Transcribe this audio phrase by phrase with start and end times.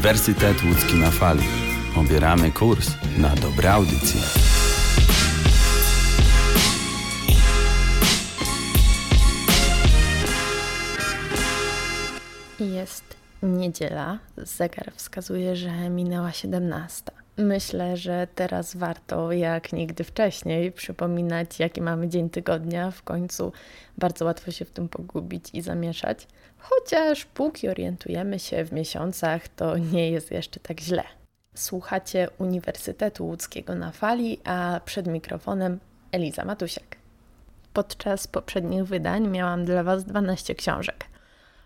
[0.00, 1.42] Uniwersytet Łódzki na fali.
[1.96, 4.20] Obieramy kurs na dobre audycje.
[12.60, 14.18] Jest niedziela.
[14.36, 17.10] Zegar wskazuje, że minęła 17.
[17.36, 22.90] Myślę, że teraz warto, jak nigdy wcześniej, przypominać, jaki mamy dzień tygodnia.
[22.90, 23.52] W końcu
[23.98, 26.26] bardzo łatwo się w tym pogubić i zamieszać.
[26.60, 31.02] Chociaż póki orientujemy się w miesiącach, to nie jest jeszcze tak źle.
[31.54, 35.78] Słuchacie Uniwersytetu Łódzkiego na fali, a przed mikrofonem
[36.12, 36.96] Eliza Matusiak.
[37.72, 41.04] Podczas poprzednich wydań miałam dla Was 12 książek.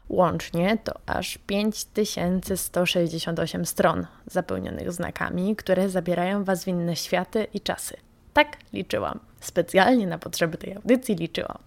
[0.08, 7.96] Łącznie to aż 5168 stron zapełnionych znakami, które zabierają Was w inne światy i czasy.
[8.32, 9.20] Tak liczyłam.
[9.40, 11.58] Specjalnie na potrzeby tej audycji liczyłam.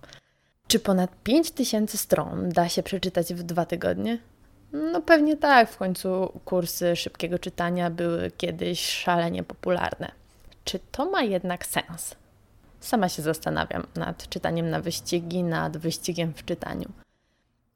[0.67, 4.17] Czy ponad 5000 stron da się przeczytać w dwa tygodnie?
[4.73, 10.11] No pewnie tak, w końcu kursy szybkiego czytania były kiedyś szalenie popularne.
[10.63, 12.15] Czy to ma jednak sens?
[12.79, 16.89] Sama się zastanawiam nad czytaniem na wyścigi, nad wyścigiem w czytaniu.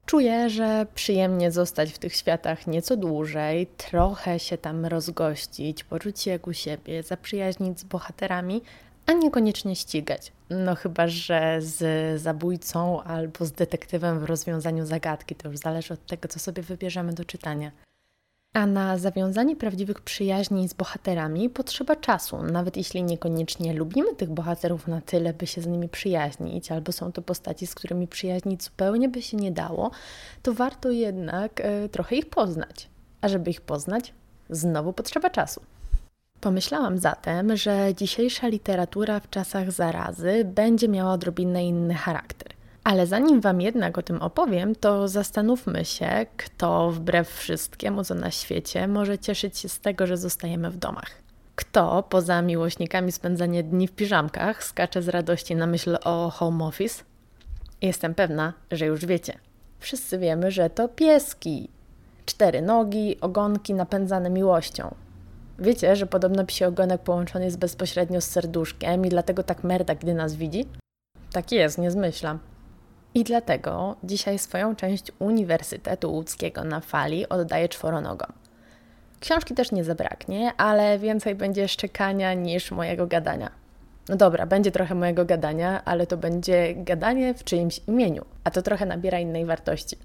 [0.06, 6.30] Czuję, że przyjemnie zostać w tych światach nieco dłużej, trochę się tam rozgościć, poczuć się
[6.30, 8.62] jak u siebie, zaprzyjaźnić z bohaterami,
[9.06, 10.32] a niekoniecznie ścigać.
[10.50, 16.06] No chyba, że z zabójcą albo z detektywem w rozwiązaniu zagadki, to już zależy od
[16.06, 17.72] tego, co sobie wybierzemy do czytania.
[18.54, 24.88] A na zawiązanie prawdziwych przyjaźni z bohaterami potrzeba czasu, nawet jeśli niekoniecznie lubimy tych bohaterów
[24.88, 29.08] na tyle, by się z nimi przyjaźnić, albo są to postaci, z którymi przyjaźnić zupełnie
[29.08, 29.90] by się nie dało,
[30.42, 32.88] to warto jednak e, trochę ich poznać.
[33.20, 34.14] A żeby ich poznać,
[34.50, 35.62] znowu potrzeba czasu.
[36.42, 42.52] Pomyślałam zatem, że dzisiejsza literatura w czasach zarazy będzie miała odrobinę inny charakter.
[42.84, 48.30] Ale zanim Wam jednak o tym opowiem, to zastanówmy się, kto wbrew wszystkiemu, co na
[48.30, 51.10] świecie, może cieszyć się z tego, że zostajemy w domach.
[51.54, 57.04] Kto, poza miłośnikami spędzania dni w piżamkach, skacze z radości na myśl o home office?
[57.82, 59.38] Jestem pewna, że już wiecie.
[59.78, 61.68] Wszyscy wiemy, że to pieski.
[62.26, 64.94] Cztery nogi, ogonki napędzane miłością.
[65.62, 70.14] Wiecie, że podobno psi ogonek połączony jest bezpośrednio z serduszkiem i dlatego tak merda, gdy
[70.14, 70.64] nas widzi?
[71.32, 72.38] Tak jest, nie zmyślam.
[73.14, 78.32] I dlatego dzisiaj swoją część Uniwersytetu Łódzkiego na fali oddaję czworonogom.
[79.20, 83.50] Książki też nie zabraknie, ale więcej będzie szczekania niż mojego gadania.
[84.08, 88.62] No dobra, będzie trochę mojego gadania, ale to będzie gadanie w czyimś imieniu, a to
[88.62, 89.96] trochę nabiera innej wartości.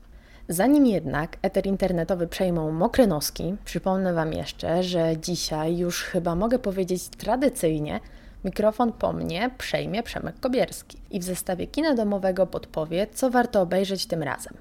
[0.50, 6.60] Zanim jednak eter internetowy przejmą mokre noski, przypomnę Wam jeszcze, że dzisiaj już chyba mogę
[6.60, 8.00] powiedzieć tradycyjnie,
[8.46, 14.06] Mikrofon po mnie przejmie Przemek Kobierski i w zestawie kina domowego podpowie, co warto obejrzeć
[14.06, 14.54] tym razem.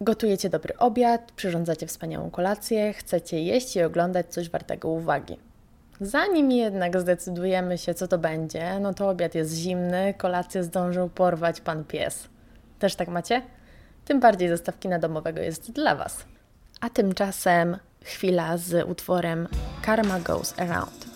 [0.00, 5.36] Gotujecie dobry obiad, przyrządzacie wspaniałą kolację, chcecie jeść i oglądać coś wartego uwagi.
[6.00, 11.60] Zanim jednak zdecydujemy się, co to będzie, no to obiad jest zimny, kolację zdążył porwać
[11.60, 12.28] pan pies.
[12.78, 13.42] Też tak macie?
[14.04, 16.24] Tym bardziej zestaw kina domowego jest dla Was.
[16.80, 19.48] A tymczasem chwila z utworem
[19.82, 21.13] Karma Goes Around.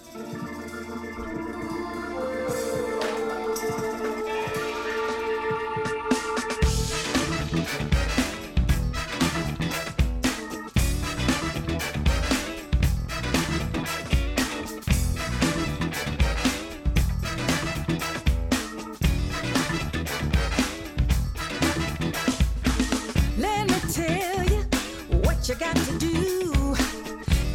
[25.58, 26.74] got to do.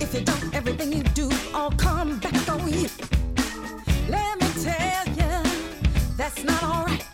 [0.02, 2.90] If you don't, everything you do all come back on you.
[4.10, 5.44] Let me tell you,
[6.18, 7.06] that's not alright.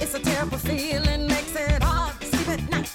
[0.00, 2.92] It's a terrible feeling, makes it hard to sleep at night.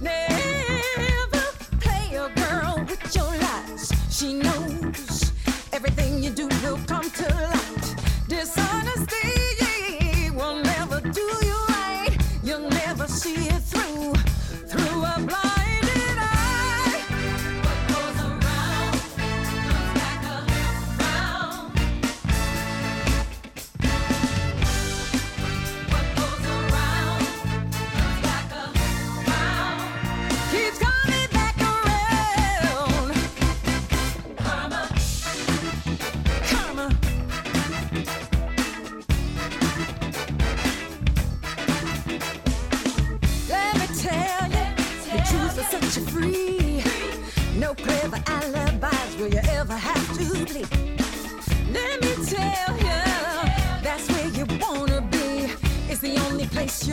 [0.00, 1.44] Never
[1.80, 3.90] play a girl with your lies.
[4.10, 5.32] She knows
[5.72, 7.94] everything you do will come to light.
[8.28, 9.43] Dishonesty.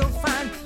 [0.01, 0.60] you'll find.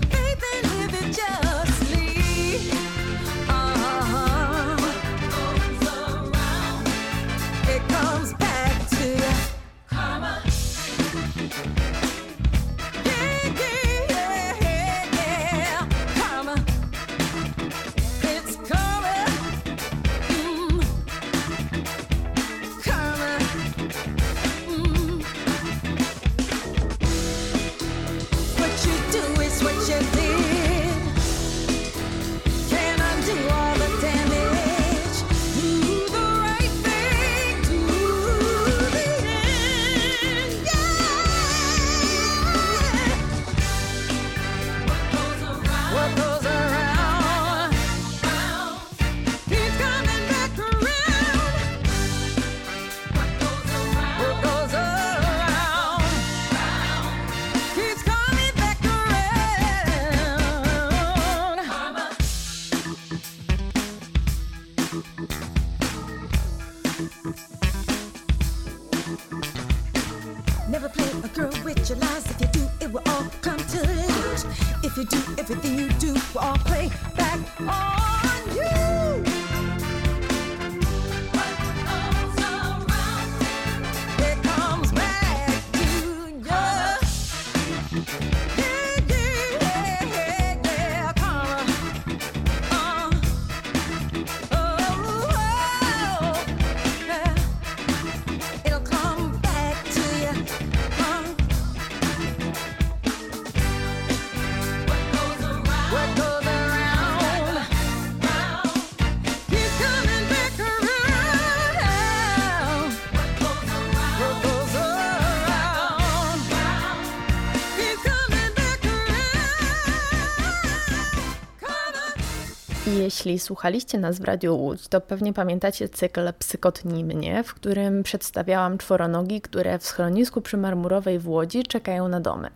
[123.26, 128.78] Jeśli słuchaliście nas w Radiu Łódź, to pewnie pamiętacie cykl Psykotnij mnie, w którym przedstawiałam
[128.78, 132.50] czworonogi, które w schronisku przy Marmurowej w Łodzi czekają na domy.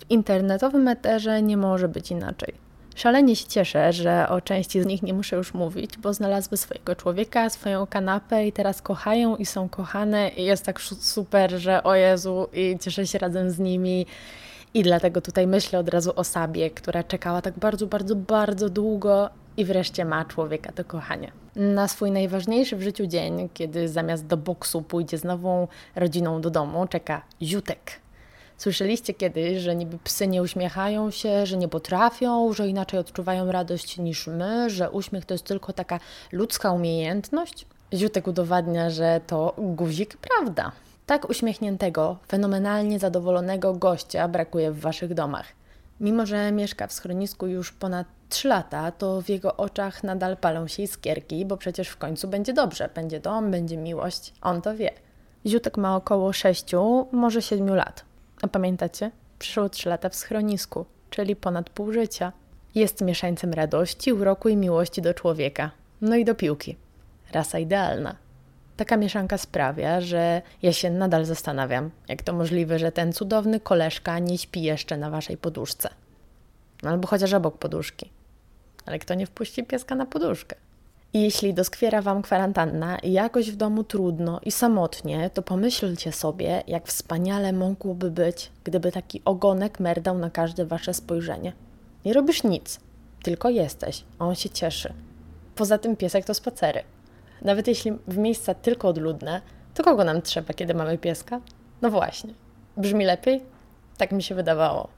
[0.00, 2.54] W internetowym eterze nie może być inaczej.
[2.94, 6.96] Szalenie się cieszę, że o części z nich nie muszę już mówić, bo znalazły swojego
[6.96, 11.94] człowieka, swoją kanapę i teraz kochają i są kochane i jest tak super, że o
[11.94, 14.06] Jezu i cieszę się razem z nimi.
[14.74, 19.30] I dlatego tutaj myślę od razu o Sabie, która czekała tak bardzo, bardzo, bardzo długo
[19.56, 21.32] i wreszcie ma człowieka do kochania.
[21.56, 26.50] Na swój najważniejszy w życiu dzień, kiedy zamiast do boksu pójdzie z nową rodziną do
[26.50, 27.92] domu, czeka Ziutek.
[28.58, 33.98] Słyszeliście kiedyś, że niby psy nie uśmiechają się, że nie potrafią, że inaczej odczuwają radość
[33.98, 36.00] niż my, że uśmiech to jest tylko taka
[36.32, 37.66] ludzka umiejętność?
[37.94, 40.72] Ziutek udowadnia, że to guzik prawda.
[41.06, 45.46] Tak uśmiechniętego, fenomenalnie zadowolonego gościa brakuje w waszych domach.
[46.00, 50.68] Mimo, że mieszka w schronisku już ponad 3 lata, to w jego oczach nadal palą
[50.68, 54.32] się iskierki, bo przecież w końcu będzie dobrze, będzie dom, będzie miłość.
[54.42, 54.90] On to wie.
[55.46, 56.72] Ziutek ma około 6,
[57.12, 58.04] może 7 lat.
[58.42, 59.10] A pamiętacie?
[59.38, 62.32] Przeszło 3 lata w schronisku, czyli ponad pół życia.
[62.74, 65.70] Jest mieszańcem radości, uroku i miłości do człowieka.
[66.00, 66.76] No i do piłki.
[67.32, 68.23] Rasa idealna.
[68.76, 74.18] Taka mieszanka sprawia, że ja się nadal zastanawiam, jak to możliwe, że ten cudowny koleżka
[74.18, 75.88] nie śpi jeszcze na waszej poduszce.
[76.82, 78.10] No albo chociaż obok poduszki.
[78.86, 80.56] Ale kto nie wpuści pieska na poduszkę?
[81.12, 86.62] I jeśli doskwiera wam kwarantanna i jakoś w domu trudno i samotnie, to pomyślcie sobie,
[86.66, 91.52] jak wspaniale mogłoby być, gdyby taki ogonek merdał na każde wasze spojrzenie.
[92.04, 92.80] Nie robisz nic,
[93.22, 94.94] tylko jesteś, a on się cieszy.
[95.54, 96.82] Poza tym piesek to spacery.
[97.44, 99.40] Nawet jeśli w miejsca tylko odludne,
[99.74, 101.40] to kogo nam trzeba, kiedy mamy pieska?
[101.82, 102.34] No właśnie.
[102.76, 103.42] Brzmi lepiej?
[103.98, 104.88] Tak mi się wydawało.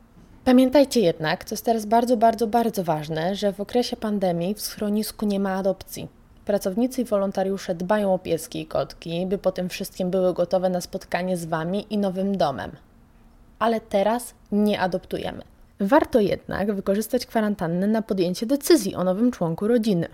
[0.44, 5.26] Pamiętajcie jednak, to jest teraz bardzo, bardzo, bardzo ważne, że w okresie pandemii w schronisku
[5.26, 6.08] nie ma adopcji.
[6.44, 10.80] Pracownicy i wolontariusze dbają o pieski i kotki, by po tym wszystkim były gotowe na
[10.80, 12.70] spotkanie z Wami i nowym domem.
[13.58, 15.42] Ale teraz nie adoptujemy.
[15.80, 20.08] Warto jednak wykorzystać kwarantannę na podjęcie decyzji o nowym członku rodziny.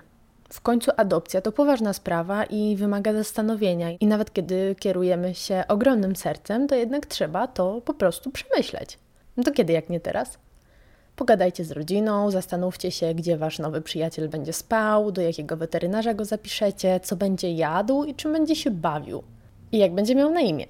[0.53, 6.17] W końcu adopcja to poważna sprawa i wymaga zastanowienia, i nawet kiedy kierujemy się ogromnym
[6.17, 8.99] sercem, to jednak trzeba to po prostu przemyśleć.
[9.37, 10.39] No to kiedy jak nie teraz?
[11.17, 16.25] Pogadajcie z rodziną, zastanówcie się, gdzie wasz nowy przyjaciel będzie spał, do jakiego weterynarza go
[16.25, 19.23] zapiszecie, co będzie jadł i czym będzie się bawił.
[19.73, 20.67] I jak będzie miał na imię.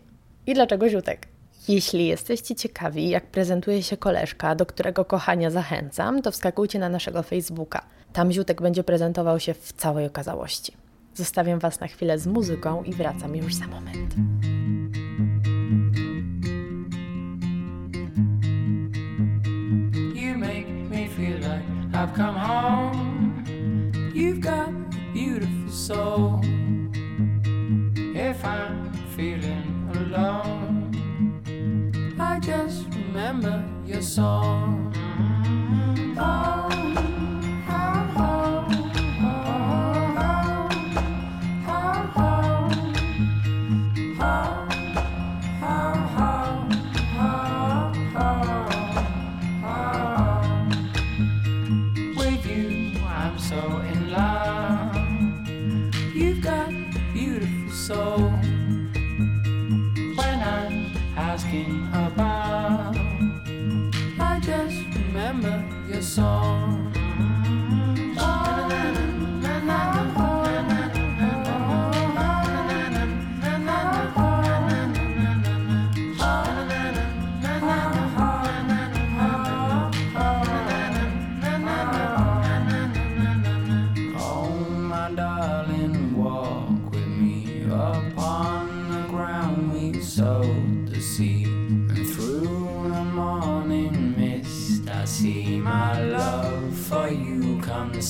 [0.46, 1.31] I dlaczego ziutek.
[1.68, 7.22] Jeśli jesteście ciekawi, jak prezentuje się koleżka, do którego kochania zachęcam, to wskakujcie na naszego
[7.22, 7.82] Facebooka.
[8.12, 10.72] Tam ziutek będzie prezentował się w całej okazałości.
[11.14, 14.14] Zostawiam Was na chwilę z muzyką i wracam już za moment.
[20.14, 23.44] You make me feel like I've come home.
[24.14, 26.40] You've got a beautiful soul.
[28.14, 30.61] If I'm feeling alone,
[32.42, 34.92] just remember your song.
[36.18, 36.68] Oh,
[37.68, 38.61] oh, oh,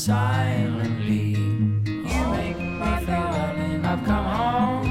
[0.02, 1.36] silently.
[1.36, 4.90] You make me feel like I've come home.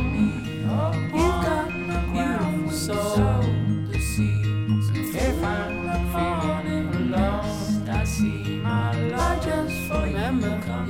[1.13, 3.43] You've got a beautiful soul
[3.91, 4.39] to see.
[5.13, 10.89] If I'm feeling lost, I see my love just for you come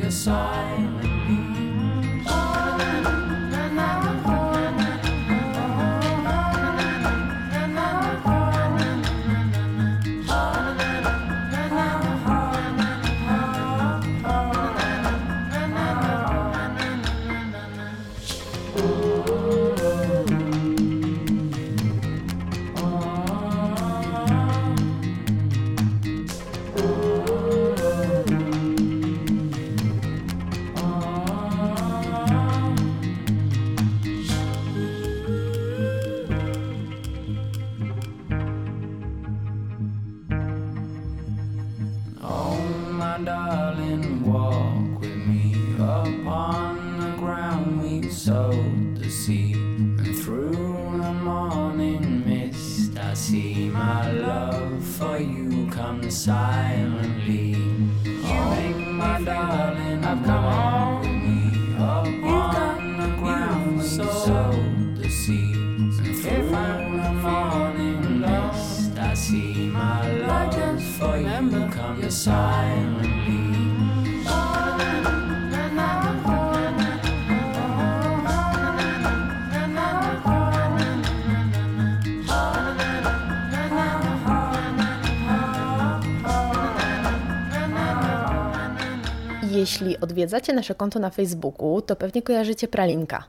[90.22, 93.24] odwiedzacie nasze konto na Facebooku, to pewnie kojarzycie Pralinka.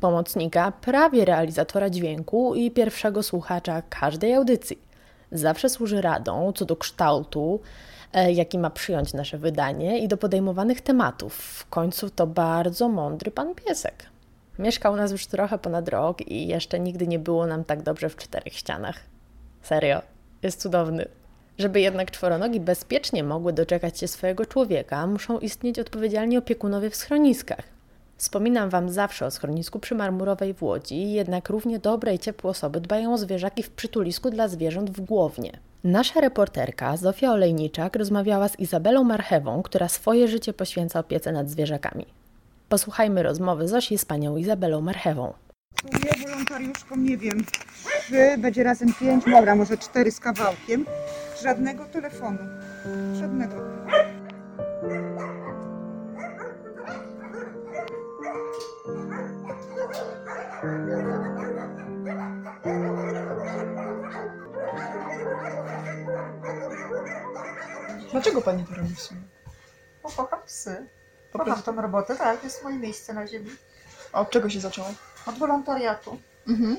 [0.00, 4.78] Pomocnika, prawie realizatora dźwięku i pierwszego słuchacza każdej audycji.
[5.32, 7.60] Zawsze służy radą co do kształtu,
[8.12, 11.34] e, jaki ma przyjąć nasze wydanie i do podejmowanych tematów.
[11.34, 14.06] W końcu to bardzo mądry pan piesek.
[14.58, 18.08] Mieszka u nas już trochę ponad rok i jeszcze nigdy nie było nam tak dobrze
[18.08, 19.00] w czterech ścianach.
[19.62, 20.02] Serio,
[20.42, 21.21] jest cudowny.
[21.58, 27.64] Żeby jednak czworonogi bezpiecznie mogły doczekać się swojego człowieka, muszą istnieć odpowiedzialni opiekunowie w schroniskach.
[28.16, 32.80] Wspominam Wam zawsze o schronisku przy Marmurowej w Łodzi, jednak równie dobre i ciepłe osoby
[32.80, 35.52] dbają o zwierzaki w przytulisku dla zwierząt w Głownie.
[35.84, 42.06] Nasza reporterka Zofia Olejniczak rozmawiała z Izabelą Marchewą, która swoje życie poświęca opiece nad zwierzakami.
[42.68, 45.32] Posłuchajmy rozmowy Zosi z panią Izabelą Marchewą.
[45.92, 47.44] Ja wolontariuszkom nie wiem,
[48.02, 50.86] trzy, będzie razem pięć, dobra, może cztery z kawałkiem.
[51.42, 52.38] Żadnego telefonu.
[53.14, 53.56] Żadnego.
[68.10, 69.20] Dlaczego pani to robi w sumie?
[70.02, 70.86] Bo kocham psy.
[71.32, 71.72] Po Kocham prostu.
[71.72, 73.50] tą robotę, tak, to jest moje miejsce na ziemi.
[74.12, 74.88] A od czego się zaczęło?
[75.26, 76.18] Od wolontariatu.
[76.48, 76.76] Mhm.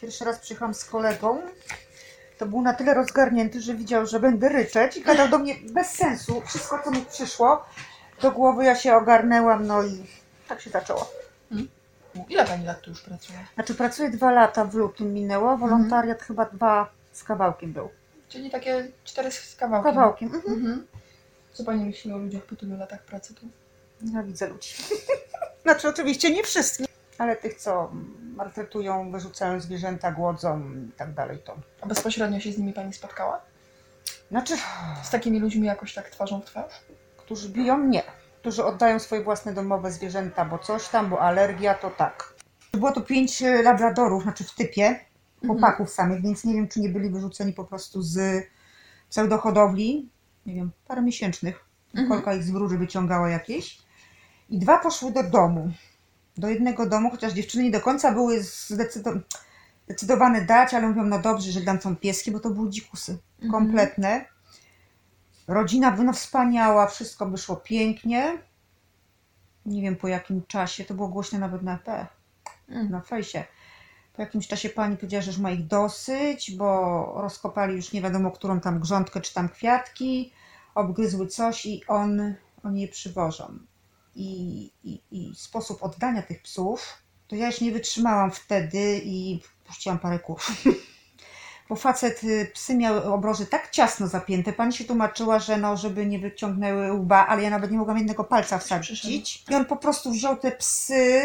[0.00, 1.42] Pierwszy raz przyjechałam z kolegą.
[2.38, 5.86] To był na tyle rozgarnięty, że widział, że będę ryczeć i gadał do mnie bez
[5.86, 6.42] sensu.
[6.46, 7.64] Wszystko, co mi przyszło
[8.22, 10.06] do głowy, ja się ogarnęłam, no i
[10.48, 11.10] tak się zaczęło.
[12.28, 13.38] Ile pani lat tu już pracuje?
[13.54, 17.88] Znaczy pracuję dwa lata, w lutym minęło, wolontariat chyba dwa z kawałkiem był.
[18.28, 19.94] Czyli takie cztery z kawałkiem.
[19.94, 20.54] Kawałkiem, mhm.
[20.54, 20.86] Mhm.
[21.52, 23.46] Co pani myśli o ludziach po tylu latach pracy tu?
[24.02, 24.74] Nienawidzę ludzi.
[25.62, 26.86] znaczy oczywiście nie wszystkich,
[27.18, 27.92] ale tych, co
[28.36, 31.56] maltretują, wyrzucają zwierzęta, głodzą i tak dalej, to...
[31.80, 33.40] A bezpośrednio się z nimi pani spotkała?
[34.30, 34.54] Znaczy,
[35.02, 36.84] Z takimi ludźmi jakoś tak twarzą w twarz?
[37.24, 38.02] którzy biją, nie.
[38.40, 42.34] Którzy oddają swoje własne domowe zwierzęta, bo coś tam, bo alergia, to tak.
[42.72, 45.00] Było tu pięć e, labradorów, znaczy w typie,
[45.46, 48.46] chłopaków samych, więc nie wiem, czy nie byli wyrzuceni po prostu z
[49.10, 50.08] pseudohodowli,
[50.46, 51.64] nie wiem, parę miesięcznych.
[52.08, 53.78] Kolka ich z wróży wyciągała jakieś.
[54.50, 55.72] I dwa poszły do domu.
[56.36, 59.20] Do jednego domu, chociaż dziewczyny nie do końca były zdecydo-
[59.84, 63.18] zdecydowane dać, ale mówią, no dobrze, że dam są pieski, bo to były dzikusy.
[63.50, 64.24] Kompletne.
[65.48, 68.38] Rodzina no wspaniała, wszystko wyszło pięknie.
[69.66, 72.06] Nie wiem po jakim czasie, to było głośne nawet na P,
[72.90, 73.44] na fejsie.
[74.12, 78.30] Po jakimś czasie pani powiedziała, że już ma ich dosyć, bo rozkopali już nie wiadomo
[78.30, 80.32] którą tam grządkę czy tam kwiatki,
[80.74, 83.58] obgryzły coś i on, oni je przywożą.
[84.16, 86.94] I, i, I sposób oddania tych psów,
[87.28, 90.50] to ja już nie wytrzymałam wtedy i puściłam parę kurów.
[91.68, 94.52] Bo facet, y, psy miały obroży tak ciasno zapięte.
[94.52, 98.24] Pani się tłumaczyła, że no, żeby nie wyciągnęły łba, ale ja nawet nie mogłam jednego
[98.24, 99.04] palca wsadzić.
[99.50, 101.22] I on po prostu wziął te psy,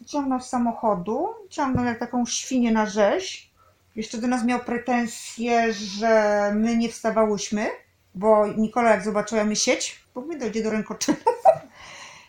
[0.00, 3.50] wyciągnął z samochodu, ciągnął jak taką świnię na rzeź.
[3.96, 7.70] Jeszcze do nas miał pretensje, że my nie wstawałyśmy,
[8.14, 11.18] bo Nikola jak zobaczyła my sieć, bo my dojdzie do rękoczynu.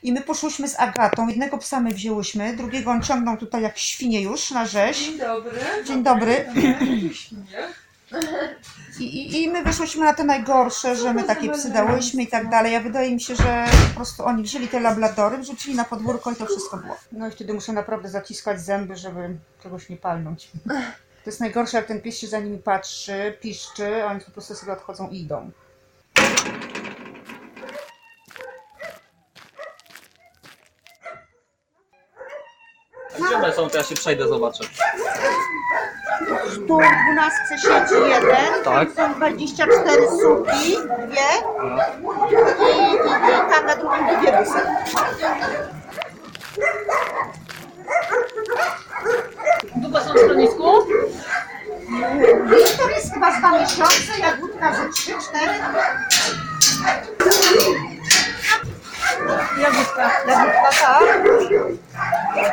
[0.04, 4.22] I my poszłyśmy z Agatą, jednego psa my wzięłyśmy, drugiego on ciągnął tutaj jak świnie
[4.22, 5.06] już na rzeź.
[5.06, 5.60] Dzień dobry.
[5.86, 6.46] Dzień dobry.
[9.00, 12.50] I, i, I my wyszłyśmy na te najgorsze, że my takie psy dałyśmy i tak
[12.50, 12.76] dalej.
[12.76, 16.36] A wydaje mi się, że po prostu oni wzięli te labladory, wrzucili na podwórko i
[16.36, 16.98] to wszystko było.
[17.12, 20.50] No i wtedy muszę naprawdę zaciskać zęby, żeby czegoś nie palnąć.
[21.24, 24.56] To jest najgorsze, jak ten pies się za nimi patrzy, piszczy, a oni po prostu
[24.56, 25.52] sobie odchodzą i idą.
[33.28, 34.64] Gdzie one są, to ja się przejdę, zobaczę.
[36.68, 36.82] Tu w
[37.14, 38.90] 12 siedzi jeden, Tak.
[38.92, 41.30] są 24 suki, dwie
[42.02, 42.34] i,
[42.66, 44.60] i, i tam na drugim dwie busy.
[49.76, 50.86] Długo są w schronisku?
[52.46, 55.52] Wiktor jest chyba z dwa miesiące, Jagódka ze 3, 4.
[59.62, 60.12] Jagódka.
[60.28, 61.04] Jagódka, tak.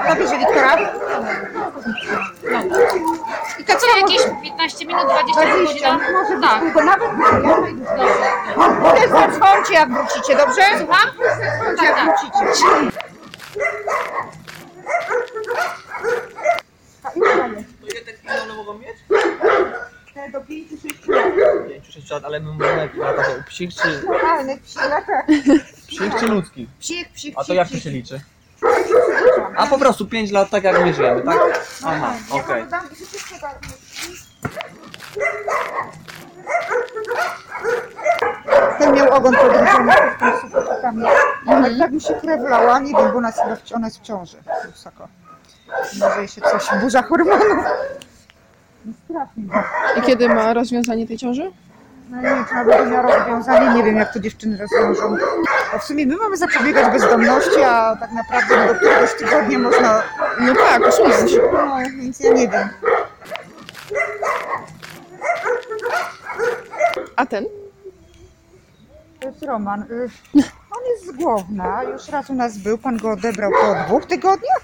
[0.04, 0.76] Kto bierze Wiktora?
[3.58, 5.98] I to co Jakieś 15 minut, 20 minut 20,
[6.44, 6.60] Tak.
[6.60, 7.10] długo, nawet
[9.00, 10.62] Też zadzwońcie jak wrócicie, dobrze?
[10.78, 11.08] Słucham?
[11.40, 12.38] Zadzwońcie jak wrócicie.
[17.04, 17.64] A ile daje?
[18.26, 18.96] To ile one mogą mieć?
[20.14, 21.24] Te do 5-6 lat.
[22.06, 25.26] 5-6 lat, ale my mówimy lata to psich czy, Normalnych psi latach.
[25.88, 26.68] psich czy ludzkich?
[26.80, 27.82] Psich, psich, A to psich, jak to psich.
[27.82, 28.20] się liczy?
[29.56, 31.38] A po prostu 5 lat tak jak my żyjemy, tak?
[31.84, 32.46] Aha, Ja okej.
[32.64, 33.54] panu dam i wszystkie da-
[38.78, 41.08] Ten miał ogon podróżony w tym sufokamie.
[41.46, 44.02] Ale tak mi się krew lała, nie wiem, bo ona jest, chyba ona jest w
[44.02, 44.36] ciąży.
[44.72, 45.08] Wysoko.
[46.00, 47.64] Może jej się coś, burza hormonów.
[49.04, 49.44] Strasznie.
[49.96, 51.52] I kiedy ma rozwiązanie tej ciąży?
[52.10, 55.16] No nie wiem, czy będzie miała rozwiązanie, nie wiem jak to dziewczyny rozwiążą.
[55.72, 60.02] Bo w sumie my mamy zapobiegać bezdomności, a tak naprawdę no, do któregoś tygodnia można...
[60.40, 61.32] No tak, usunąć.
[61.52, 62.68] No, więc ja nie wiem.
[67.16, 67.44] A ten?
[69.20, 69.84] To jest Roman.
[70.90, 74.60] Jest z Głowna, już raz u nas był, pan go odebrał po dwóch tygodniach.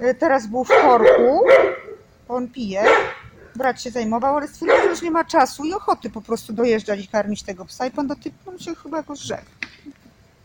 [0.00, 1.44] Y, Teraz był w korku,
[2.28, 2.84] on pije.
[3.56, 7.00] Brat się zajmował, ale stwierdził, że już nie ma czasu i ochoty po prostu dojeżdżać
[7.04, 9.42] i karmić tego psa i pan do typu on się chyba jakoś rzekł.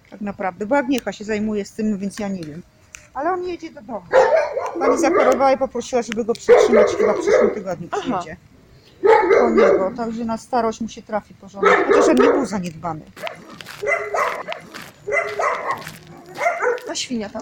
[0.09, 2.61] Tak naprawdę, bo Agniecha się zajmuje z tym, więc ja nie wiem.
[3.13, 4.01] Ale on jedzie do domu.
[4.79, 8.37] Pani zachorowała i poprosiła, żeby go przytrzymać chyba w przyszłym tygodniu przyjedzie.
[9.39, 11.85] Po niego, także na starość mu się trafi porządek.
[11.87, 13.01] Chociaż on nie był zaniedbany.
[16.91, 17.41] A świnia tam?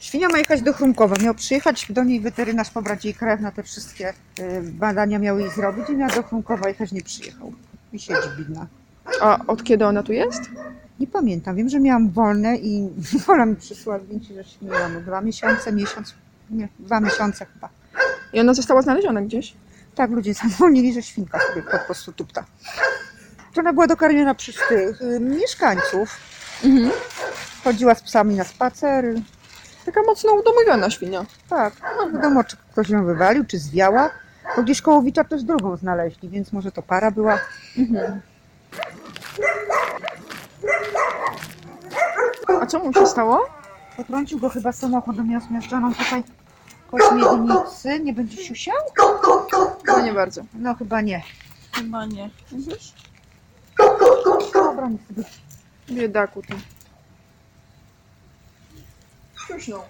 [0.00, 1.16] Świnia ma jechać do Chrumkowa.
[1.22, 5.50] Miał przyjechać do niej weterynarz, pobrać jej krew na te wszystkie y, badania miał jej
[5.50, 7.52] zrobić i miał do Chrumkowa jechać, nie przyjechał.
[7.92, 8.66] I siedzi bidna.
[9.20, 10.42] A od kiedy ona tu jest?
[11.00, 12.90] Nie pamiętam, wiem, że miałam wolne i
[13.26, 15.04] wola mi przysłała zdjęcie, że śmiałam.
[15.04, 16.14] Dwa miesiące, miesiąc,
[16.50, 17.68] nie, dwa miesiące chyba.
[18.32, 19.54] I ona została znaleziona gdzieś?
[19.94, 22.44] Tak, ludzie zadzwonili, że świnka sobie po prostu tupta.
[23.54, 26.16] To ona była dokarmiona przez tych y, mieszkańców.
[26.64, 26.90] Mhm.
[27.64, 29.04] Chodziła z psami na spacer.
[29.86, 31.24] Taka mocno udomowiona świnia.
[31.48, 34.10] Tak, no wiadomo, czy ktoś ją wywalił, czy zwiała.
[34.56, 37.38] Bo gdzieś koło Wicza też drugą znaleźli, więc może to para była.
[42.60, 43.46] A co mu się stało?
[43.96, 46.22] Potrącił go chyba samochodem, zmiażdżoną tutaj
[46.90, 48.00] kość miednicy.
[48.00, 48.76] Nie będzie siusiał?
[49.86, 50.42] No nie bardzo.
[50.54, 51.22] No chyba nie.
[51.72, 52.30] Chyba nie.
[54.54, 55.24] Dobra, nie sobie.
[55.92, 56.54] Biedaku ty.
[59.46, 59.82] Siuśnął.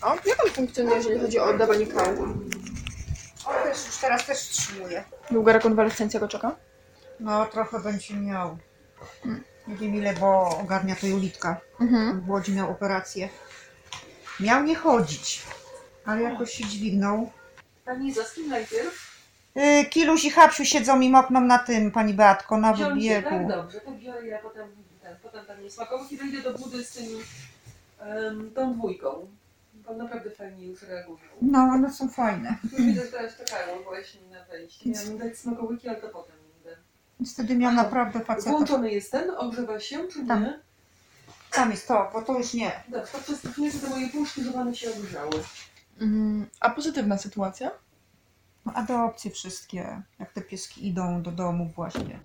[0.00, 1.98] A jak on funkcjonuje, jeżeli chodzi o oddawanie krwi?
[3.46, 5.04] On też już teraz też wstrzymuje.
[5.30, 6.56] Długa rekonwalescencja go czeka?
[7.20, 8.58] No trochę będzie miał.
[9.68, 11.60] Nie wiem ile, bo ogarnia to Julitka.
[11.80, 12.20] Mhm.
[12.20, 13.28] W Łodzi miał operację.
[14.40, 15.42] Miał nie chodzić,
[16.04, 17.32] ale jakoś się dźwignął.
[17.84, 19.07] Pani za z kim najpierw?
[19.58, 22.94] Yy, Kiluś i Hapsiu siedzą i mokną na tym, pani Beatko, na Wziąć tak?
[22.94, 23.48] wybiegu.
[23.48, 24.68] Dobrze, to biorę ja potem
[25.02, 27.06] ten, potem tam nie smakowych i wejdę do budy z tym,
[28.00, 29.26] em, tą dwójką.
[29.74, 31.18] Bo naprawdę fajnie już reagują.
[31.42, 32.56] No, one są fajne.
[32.64, 34.90] Już widzę, że teraz czekają właśnie na wejście.
[34.90, 36.76] Miałam dać smakołyki, ale to potem idę.
[37.20, 38.50] Więc wtedy miał naprawdę faceta.
[38.50, 40.28] Włączony jest ten, ogrzewa się czy nie?
[40.28, 40.52] Tam.
[41.52, 42.72] Tam jest to, bo to już nie.
[42.88, 45.42] Dobrze, to przez chwilę te moje puszki, żeby one się ogrzały.
[46.00, 46.46] Mhm.
[46.60, 47.70] A pozytywna sytuacja?
[48.68, 52.20] No, adopcje wszystkie, jak te pieski idą do domu właśnie.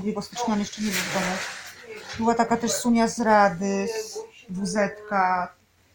[0.00, 0.22] Nie, nie było.
[0.22, 1.32] 2 stycznia on jeszcze nie był w domu.
[2.18, 4.18] Była taka też Sunia z Rady, z
[4.50, 4.76] WZ,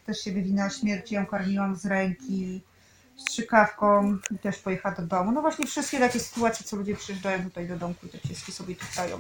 [0.06, 2.62] też się wywinęła śmierci, ją karmiłam z ręki,
[3.18, 5.32] strzykawką i też pojechała do domu.
[5.32, 8.76] No właśnie wszystkie takie sytuacje, co ludzie przyjeżdżają tutaj do domku i te pieski sobie
[8.76, 9.20] tukają.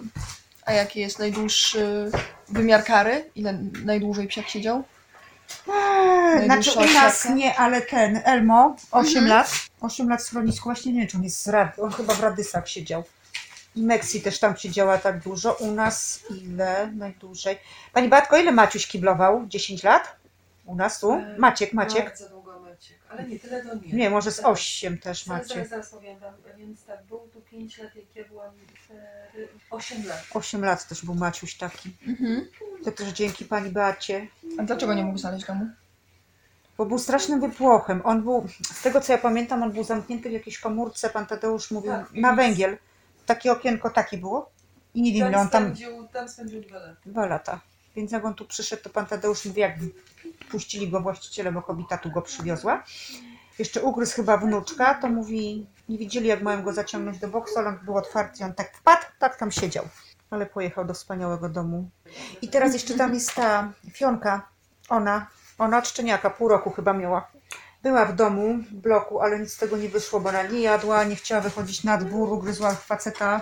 [0.65, 2.11] A jaki jest najdłuższy
[2.49, 3.29] wymiar kary?
[3.35, 3.53] Ile
[3.85, 4.83] najdłużej psiak siedział?
[5.73, 9.27] Eee, Znaczy u nas nie, ale ten Elmo, 8 Mhm.
[9.27, 9.51] lat.
[9.81, 12.19] 8 lat w schronisku, właśnie nie wiem, czy on jest z Rady, on chyba w
[12.19, 13.03] Radysach siedział.
[13.75, 15.53] I Meksji też tam siedziała tak dużo.
[15.53, 17.57] U nas ile najdłużej?
[17.93, 19.45] Pani Batko, ile Maciuś kiblował?
[19.47, 20.15] 10 lat?
[20.65, 21.21] U nas tu?
[21.37, 22.05] Maciek, Maciek.
[22.05, 23.93] Bardzo długo Maciek, ale nie, tyle to nie.
[23.93, 25.69] Nie, może z 8 też Zaraz, zaraz, Maciek.
[25.69, 28.51] zaraz powiem wam, więc tak, był tu 5 lat, jak ja byłam,
[29.69, 30.23] 8 lat.
[30.33, 31.89] 8 lat też był Maciuś taki.
[32.07, 32.47] Mhm.
[32.85, 34.27] To też dzięki pani Beacie.
[34.59, 35.67] A dlaczego nie mógł znaleźć domu?
[36.77, 38.01] Bo był strasznym wypłochem.
[38.03, 41.71] On był, z tego co ja pamiętam, on był zamknięty w jakiejś komórce, pan Tadeusz
[41.71, 42.77] mówił, Tak, na więc- węgiel.
[43.25, 44.51] Takie okienko takie było.
[44.93, 47.01] I nie wiem, ile Tam on tam spędził, tam spędził dwa lata.
[47.05, 47.59] Dwa lata.
[47.95, 49.75] Więc jak on tu przyszedł, to pan Tadeusz mówi, jak
[50.49, 52.83] puścili go właściciele, bo kobieta tu go przywiozła.
[53.59, 57.69] Jeszcze ugryzł chyba wnuczka, to mówi, nie widzieli jak mają go zaciągnąć do boksu, ale
[57.69, 59.85] on był otwarty i on tak wpadł, tak tam siedział.
[60.29, 61.89] Ale pojechał do wspaniałego domu.
[62.41, 64.47] I teraz jeszcze tam jest ta Fionka,
[64.89, 67.31] ona, ona od szczeniaka, pół roku chyba miała.
[67.83, 71.03] Była w domu, w bloku, ale nic z tego nie wyszło, bo ona nie jadła,
[71.03, 73.41] nie chciała wychodzić na dwór, ugryzła faceta.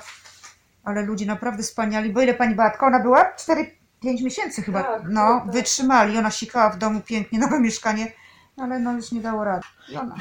[0.84, 2.14] Ale ludzie naprawdę wspaniali.
[2.14, 2.88] Bo ile pani Batka?
[2.88, 3.34] Ona była?
[3.36, 3.66] 4-5
[4.04, 4.84] miesięcy chyba.
[4.84, 5.54] Tak, no, tak.
[5.54, 6.18] wytrzymali.
[6.18, 8.12] Ona sikała w domu pięknie, nowe mieszkanie,
[8.58, 9.64] ale no już nie dało rady.
[10.00, 10.16] Ona.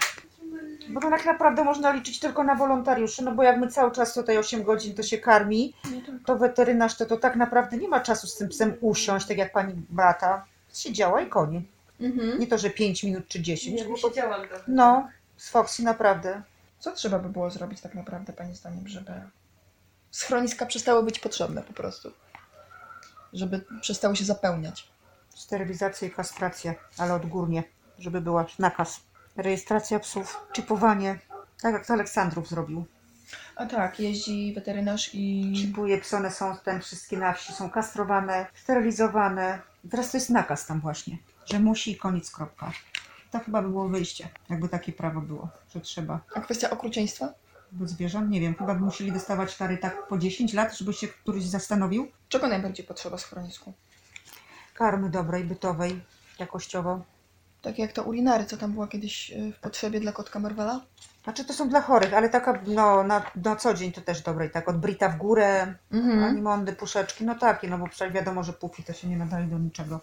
[0.89, 4.15] Bo to tak naprawdę można liczyć tylko na wolontariuszy, no bo jak my cały czas
[4.15, 5.75] tutaj 8 godzin to się karmi,
[6.27, 9.53] to weterynarz to, to tak naprawdę nie ma czasu z tym psem usiąść, tak jak
[9.53, 10.45] pani Beata.
[10.75, 11.65] Siedziała i koniec.
[12.01, 12.39] Mhm.
[12.39, 13.77] Nie to, że 5 minut czy 10.
[13.77, 14.65] Nie, nie siedziałam trochę.
[14.69, 16.43] No, z Foxy naprawdę.
[16.79, 19.13] Co trzeba by było zrobić tak naprawdę, Pani zdaniem, żeby
[20.11, 22.13] schroniska przestały być potrzebne po prostu?
[23.33, 24.89] Żeby przestały się zapełniać.
[25.35, 27.63] Sterylizacja i kastracja, ale odgórnie,
[27.99, 29.01] żeby była nakaz.
[29.37, 31.19] Rejestracja psów, chipowanie,
[31.63, 32.85] tak jak to Aleksandrów zrobił.
[33.57, 35.53] A tak, jeździ weterynarz i...
[35.57, 39.59] Chipuje psy, one są ten wszystkie na wsi, są kastrowane, sterylizowane.
[39.91, 41.19] Teraz to jest nakaz tam właśnie,
[41.51, 42.73] że musi koniec, kropka.
[43.31, 46.21] To chyba by było wyjście, jakby takie prawo było, że trzeba.
[46.35, 47.29] A kwestia okrucieństwa?
[47.73, 51.09] Bo zwierząt, nie wiem, chyba by musieli dostawać kary tak po 10 lat, żeby się
[51.09, 52.11] któryś zastanowił.
[52.29, 53.73] Czego najbardziej potrzeba schronisku?
[54.75, 56.01] Karmy dobrej, bytowej,
[56.39, 57.01] jakościowo.
[57.63, 60.81] Takie jak ta urinary, co tam była kiedyś y, w potrzebie dla kotka Marvela?
[61.25, 64.47] Znaczy to są dla chorych, ale taka no, na, na co dzień to też dobre.
[64.47, 66.25] I tak od brita w górę, Mhm.
[66.25, 69.59] animondy, puszeczki, no takie, no bo przecież wiadomo, że pufi to się nie nadaje do
[69.59, 70.01] niczego.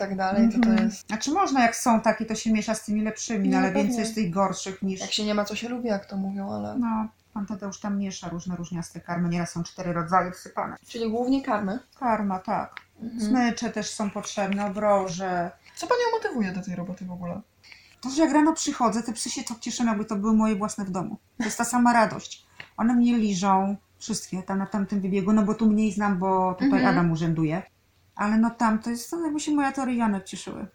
[0.00, 0.86] Tak dalej, to to Mhm.
[0.86, 1.06] jest...
[1.08, 3.82] Znaczy można, jak są takie, to się miesza z tymi lepszymi, No, no, ale pewnie.
[3.82, 5.00] więcej jest tych gorszych niż...
[5.00, 6.78] Jak się nie ma, co się lubi, jak to mówią, ale...
[6.78, 10.76] No, pan Tadeusz tam miesza różne różniaste karmy, nieraz są cztery rodzaje wsypane.
[10.88, 11.78] Czyli głównie karmy.
[11.98, 12.74] Karma, tak.
[13.02, 13.20] Mhm.
[13.20, 15.50] Smycze też są potrzebne, obroże.
[15.76, 17.40] Co Panią motywuje do tej roboty w ogóle?
[18.00, 20.84] To, że jak rano przychodzę, te psy się tak cieszą, jakby to były moje własne
[20.84, 21.16] w domu.
[21.38, 22.46] To jest ta sama radość.
[22.76, 26.68] One mnie liżą, wszystkie tam na tamtym wybiegu, no bo tu mniej znam, bo tutaj
[26.80, 26.86] Mhm.
[26.98, 27.62] Adam urzęduje.
[28.20, 30.66] Ale no tam to jest, to jakby się moja teoria Janek cieszyły.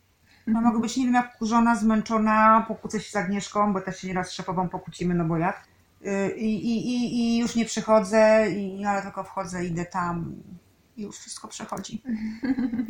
[0.47, 4.07] No mogę być, nie wiem, jak kurzona, zmęczona, pokłócę się z Agnieszką, bo też się
[4.07, 5.67] nieraz z szefową pokłócimy, no bo jak.
[6.01, 10.35] Yy, I, i, i, I już nie przychodzę, i, ale tylko wchodzę, idę tam
[10.97, 12.03] i już wszystko przechodzi.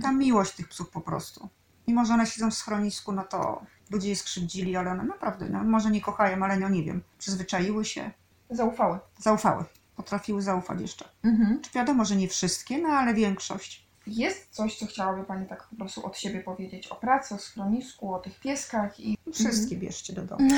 [0.01, 1.49] Ta miłość tych psów po prostu.
[1.87, 5.63] Mimo, że one siedzą w schronisku, no to ludzie je skrzywdzili, ale one naprawdę, no,
[5.63, 8.11] może nie kochają, ale no nie wiem, przyzwyczaiły się,
[8.49, 8.99] Zaufały.
[9.19, 9.63] zaufały.
[9.95, 11.09] Potrafiły zaufać jeszcze.
[11.23, 11.61] Mhm.
[11.61, 13.84] Czy wiadomo, że nie wszystkie, no ale większość.
[14.07, 18.13] Jest coś, co chciałaby Pani tak po prostu od siebie powiedzieć o pracy, o schronisku,
[18.13, 19.17] o tych pieskach i...
[19.33, 20.49] Wszystkie bierzcie do domu.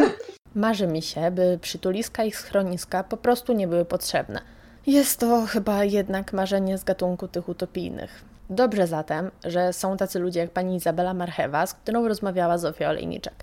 [0.54, 4.40] Marzy mi się, by przytuliska i schroniska po prostu nie były potrzebne.
[4.86, 8.24] Jest to chyba jednak marzenie z gatunku tych utopijnych.
[8.50, 13.34] Dobrze zatem, że są tacy ludzie jak pani Izabela Marchewa, z którą rozmawiała Zofia Olejniczak.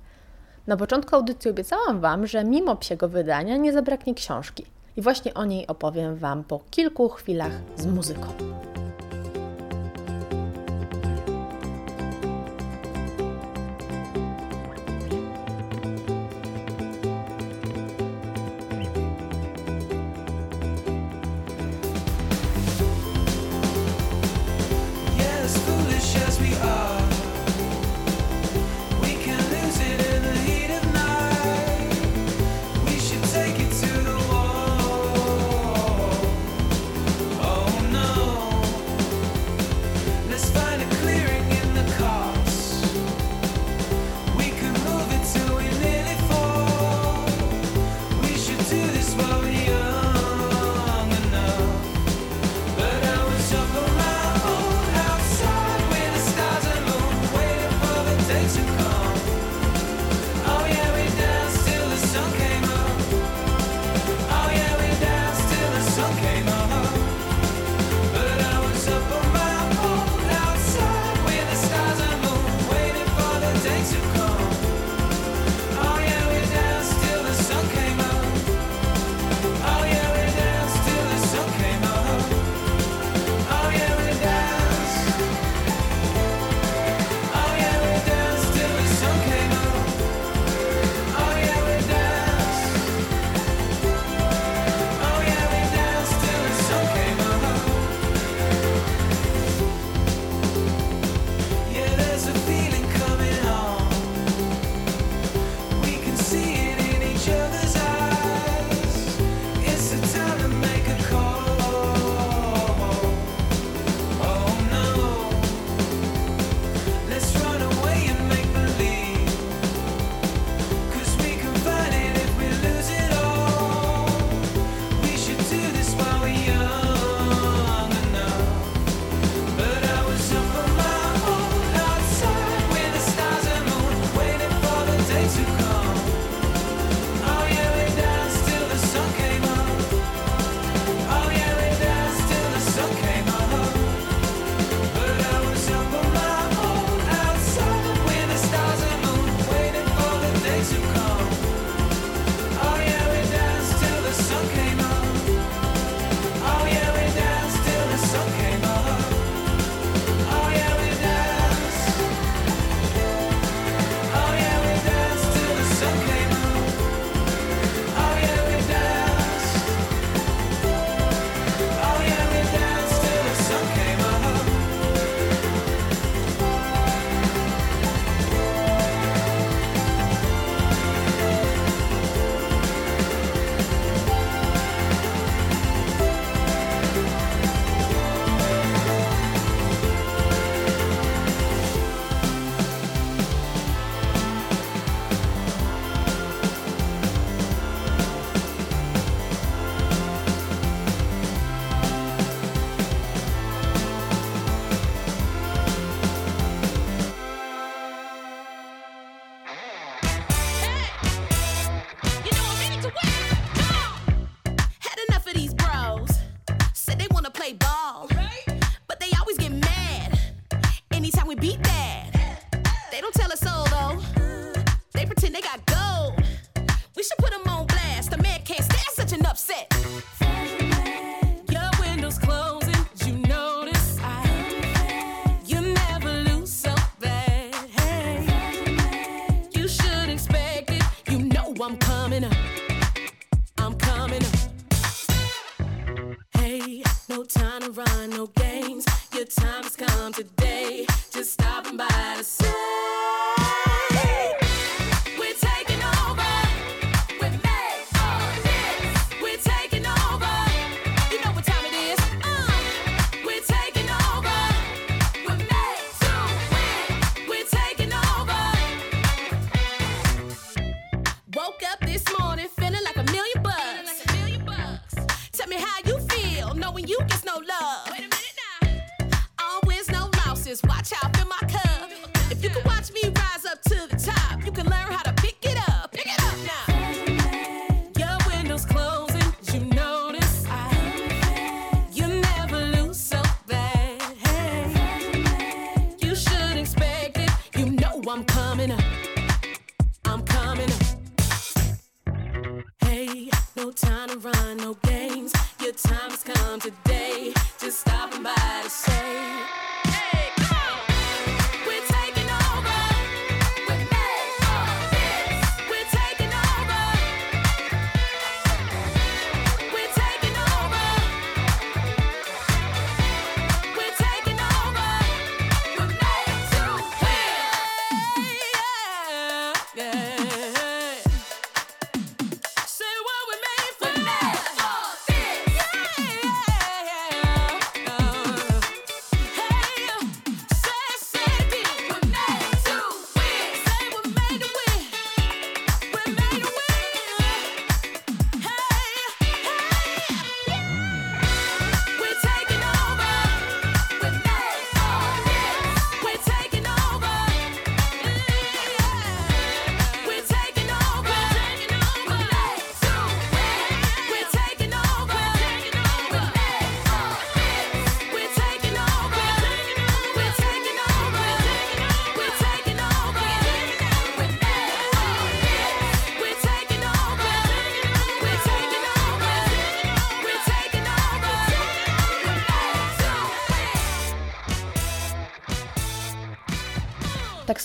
[0.67, 4.65] Na początku audycji obiecałam Wam, że mimo psiego wydania nie zabraknie książki.
[4.97, 8.27] I właśnie o niej opowiem Wam po kilku chwilach z muzyką.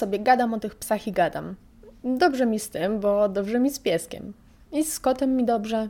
[0.03, 1.55] Sobie gadam o tych psach i gadam.
[2.05, 4.33] Dobrze mi z tym, bo dobrze mi z pieskiem.
[4.73, 5.89] I z kotem mi dobrze.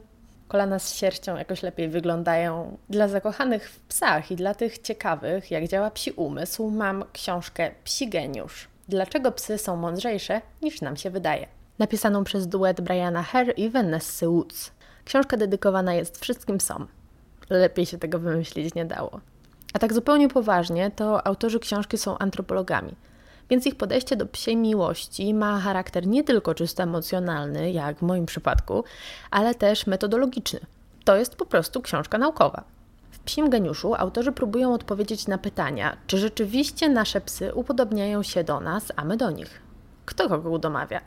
[0.49, 2.77] Kolana z sierścią jakoś lepiej wyglądają.
[2.91, 8.09] Dla zakochanych w psach i dla tych ciekawych, jak działa psi umysł, mam książkę Psi
[8.09, 8.69] Geniusz.
[8.89, 11.47] Dlaczego psy są mądrzejsze niż nam się wydaje?
[11.79, 14.71] Napisaną przez duet Briana Herr i Vanessa Woods.
[15.05, 16.87] Książka dedykowana jest wszystkim psom.
[17.51, 19.21] Lepiej się tego wymyślić nie dało.
[19.73, 22.95] A tak zupełnie poważnie, to autorzy książki są antropologami,
[23.53, 28.27] więc ich podejście do psiej miłości ma charakter nie tylko czysto emocjonalny, jak w moim
[28.27, 28.85] przypadku,
[29.31, 30.61] ale też metodologiczny.
[31.05, 32.65] To jest po prostu książka naukowa.
[33.11, 38.61] W Psim Geniuszu autorzy próbują odpowiedzieć na pytania, czy rzeczywiście nasze psy upodobniają się do
[38.61, 39.61] nas, a my do nich.
[40.05, 41.01] Kto kogo udomawia?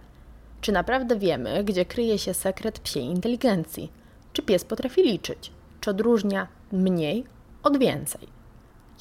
[0.62, 3.92] Czy naprawdę wiemy, gdzie kryje się sekret psiej inteligencji?
[4.34, 5.52] Czy pies potrafi liczyć?
[5.82, 7.26] Czy odróżnia mniej
[7.64, 8.35] od więcej?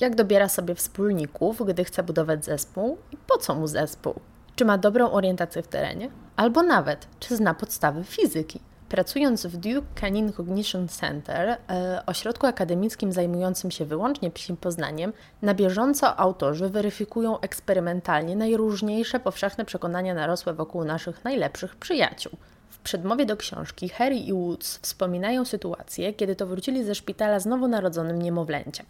[0.01, 4.15] Jak dobiera sobie wspólników, gdy chce budować zespół i po co mu zespół?
[4.57, 6.11] Czy ma dobrą orientację w terenie?
[6.37, 8.61] Albo nawet, czy zna podstawy fizyki?
[8.89, 15.55] Pracując w Duke Canine Cognition Center, e, ośrodku akademickim zajmującym się wyłącznie psim poznaniem, na
[15.55, 22.33] bieżąco autorzy weryfikują eksperymentalnie najróżniejsze powszechne przekonania narosłe wokół naszych najlepszych przyjaciół.
[22.71, 27.47] W przedmowie do książki Harry i Woods wspominają sytuację, kiedy to wrócili ze szpitala z
[27.47, 28.87] nowonarodzonym niemowlęciem.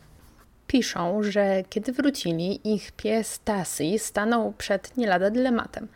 [0.66, 5.88] Piszą, że kiedy wrócili, ich pies Tassie stanął przed nie lada dylematem.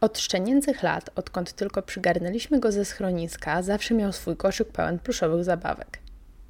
[0.00, 5.44] Od szczenięcych lat, odkąd tylko przygarnęliśmy go ze schroniska, zawsze miał swój koszyk pełen pluszowych
[5.44, 5.98] zabawek.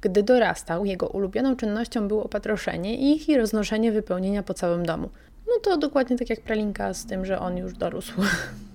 [0.01, 5.09] Gdy dorastał, jego ulubioną czynnością było patroszenie ich i roznoszenie wypełnienia po całym domu.
[5.47, 8.13] No to dokładnie tak jak pralinka z tym, że on już dorósł.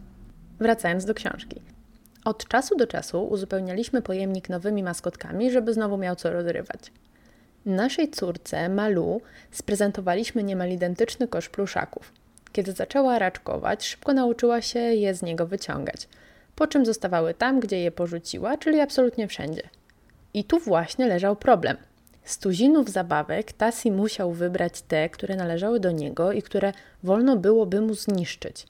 [0.60, 1.60] Wracając do książki.
[2.24, 6.92] Od czasu do czasu uzupełnialiśmy pojemnik nowymi maskotkami, żeby znowu miał co rozrywać.
[7.66, 9.20] Naszej córce, Malu,
[9.50, 12.12] sprezentowaliśmy niemal identyczny kosz pluszaków.
[12.52, 16.08] Kiedy zaczęła raczkować, szybko nauczyła się je z niego wyciągać,
[16.56, 19.62] po czym zostawały tam, gdzie je porzuciła, czyli absolutnie wszędzie.
[20.34, 21.76] I tu właśnie leżał problem.
[22.24, 26.72] Z tuzinów zabawek Tasi musiał wybrać te, które należały do niego i które
[27.02, 28.66] wolno byłoby mu zniszczyć.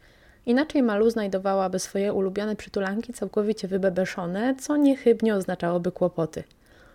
[0.47, 6.45] Inaczej Malu znajdowałaby swoje ulubione przytulanki całkowicie wybebeszone, co niechybnie oznaczałoby kłopoty.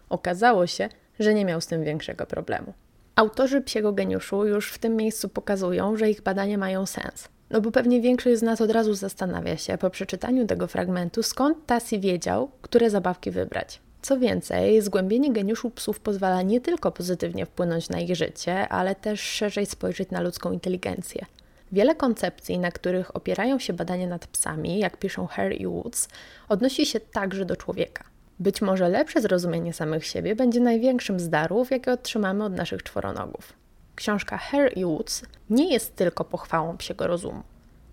[0.09, 0.89] Okazało się,
[1.19, 2.73] że nie miał z tym większego problemu.
[3.15, 7.29] Autorzy Psiego Geniuszu już w tym miejscu pokazują, że ich badania mają sens.
[7.49, 11.65] No bo pewnie większość z nas od razu zastanawia się po przeczytaniu tego fragmentu, skąd
[11.65, 13.79] Tassi wiedział, które zabawki wybrać.
[14.01, 19.21] Co więcej, zgłębienie geniuszu psów pozwala nie tylko pozytywnie wpłynąć na ich życie, ale też
[19.21, 21.25] szerzej spojrzeć na ludzką inteligencję.
[21.71, 26.07] Wiele koncepcji, na których opierają się badania nad psami, jak piszą Hare i Woods,
[26.49, 28.03] odnosi się także do człowieka.
[28.39, 33.53] Być może lepsze zrozumienie samych siebie będzie największym z darów, jakie otrzymamy od naszych czworonogów.
[33.95, 37.43] Książka Hare i Woods nie jest tylko pochwałą psiego rozumu.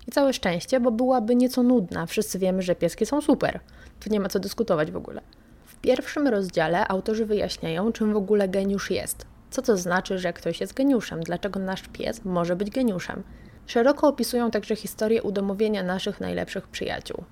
[0.08, 2.06] I całe szczęście, bo byłaby nieco nudna.
[2.06, 3.60] Wszyscy wiemy, że pieski są super.
[4.00, 5.20] Tu nie ma co dyskutować w ogóle.
[5.66, 9.26] W pierwszym rozdziale autorzy wyjaśniają, czym w ogóle geniusz jest.
[9.50, 11.20] Co to znaczy, że ktoś jest geniuszem?
[11.20, 13.22] Dlaczego nasz pies może być geniuszem?
[13.66, 17.24] Szeroko opisują także historię udomowienia naszych najlepszych przyjaciół.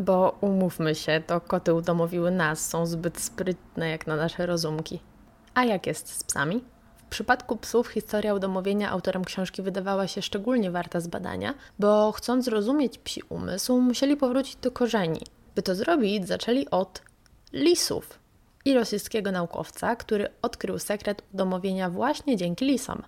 [0.00, 5.00] Bo umówmy się, to koty udomowiły nas, są zbyt sprytne jak na nasze rozumki.
[5.54, 6.64] A jak jest z psami?
[6.96, 12.98] W przypadku psów historia udomowienia autorem książki wydawała się szczególnie warta zbadania, bo chcąc zrozumieć
[12.98, 15.20] psi umysł, musieli powrócić do korzeni.
[15.54, 17.02] By to zrobić, zaczęli od
[17.52, 18.18] lisów
[18.64, 23.02] i rosyjskiego naukowca, który odkrył sekret udomowienia właśnie dzięki lisom.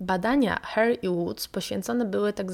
[0.00, 2.52] Badania Hare i Woods poświęcone były tak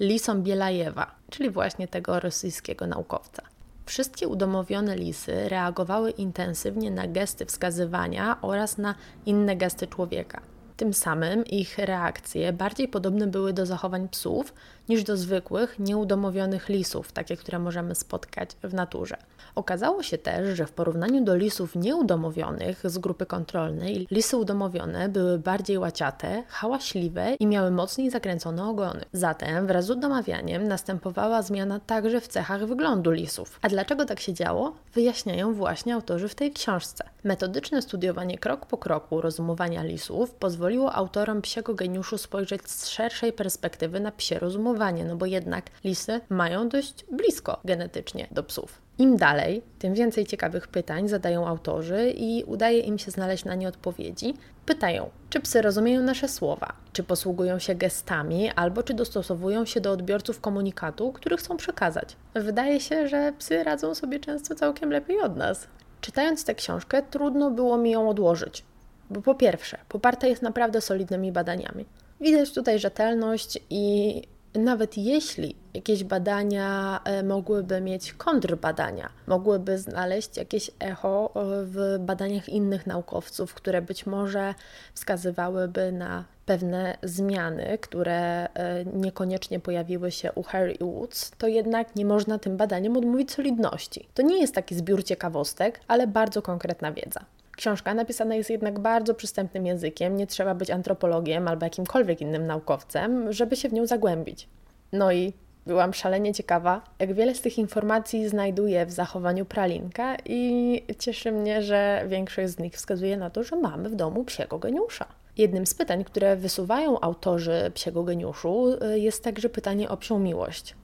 [0.00, 3.42] lisom Bielajewa, czyli właśnie tego rosyjskiego naukowca.
[3.86, 8.94] Wszystkie udomowione lisy reagowały intensywnie na gesty wskazywania oraz na
[9.26, 10.40] inne gesty człowieka.
[10.76, 14.54] Tym samym ich reakcje bardziej podobne były do zachowań psów
[14.88, 19.16] niż do zwykłych, nieudomowionych lisów, takie, które możemy spotkać w naturze.
[19.54, 25.38] Okazało się też, że w porównaniu do lisów nieudomowionych z grupy kontrolnej, lisy udomowione były
[25.38, 29.04] bardziej łaciate, hałaśliwe i miały mocniej zakręcone ogony.
[29.12, 33.58] Zatem wraz z udomawianiem następowała zmiana także w cechach wyglądu lisów.
[33.62, 34.72] A dlaczego tak się działo?
[34.94, 37.04] Wyjaśniają właśnie autorzy w tej książce.
[37.24, 44.00] Metodyczne studiowanie krok po kroku rozumowania lisów pozwoliło autorom psiego geniuszu spojrzeć z szerszej perspektywy
[44.00, 44.71] na psie rozumowanie,
[45.04, 48.82] no bo jednak lisy mają dość blisko genetycznie do psów.
[48.98, 53.68] Im dalej, tym więcej ciekawych pytań zadają autorzy i udaje im się znaleźć na nie
[53.68, 54.34] odpowiedzi.
[54.66, 59.92] Pytają, czy psy rozumieją nasze słowa, czy posługują się gestami, albo czy dostosowują się do
[59.92, 62.16] odbiorców komunikatu, który chcą przekazać.
[62.34, 65.66] Wydaje się, że psy radzą sobie często całkiem lepiej od nas.
[66.00, 68.64] Czytając tę książkę, trudno było mi ją odłożyć,
[69.10, 71.84] bo po pierwsze, poparta jest naprawdę solidnymi badaniami.
[72.20, 74.22] Widać tutaj rzetelność i
[74.54, 82.48] nawet jeśli jakieś badania e, mogłyby mieć kontrbadania, mogłyby znaleźć jakieś echo e, w badaniach
[82.48, 84.54] innych naukowców, które być może
[84.94, 91.96] wskazywałyby na pewne zmiany, które e, niekoniecznie pojawiły się u Harry i Woods, to jednak
[91.96, 94.08] nie można tym badaniom odmówić solidności.
[94.14, 97.24] To nie jest taki zbiór ciekawostek, ale bardzo konkretna wiedza.
[97.62, 103.32] Książka napisana jest jednak bardzo przystępnym językiem, nie trzeba być antropologiem albo jakimkolwiek innym naukowcem,
[103.32, 104.48] żeby się w nią zagłębić.
[104.92, 105.32] No i
[105.66, 111.62] byłam szalenie ciekawa, jak wiele z tych informacji znajduję w zachowaniu pralinka i cieszy mnie,
[111.62, 115.06] że większość z nich wskazuje na to, że mamy w domu psiego geniusza.
[115.36, 120.76] Jednym z pytań, które wysuwają autorzy psiego geniuszu, jest także pytanie o psią miłość.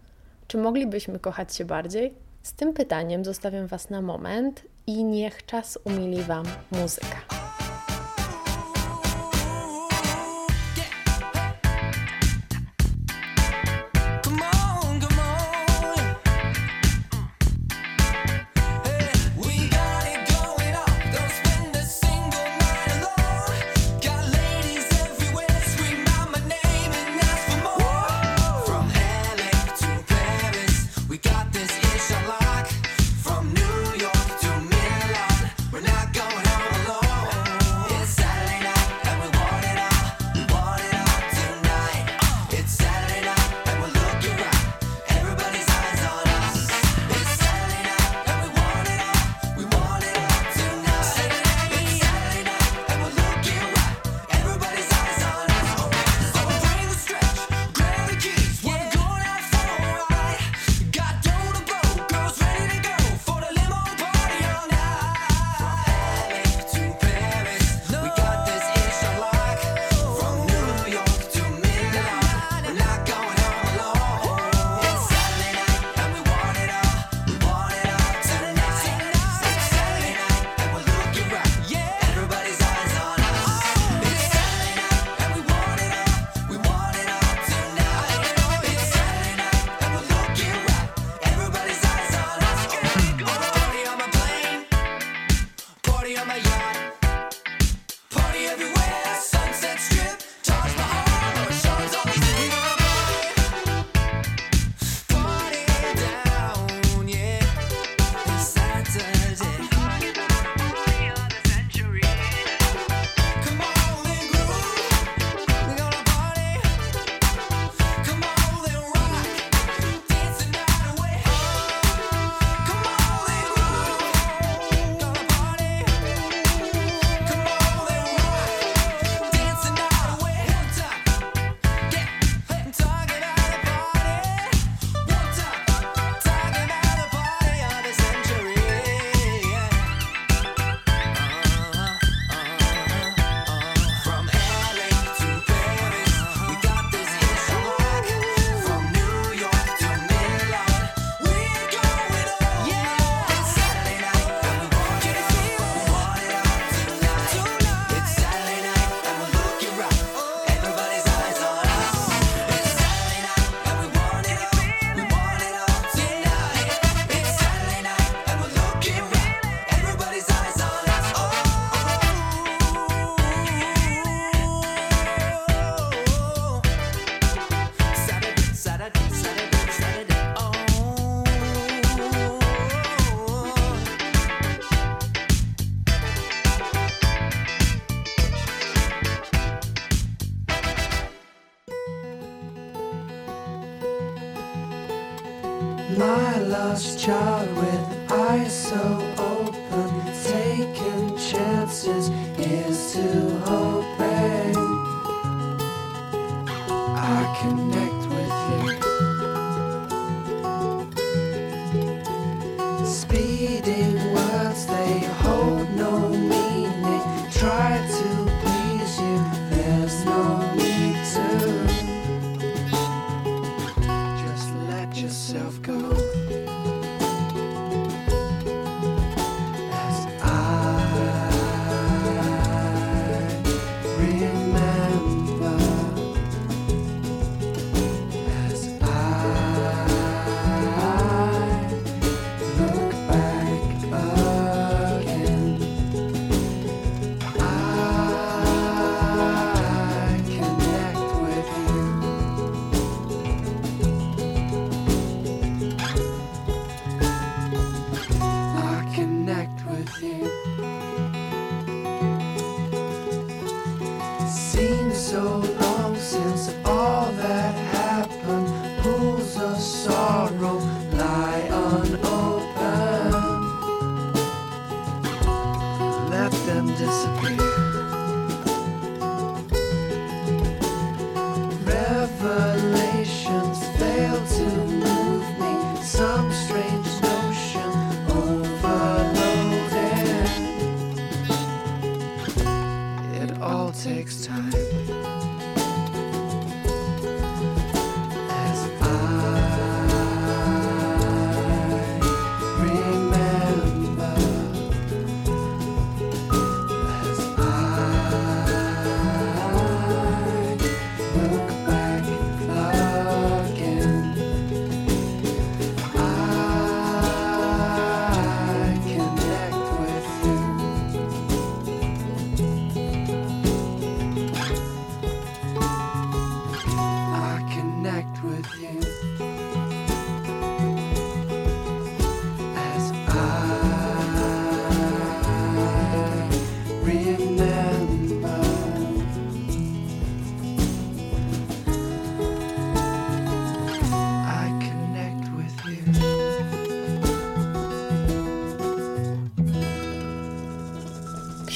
[0.46, 2.14] Czy moglibyśmy kochać się bardziej?
[2.42, 7.20] Z tym pytaniem zostawiam Was na moment i niech czas umili Wam muzyka.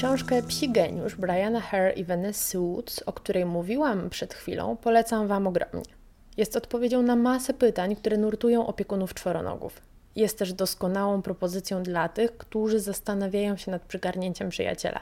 [0.03, 5.47] Książkę Psi Geniusz Briana Hare i Vanessa Woods, o której mówiłam przed chwilą, polecam Wam
[5.47, 5.93] ogromnie.
[6.37, 9.83] Jest odpowiedzią na masę pytań, które nurtują opiekunów czworonogów.
[10.17, 15.01] Jest też doskonałą propozycją dla tych, którzy zastanawiają się nad przygarnięciem przyjaciela.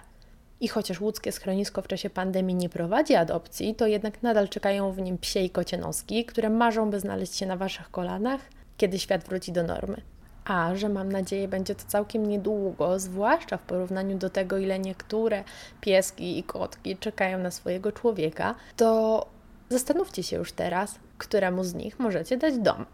[0.61, 5.01] I chociaż łódzkie schronisko w czasie pandemii nie prowadzi adopcji, to jednak nadal czekają w
[5.01, 8.41] nim psie i kocie noski, które marzą, by znaleźć się na Waszych kolanach,
[8.77, 10.03] kiedy świat wróci do normy.
[10.45, 15.45] A że mam nadzieję, będzie to całkiem niedługo, zwłaszcza w porównaniu do tego, ile niektóre
[15.81, 19.27] pieski i kotki czekają na swojego człowieka, to
[19.69, 22.87] zastanówcie się już teraz, któremu z nich możecie dać dom.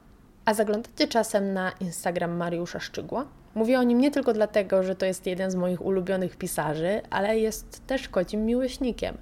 [0.44, 3.26] A zaglądacie czasem na Instagram Mariusza Szczygła?
[3.54, 7.38] Mówię o nim nie tylko dlatego, że to jest jeden z moich ulubionych pisarzy, ale
[7.38, 9.18] jest też kocim miłośnikiem.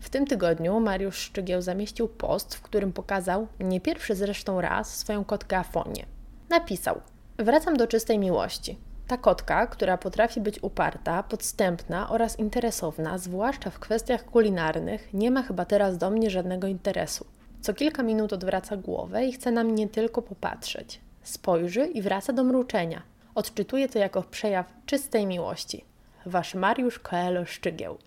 [0.00, 5.24] W tym tygodniu Mariusz Szczygieł zamieścił post, w którym pokazał, nie pierwszy zresztą raz, swoją
[5.24, 6.06] kotkę Afonię.
[6.48, 7.00] Napisał:
[7.38, 8.78] Wracam do czystej miłości.
[9.06, 15.42] Ta kotka, która potrafi być uparta, podstępna oraz interesowna, zwłaszcza w kwestiach kulinarnych, nie ma
[15.42, 17.26] chyba teraz do mnie żadnego interesu.
[17.60, 21.00] Co kilka minut odwraca głowę i chce na mnie tylko popatrzeć.
[21.22, 23.02] Spojrzy i wraca do mruczenia.
[23.34, 25.84] Odczytuję to jako przejaw czystej miłości.
[26.26, 27.98] Wasz Mariusz Coelho Szczygieł.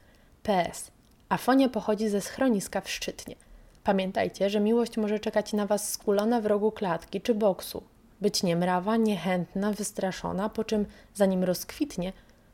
[0.44, 0.92] PS.
[1.30, 3.36] Afonia pochodzi ze schroniska w Szczytnie.
[3.84, 7.84] Pamiętajcie, że miłość może czekać na Was skulona w rogu klatki czy boksu.
[8.22, 12.14] Być niemrawa, niechętna, wystraszona, po czym zanim rozkwitnie,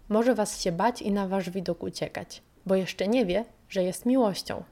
[0.09, 4.05] może Was się bać i na Wasz widok uciekać, bo jeszcze nie wie, że jest
[4.05, 4.63] miłością.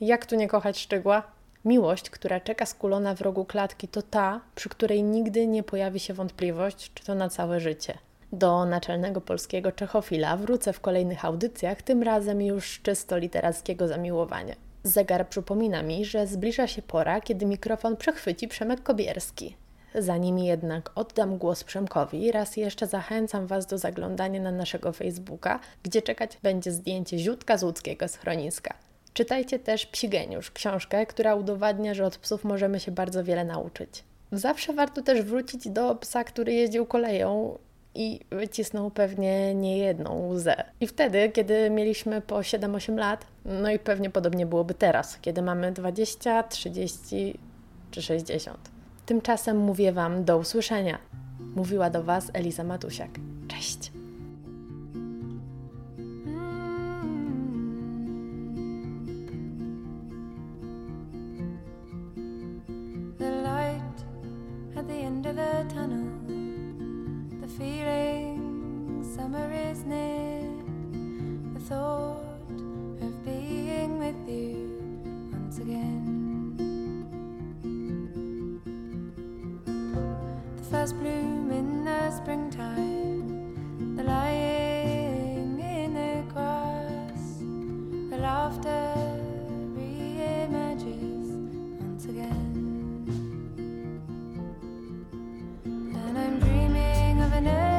[0.00, 1.22] Jak tu nie kochać szczegóła?
[1.64, 6.14] Miłość, która czeka skulona w rogu klatki, to ta, przy której nigdy nie pojawi się
[6.14, 7.98] wątpliwość, czy to na całe życie.
[8.32, 14.54] Do naczelnego polskiego czechofila wrócę w kolejnych audycjach, tym razem już czysto literackiego zamiłowania.
[14.82, 19.56] Zegar przypomina mi, że zbliża się pora, kiedy mikrofon przechwyci Przemek Kobierski.
[19.94, 26.02] Zanim jednak oddam głos Przemkowi, raz jeszcze zachęcam Was do zaglądania na naszego Facebooka, gdzie
[26.02, 28.74] czekać będzie zdjęcie ziutka z łódzkiego schroniska.
[29.14, 34.04] Czytajcie też Psi Geniusz, książkę, która udowadnia, że od psów możemy się bardzo wiele nauczyć.
[34.32, 37.58] Zawsze warto też wrócić do psa, który jeździł koleją
[37.94, 40.64] i wycisnął pewnie niejedną łzę.
[40.80, 45.72] I wtedy, kiedy mieliśmy po 7-8 lat, no i pewnie podobnie byłoby teraz, kiedy mamy
[45.72, 47.38] 20, 30
[47.90, 48.58] czy 60
[49.12, 50.98] tymczasem mówię Wam do usłyszenia.
[51.56, 53.10] Mówiła do Was Eliza Matusiak.
[53.48, 53.92] Cześć!
[75.62, 76.01] again.
[80.82, 87.38] first bloom in the springtime, the lying in the grass,
[88.10, 88.92] the laughter
[89.76, 91.28] re-emerges
[91.78, 93.04] once again,
[95.64, 97.71] and I'm dreaming of an.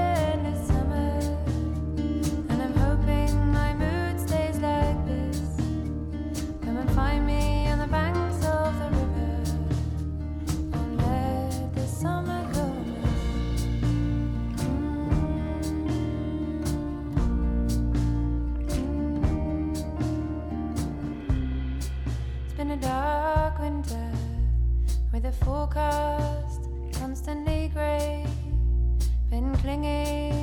[22.84, 24.12] dark winter
[25.14, 26.68] with a forecast
[27.00, 28.26] constantly grey,
[29.30, 30.43] been clinging.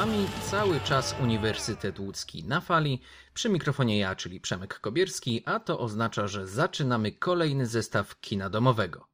[0.00, 3.02] Wami cały czas Uniwersytet Łódzki na fali.
[3.34, 9.08] Przy mikrofonie ja, czyli Przemek Kobierski, a to oznacza, że zaczynamy kolejny zestaw kina domowego.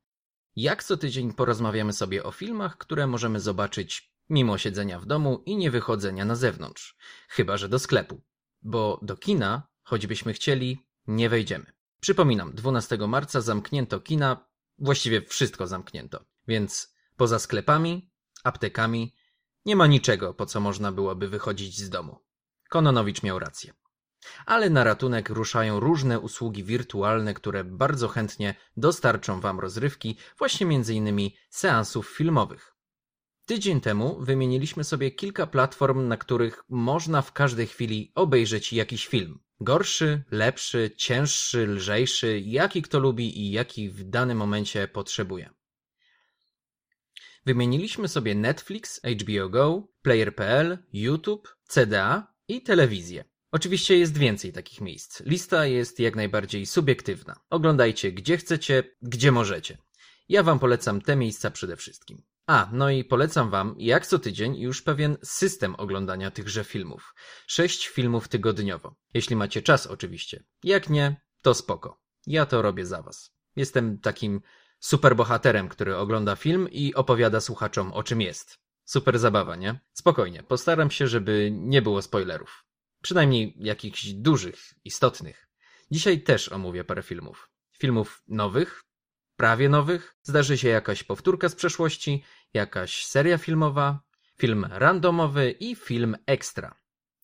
[0.56, 5.56] Jak co tydzień porozmawiamy sobie o filmach, które możemy zobaczyć mimo siedzenia w domu i
[5.56, 6.96] nie wychodzenia na zewnątrz.
[7.28, 8.20] Chyba, że do sklepu.
[8.62, 11.72] Bo do kina, choćbyśmy chcieli, nie wejdziemy.
[12.00, 14.46] Przypominam, 12 marca zamknięto kina,
[14.78, 16.24] właściwie wszystko zamknięto.
[16.48, 18.10] Więc poza sklepami,
[18.44, 19.14] aptekami,
[19.66, 22.18] nie ma niczego, po co można byłoby wychodzić z domu.
[22.68, 23.72] Kononowicz miał rację.
[24.46, 31.36] Ale na ratunek ruszają różne usługi wirtualne, które bardzo chętnie dostarczą Wam rozrywki, właśnie innymi
[31.50, 32.76] seansów filmowych.
[33.46, 39.38] Tydzień temu wymieniliśmy sobie kilka platform, na których można w każdej chwili obejrzeć jakiś film.
[39.60, 45.55] Gorszy, lepszy, cięższy, lżejszy, jaki kto lubi i jaki w danym momencie potrzebuje.
[47.46, 53.24] Wymieniliśmy sobie Netflix, HBO Go, Player.pl, YouTube, CDA i telewizję.
[53.52, 55.20] Oczywiście jest więcej takich miejsc.
[55.20, 57.40] Lista jest jak najbardziej subiektywna.
[57.50, 59.78] Oglądajcie gdzie chcecie, gdzie możecie.
[60.28, 62.22] Ja Wam polecam te miejsca przede wszystkim.
[62.46, 67.14] A, no i polecam Wam, jak co tydzień, już pewien system oglądania tychże filmów.
[67.46, 68.96] Sześć filmów tygodniowo.
[69.14, 70.44] Jeśli macie czas, oczywiście.
[70.64, 72.00] Jak nie, to spoko.
[72.26, 73.30] Ja to robię za Was.
[73.56, 74.40] Jestem takim
[74.78, 78.58] superbohaterem, który ogląda film i opowiada słuchaczom o czym jest.
[78.84, 79.80] Super zabawa, nie?
[79.92, 82.64] Spokojnie, postaram się, żeby nie było spoilerów.
[83.02, 85.48] Przynajmniej jakichś dużych, istotnych.
[85.90, 87.50] Dzisiaj też omówię parę filmów.
[87.78, 88.84] Filmów nowych,
[89.36, 92.24] prawie nowych, zdarzy się jakaś powtórka z przeszłości,
[92.54, 94.00] jakaś seria filmowa,
[94.38, 96.74] film randomowy i film ekstra.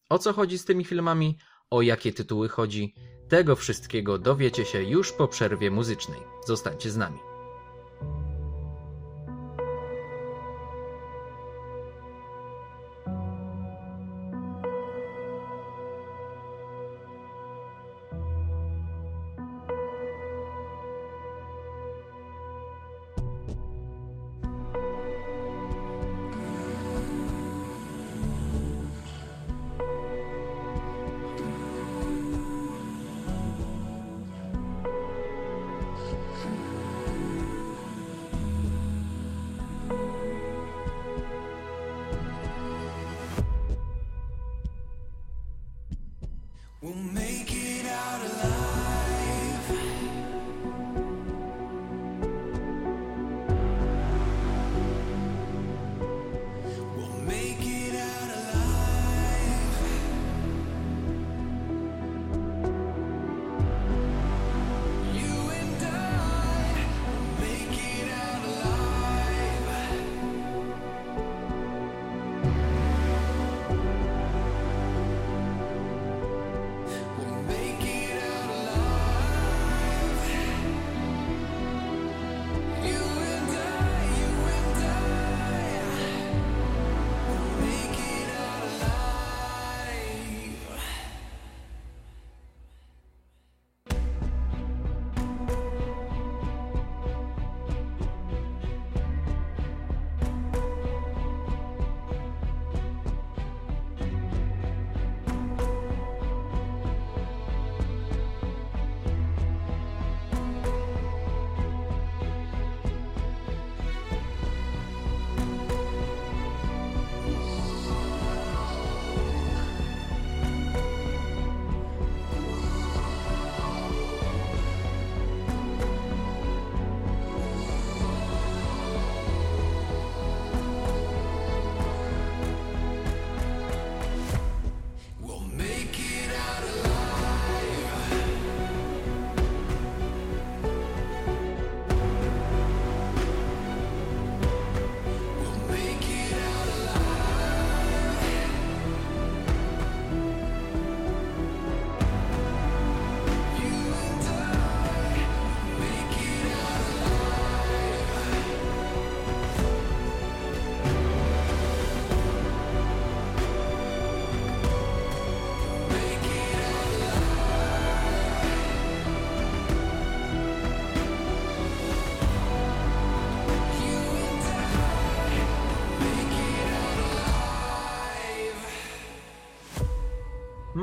[0.09, 1.39] O co chodzi z tymi filmami,
[1.71, 2.95] o jakie tytuły chodzi,
[3.29, 6.21] tego wszystkiego dowiecie się już po przerwie muzycznej.
[6.47, 7.32] Zostańcie z nami.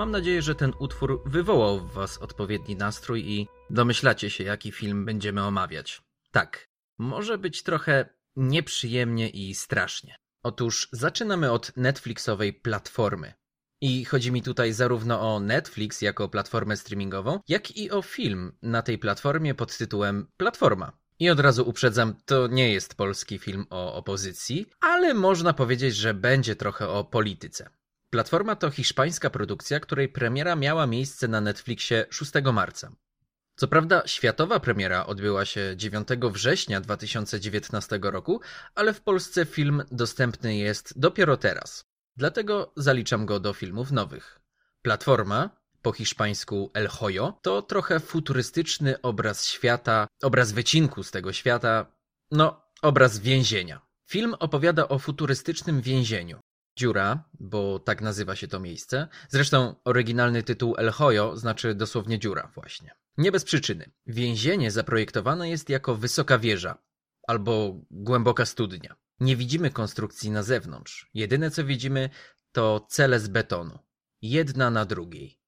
[0.10, 5.06] Mam nadzieję, że ten utwór wywołał w Was odpowiedni nastrój i domyślacie się, jaki film
[5.06, 6.02] będziemy omawiać.
[6.32, 10.16] Tak, może być trochę nieprzyjemnie i strasznie.
[10.44, 13.34] Otóż zaczynamy od Netflixowej platformy.
[13.82, 18.82] I chodzi mi tutaj zarówno o Netflix jako platformę streamingową, jak i o film na
[18.82, 20.92] tej platformie pod tytułem Platforma.
[21.20, 26.14] I od razu uprzedzam, to nie jest polski film o opozycji, ale można powiedzieć, że
[26.14, 27.70] będzie trochę o polityce.
[28.10, 32.92] Platforma to hiszpańska produkcja, której premiera miała miejsce na Netflixie 6 marca.
[33.56, 38.42] Co prawda, światowa premiera odbyła się 9 września 2019 roku,
[38.76, 41.86] ale w Polsce film dostępny jest dopiero teraz.
[42.18, 44.40] Dlatego zaliczam go do filmów nowych.
[44.82, 45.50] Platforma,
[45.82, 51.86] po hiszpańsku El Hoyo, to trochę futurystyczny obraz świata, obraz wycinku z tego świata,
[52.32, 53.82] no, obraz więzienia.
[54.10, 56.40] Film opowiada o futurystycznym więzieniu.
[56.80, 59.08] Dziura, bo tak nazywa się to miejsce.
[59.30, 62.92] Zresztą oryginalny tytuł El Hoyo znaczy dosłownie dziura właśnie.
[63.18, 63.92] Nie bez przyczyny.
[64.08, 66.78] Więzienie zaprojektowane jest jako wysoka wieża
[67.28, 68.96] albo głęboka studnia.
[69.20, 71.10] Nie widzimy konstrukcji na zewnątrz.
[71.14, 72.10] Jedyne co widzimy
[72.52, 73.80] to cele z betonu.
[74.22, 75.40] Jedna na drugiej.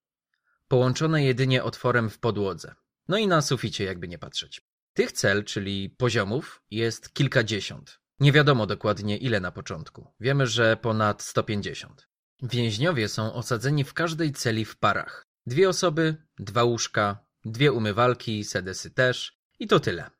[0.67, 2.75] Połączone jedynie otworem w podłodze.
[3.07, 4.61] No i na suficie jakby nie patrzeć.
[4.93, 8.00] Tych cel, czyli poziomów, jest kilkadziesiąt.
[8.21, 10.07] Nie wiadomo dokładnie ile na początku.
[10.19, 12.07] Wiemy, że ponad 150.
[12.41, 15.27] Więźniowie są osadzeni w każdej celi w parach.
[15.45, 20.11] Dwie osoby, dwa łóżka, dwie umywalki, sedesy też i to tyle.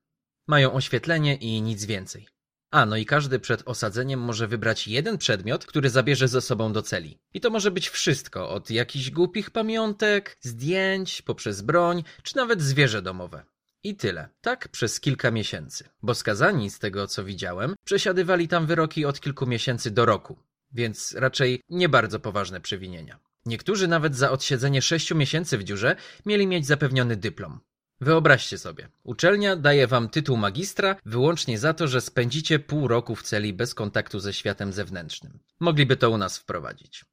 [0.47, 2.27] Mają oświetlenie i nic więcej.
[2.71, 6.81] A, no i każdy przed osadzeniem może wybrać jeden przedmiot, który zabierze ze sobą do
[6.81, 7.19] celi.
[7.33, 13.01] I to może być wszystko, od jakichś głupich pamiątek, zdjęć, poprzez broń, czy nawet zwierzę
[13.01, 13.43] domowe.
[13.83, 14.29] I tyle.
[14.41, 15.89] Tak przez kilka miesięcy.
[16.01, 20.39] Bo skazani, z tego co widziałem, przesiadywali tam wyroki od kilku miesięcy do roku.
[20.71, 23.19] Więc raczej nie bardzo poważne przewinienia.
[23.45, 27.59] Niektórzy nawet za odsiedzenie sześciu miesięcy w dziurze mieli mieć zapewniony dyplom.
[28.01, 33.23] Wyobraźcie sobie, uczelnia daje wam tytuł magistra wyłącznie za to, że spędzicie pół roku w
[33.23, 35.39] celi bez kontaktu ze światem zewnętrznym.
[35.59, 37.05] Mogliby to u nas wprowadzić.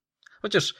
[0.43, 0.75] Chociaż,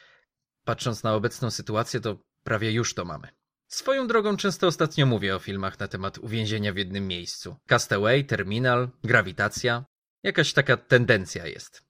[0.65, 3.29] patrząc na obecną sytuację, to prawie już to mamy.
[3.69, 7.57] Swoją drogą często ostatnio mówię o filmach na temat uwięzienia w jednym miejscu.
[7.67, 9.85] Castaway, Terminal, Grawitacja.
[10.23, 11.83] Jakaś taka tendencja jest.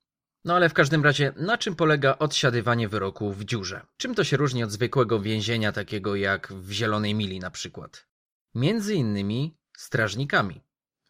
[0.45, 3.87] No ale w każdym razie, na czym polega odsiadywanie wyroku w dziurze?
[3.97, 8.07] Czym to się różni od zwykłego więzienia, takiego jak w Zielonej Mili na przykład?
[8.55, 10.61] Między innymi strażnikami.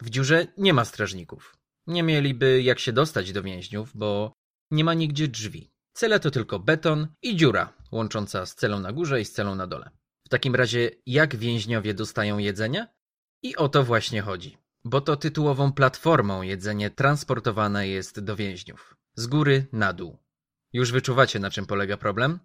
[0.02, 1.56] W dziurze nie ma strażników.
[1.86, 4.32] Nie mieliby jak się dostać do więźniów, bo
[4.70, 5.70] nie ma nigdzie drzwi.
[5.92, 9.66] Cele to tylko beton i dziura, łącząca z celą na górze i z celą na
[9.66, 9.90] dole.
[10.28, 12.86] W takim razie, jak więźniowie dostają jedzenie?
[13.42, 14.58] I o to właśnie chodzi.
[14.84, 18.96] Bo to tytułową platformą jedzenie transportowane jest do więźniów.
[19.16, 20.18] Z góry na dół.
[20.72, 22.40] Już wyczuwacie, na czym polega problem?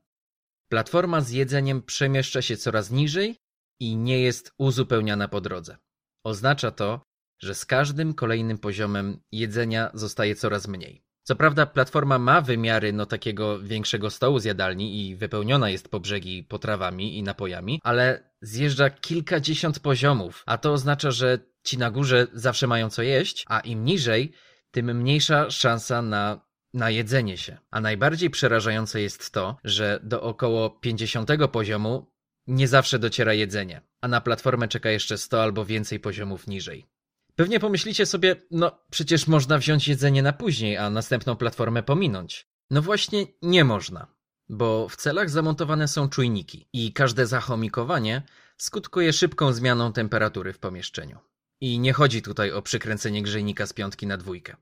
[0.71, 3.37] Platforma z jedzeniem przemieszcza się coraz niżej
[3.79, 5.77] i nie jest uzupełniana po drodze.
[6.25, 7.01] Oznacza to,
[7.41, 11.02] że z każdym kolejnym poziomem jedzenia zostaje coraz mniej.
[11.23, 15.99] Co prawda platforma ma wymiary no takiego większego stołu z jadalni i wypełniona jest po
[15.99, 22.27] brzegi potrawami i napojami, ale zjeżdża kilkadziesiąt poziomów, a to oznacza, że ci na górze
[22.33, 24.31] zawsze mają co jeść, a im niżej,
[24.71, 26.41] tym mniejsza szansa na,
[26.73, 27.57] na jedzenie się.
[27.71, 32.13] A najbardziej przerażające jest to, że do około 50 poziomu
[32.47, 36.92] nie zawsze dociera jedzenie, a na platformę czeka jeszcze 100 albo więcej poziomów niżej.
[37.35, 42.47] Pewnie pomyślicie sobie, no przecież można wziąć jedzenie na później, a następną platformę pominąć.
[42.69, 44.07] No właśnie nie można,
[44.49, 48.21] bo w celach zamontowane są czujniki i każde zachomikowanie
[48.57, 51.19] skutkuje szybką zmianą temperatury w pomieszczeniu.
[51.61, 54.55] I nie chodzi tutaj o przykręcenie grzejnika z piątki na dwójkę.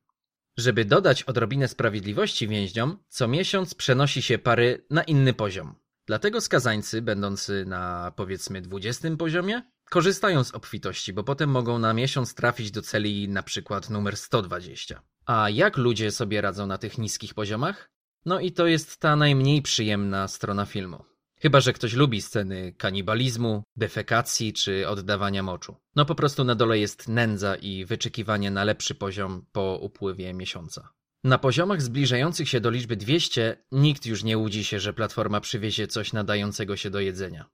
[0.58, 5.76] Żeby dodać odrobinę sprawiedliwości więźniom, co miesiąc przenosi się pary na inny poziom.
[6.08, 9.62] Dlatego skazańcy, będący na powiedzmy 20 poziomie,
[9.92, 15.02] korzystają z obfitości, bo potem mogą na miesiąc trafić do celi na przykład numer 120.
[15.26, 17.92] A jak ludzie sobie radzą na tych niskich poziomach?
[18.26, 21.06] No i to jest ta najmniej przyjemna strona filmu.
[21.42, 25.76] Chyba, że ktoś lubi sceny kanibalizmu, defekacji czy oddawania moczu.
[25.96, 30.90] No po prostu na dole jest nędza i wyczekiwanie na lepszy poziom po upływie miesiąca.
[31.24, 35.88] Na poziomach zbliżających się do liczby 200 nikt już nie łudzi się, że platforma przywiezie
[35.88, 37.50] coś nadającego się do jedzenia.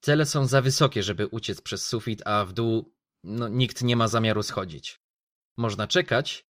[0.00, 2.94] Cele są za wysokie, żeby uciec przez sufit, a w dół
[3.24, 5.00] no, nikt nie ma zamiaru schodzić.
[5.56, 6.46] Można czekać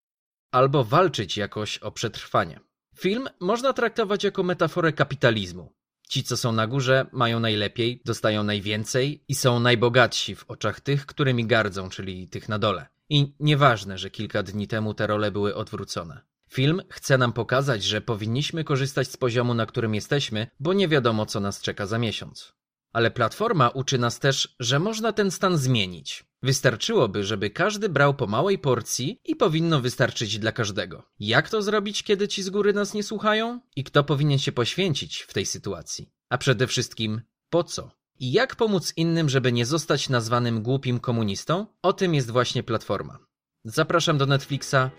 [0.52, 2.60] albo walczyć jakoś o przetrwanie.
[2.96, 5.74] Film można traktować jako metaforę kapitalizmu.
[6.10, 11.06] Ci, co są na górze, mają najlepiej, dostają najwięcej i są najbogatsi w oczach tych,
[11.06, 12.88] którymi gardzą, czyli tych na dole.
[13.10, 16.22] I nieważne, że kilka dni temu te role były odwrócone.
[16.50, 21.26] Film chce nam pokazać, że powinniśmy korzystać z poziomu, na którym jesteśmy, bo nie wiadomo,
[21.26, 22.54] co nas czeka za miesiąc.
[22.94, 26.26] Ale platforma uczy nas też, że można ten stan zmienić.
[26.44, 31.04] Wystarczyłoby, żeby każdy brał po małej porcji i powinno wystarczyć dla każdego.
[31.20, 33.62] Jak to zrobić, kiedy ci z góry nas nie słuchają?
[33.76, 36.10] I kto powinien się poświęcić w tej sytuacji?
[36.30, 37.92] A przede wszystkim, po co?
[38.20, 41.66] I jak pomóc innym, żeby nie zostać nazwanym głupim komunistą?
[41.82, 43.20] O tym jest właśnie platforma.
[43.64, 44.92] Zapraszam do Netflixa,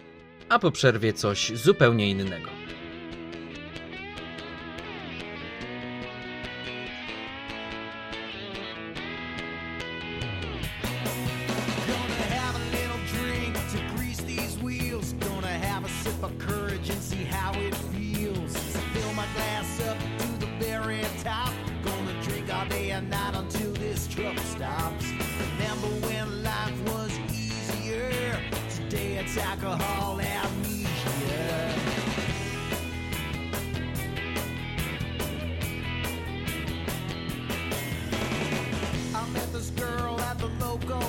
[0.48, 2.48] a po przerwie coś zupełnie innego.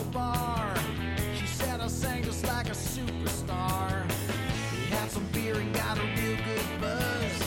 [0.09, 0.73] Bar.
[1.35, 4.05] She said I sang just like a superstar.
[4.71, 7.43] We had some beer and got a real good buzz.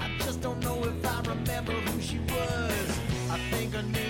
[0.00, 3.00] I just don't know if I remember who she was.
[3.30, 4.03] I think her name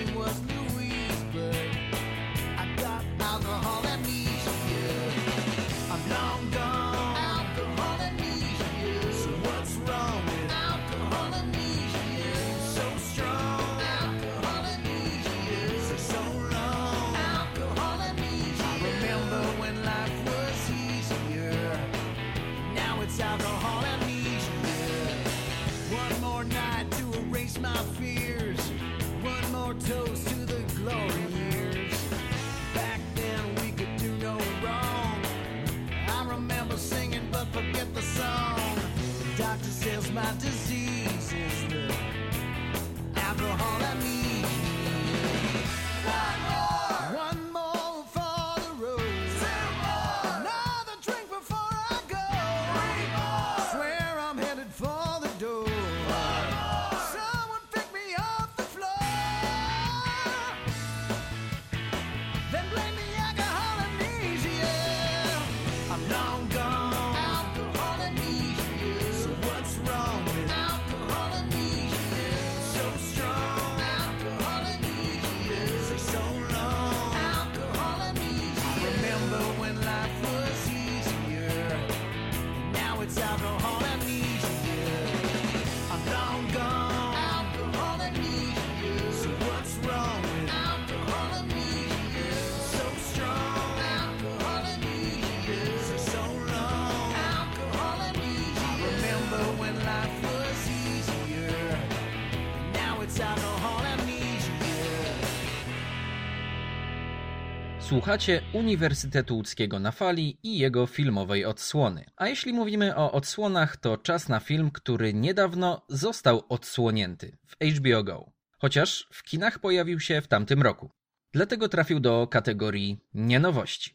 [107.95, 112.05] Słuchacie Uniwersytetu Łódzkiego na fali i jego filmowej odsłony.
[112.15, 118.03] A jeśli mówimy o odsłonach, to czas na film, który niedawno został odsłonięty w HBO
[118.03, 118.31] Go.
[118.57, 120.91] Chociaż w kinach pojawił się w tamtym roku.
[121.33, 123.93] Dlatego trafił do kategorii nienowości.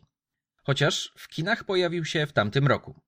[0.62, 3.00] Chociaż w kinach pojawił się w tamtym roku.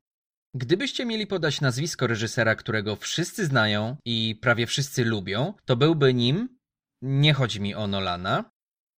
[0.55, 6.59] Gdybyście mieli podać nazwisko reżysera, którego wszyscy znają i prawie wszyscy lubią, to byłby nim,
[7.03, 8.51] nie chodzi mi o Nolana,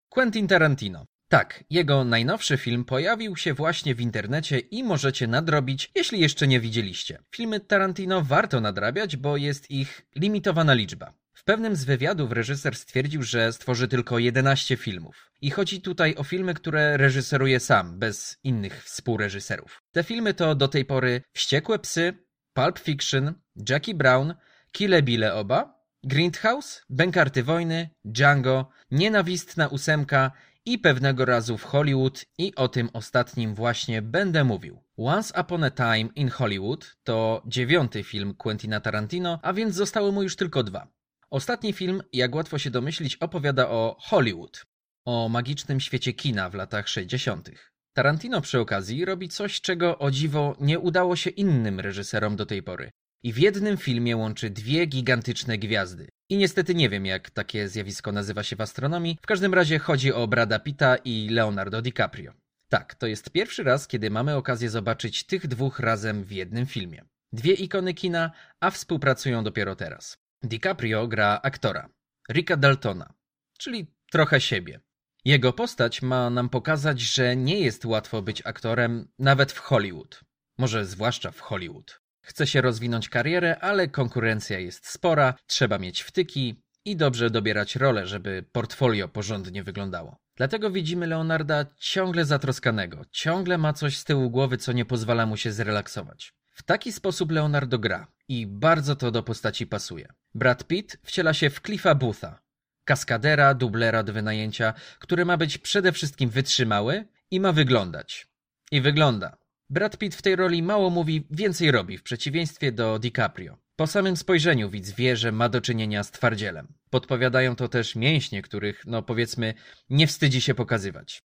[0.09, 1.05] Quentin Tarantino.
[1.29, 6.61] Tak, jego najnowszy film pojawił się właśnie w internecie i możecie nadrobić, jeśli jeszcze nie
[6.61, 7.19] widzieliście.
[7.31, 11.13] Filmy Tarantino warto nadrabiać, bo jest ich limitowana liczba.
[11.35, 15.31] W pewnym z wywiadów reżyser stwierdził, że stworzy tylko 11 filmów.
[15.41, 19.83] I chodzi tutaj o filmy, które reżyseruje sam, bez innych współreżyserów.
[19.93, 22.19] Te filmy to do tej pory Wściekłe Psy,
[22.53, 23.35] Pulp Fiction,
[23.69, 24.35] Jackie Brown,
[24.73, 30.31] Kille Bile Oba, Grindhouse, Bękarty Wojny, Django, Nienawistna Ósemka
[30.67, 34.83] i pewnego razu w Hollywood i o tym ostatnim właśnie będę mówił.
[34.97, 40.23] Once Upon a Time in Hollywood to dziewiąty film Quentina Tarantino, a więc zostały mu
[40.23, 40.89] już tylko dwa.
[41.31, 44.67] Ostatni film, jak łatwo się domyślić, opowiada o Hollywood,
[45.05, 47.51] o magicznym świecie kina w latach 60.
[47.93, 52.63] Tarantino przy okazji robi coś, czego o dziwo nie udało się innym reżyserom do tej
[52.63, 52.91] pory.
[53.25, 56.09] I w jednym filmie łączy dwie gigantyczne gwiazdy.
[56.29, 59.19] I niestety nie wiem, jak takie zjawisko nazywa się w astronomii.
[59.23, 62.33] W każdym razie chodzi o Brada Pitta i Leonardo DiCaprio.
[62.69, 67.05] Tak, to jest pierwszy raz, kiedy mamy okazję zobaczyć tych dwóch razem w jednym filmie.
[67.33, 70.19] Dwie ikony kina, a współpracują dopiero teraz.
[70.43, 71.89] DiCaprio gra aktora,
[72.31, 73.15] Ricka Daltona,
[73.59, 74.81] czyli trochę siebie.
[75.25, 80.21] Jego postać ma nam pokazać, że nie jest łatwo być aktorem nawet w Hollywood.
[80.59, 82.04] Może zwłaszcza w Hollywood.
[82.25, 88.07] Chce się rozwinąć karierę, ale konkurencja jest spora, trzeba mieć wtyki i dobrze dobierać role,
[88.07, 90.17] żeby portfolio porządnie wyglądało.
[90.37, 95.37] Dlatego widzimy Leonarda ciągle zatroskanego, ciągle ma coś z tyłu głowy, co nie pozwala mu
[95.37, 96.35] się zrelaksować.
[96.55, 100.09] W taki sposób Leonardo gra i bardzo to do postaci pasuje.
[100.35, 102.43] Brad Pitt wciela się w Cliffa Bootha,
[102.85, 108.27] kaskadera, dublera do wynajęcia, który ma być przede wszystkim wytrzymały i ma wyglądać.
[108.71, 109.44] I wygląda.
[109.71, 113.59] Brad Pitt w tej roli mało mówi, więcej robi, w przeciwieństwie do DiCaprio.
[113.77, 116.75] Po samym spojrzeniu widz wie, że ma do czynienia z twardzielem.
[116.91, 119.55] Podpowiadają to też mięśnie, których, no powiedzmy,
[119.91, 121.23] nie wstydzi się pokazywać.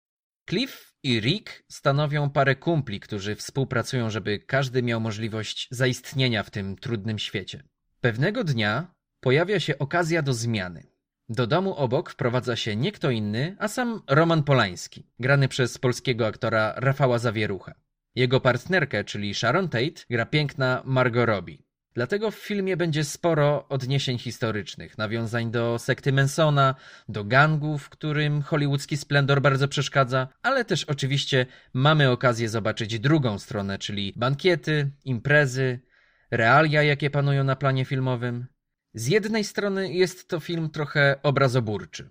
[0.49, 6.75] Cliff i Rick stanowią parę kumpli, którzy współpracują, żeby każdy miał możliwość zaistnienia w tym
[6.75, 7.63] trudnym świecie.
[8.01, 10.83] Pewnego dnia pojawia się okazja do zmiany.
[11.29, 16.27] Do domu obok wprowadza się nie kto inny, a sam Roman Polański, grany przez polskiego
[16.27, 17.73] aktora Rafała Zawierucha.
[18.19, 21.57] Jego partnerkę, czyli Sharon Tate, gra piękna Margot Robbie.
[21.93, 26.75] Dlatego w filmie będzie sporo odniesień historycznych, nawiązań do sekty Mansona,
[27.09, 33.77] do gangów, którym hollywoodzki splendor bardzo przeszkadza, ale też oczywiście mamy okazję zobaczyć drugą stronę,
[33.77, 35.79] czyli bankiety, imprezy,
[36.31, 38.45] realia, jakie panują na planie filmowym.
[38.93, 42.09] Z jednej strony jest to film trochę obrazoburczy,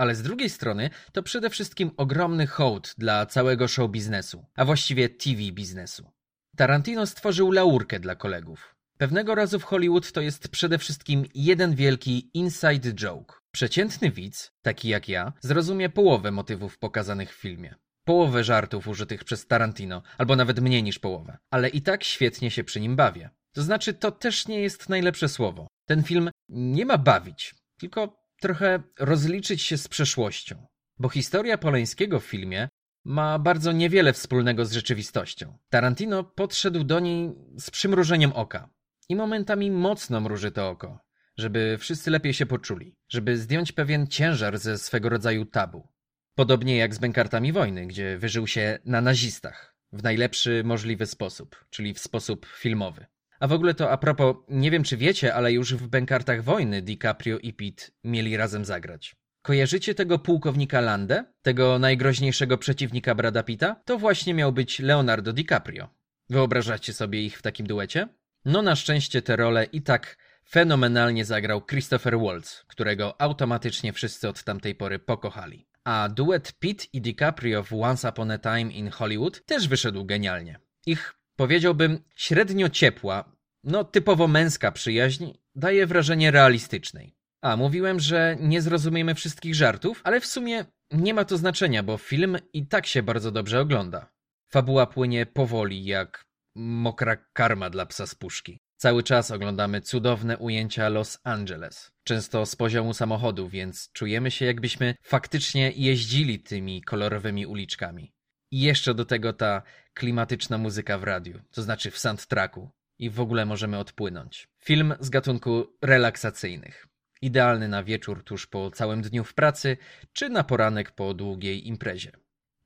[0.00, 5.08] ale z drugiej strony to przede wszystkim ogromny hołd dla całego show biznesu, a właściwie
[5.08, 6.10] TV biznesu.
[6.56, 8.74] Tarantino stworzył laurkę dla kolegów.
[8.98, 13.40] Pewnego razu w Hollywood to jest przede wszystkim jeden wielki inside joke.
[13.52, 17.74] Przeciętny widz, taki jak ja, zrozumie połowę motywów pokazanych w filmie.
[18.04, 22.64] Połowę żartów użytych przez Tarantino, albo nawet mniej niż połowę, ale i tak świetnie się
[22.64, 23.30] przy nim bawię.
[23.52, 25.66] To znaczy, to też nie jest najlepsze słowo.
[25.86, 30.66] Ten film nie ma bawić, tylko trochę rozliczyć się z przeszłością.
[30.98, 32.68] Bo historia Polańskiego w filmie
[33.04, 35.58] ma bardzo niewiele wspólnego z rzeczywistością.
[35.68, 38.70] Tarantino podszedł do niej z przymrużeniem oka.
[39.08, 40.98] I momentami mocno mruży to oko,
[41.36, 45.88] żeby wszyscy lepiej się poczuli, żeby zdjąć pewien ciężar ze swego rodzaju tabu.
[46.34, 51.94] Podobnie jak z bękartami wojny, gdzie wyżył się na nazistach w najlepszy możliwy sposób, czyli
[51.94, 53.06] w sposób filmowy.
[53.40, 56.82] A w ogóle to a propos, nie wiem czy wiecie, ale już w bękartach wojny
[56.82, 59.16] DiCaprio i Pitt mieli razem zagrać.
[59.42, 61.24] Kojarzycie tego pułkownika Landę?
[61.42, 63.76] Tego najgroźniejszego przeciwnika Brada Pitta?
[63.84, 65.88] To właśnie miał być Leonardo DiCaprio.
[66.30, 68.08] Wyobrażacie sobie ich w takim duecie?
[68.44, 70.16] No na szczęście te role i tak
[70.48, 75.66] fenomenalnie zagrał Christopher Waltz, którego automatycznie wszyscy od tamtej pory pokochali.
[75.84, 80.60] A duet Pitt i DiCaprio w Once Upon a Time in Hollywood też wyszedł genialnie.
[80.86, 83.32] Ich, powiedziałbym, średnio ciepła,
[83.64, 87.16] no typowo męska przyjaźń daje wrażenie realistycznej.
[87.42, 91.98] A, mówiłem, że nie zrozumiemy wszystkich żartów, ale w sumie nie ma to znaczenia, bo
[91.98, 94.12] film i tak się bardzo dobrze ogląda.
[94.50, 96.24] Fabuła płynie powoli, jak
[96.56, 98.58] mokra karma dla psa z puszki.
[98.76, 101.92] Cały czas oglądamy cudowne ujęcia Los Angeles.
[102.04, 108.12] Często z poziomu samochodu, więc czujemy się jakbyśmy faktycznie jeździli tymi kolorowymi uliczkami.
[108.50, 109.62] I jeszcze do tego ta
[109.94, 112.70] klimatyczna muzyka w radiu, to znaczy w soundtracku.
[112.98, 114.48] I w ogóle możemy odpłynąć.
[114.58, 116.86] Film z gatunku relaksacyjnych.
[117.22, 119.76] Idealny na wieczór tuż po całym dniu w pracy,
[120.12, 122.12] czy na poranek po długiej imprezie.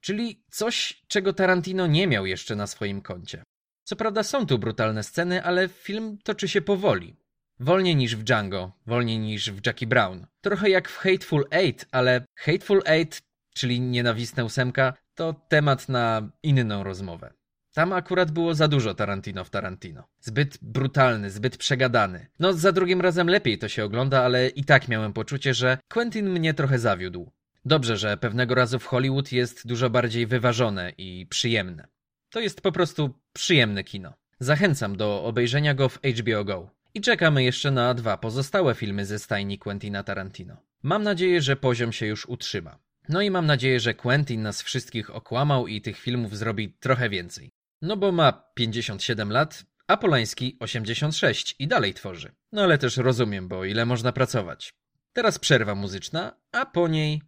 [0.00, 3.42] Czyli coś, czego Tarantino nie miał jeszcze na swoim koncie.
[3.84, 7.16] Co prawda są tu brutalne sceny, ale film toczy się powoli.
[7.60, 10.26] Wolniej niż w Django, wolniej niż w Jackie Brown.
[10.40, 13.22] Trochę jak w Hateful Eight, ale Hateful Eight,
[13.54, 17.32] czyli nienawistna ósemka, to temat na inną rozmowę.
[17.74, 20.04] Tam akurat było za dużo Tarantino w Tarantino.
[20.20, 22.26] Zbyt brutalny, zbyt przegadany.
[22.38, 26.30] No, za drugim razem lepiej to się ogląda, ale i tak miałem poczucie, że Quentin
[26.30, 27.32] mnie trochę zawiódł.
[27.64, 31.86] Dobrze, że pewnego razu w Hollywood jest dużo bardziej wyważone i przyjemne.
[32.30, 34.14] To jest po prostu przyjemne kino.
[34.40, 36.70] Zachęcam do obejrzenia go w HBO Go.
[36.94, 40.56] I czekamy jeszcze na dwa pozostałe filmy ze stajni Quentina Tarantino.
[40.82, 42.78] Mam nadzieję, że poziom się już utrzyma.
[43.08, 47.50] No i mam nadzieję, że Quentin nas wszystkich okłamał i tych filmów zrobi trochę więcej.
[47.82, 52.34] No bo ma 57 lat, a Polański 86 i dalej tworzy.
[52.52, 54.74] No ale też rozumiem, bo ile można pracować.
[55.12, 57.22] Teraz przerwa muzyczna, a po niej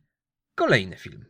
[0.54, 1.24] kolejny film.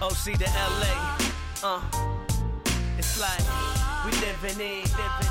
[0.00, 1.16] OC LA.
[1.62, 1.82] Uh,
[2.98, 3.44] it's like
[4.04, 5.29] we living in, living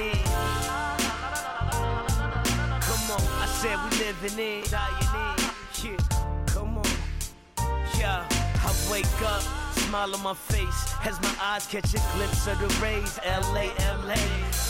[0.00, 1.84] in, dying in.
[2.80, 4.64] Come on, I said we living in.
[5.82, 5.96] Yeah,
[6.46, 6.84] come on.
[7.98, 9.42] Yeah, I wake up,
[9.72, 13.18] smile on my face as my eyes catch a glimpse of the rays.
[13.24, 13.68] LA,
[14.06, 14.16] LA.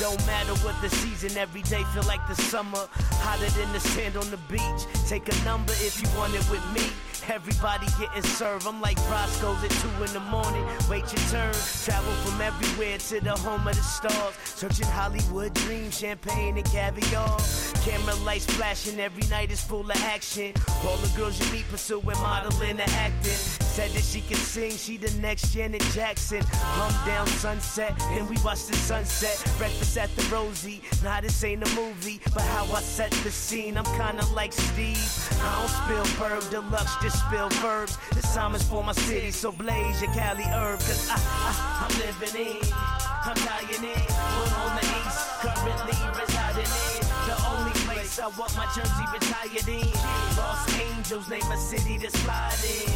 [0.01, 2.89] Don't matter what the season, every day feel like the summer.
[3.23, 4.83] Hotter than the sand on the beach.
[5.09, 6.91] Take a number if you want it with me.
[7.31, 8.67] Everybody getting served.
[8.67, 10.65] I'm like Roscoe's at 2 in the morning.
[10.91, 11.55] Wait your turn.
[11.85, 14.35] Travel from everywhere to the home of the stars.
[14.45, 17.39] Searching Hollywood dreams, champagne and caviar.
[17.85, 20.53] Camera lights flashing, every night is full of action.
[20.87, 23.33] All the girls you meet pursuing modeling and acting.
[23.33, 26.43] Said that she can sing, she the next Janet Jackson.
[26.51, 29.43] Hum down sunset, and we watch the sunset.
[29.59, 30.83] Breakfast at the Rosie.
[31.03, 33.77] Now this ain't a movie, but how I set the scene.
[33.77, 34.99] I'm kinda like Steve.
[35.43, 37.99] I don't spill verb deluxe, just spill verbs.
[38.12, 40.78] This time is for my city, so blaze your Cali herb.
[40.81, 44.05] Cause I, I, I'm living in, I'm dying in.
[44.41, 47.03] One on the east, currently residing in.
[47.27, 49.91] The only place I want my jersey retired in.
[50.36, 52.93] Los Angeles, name a city to slide in.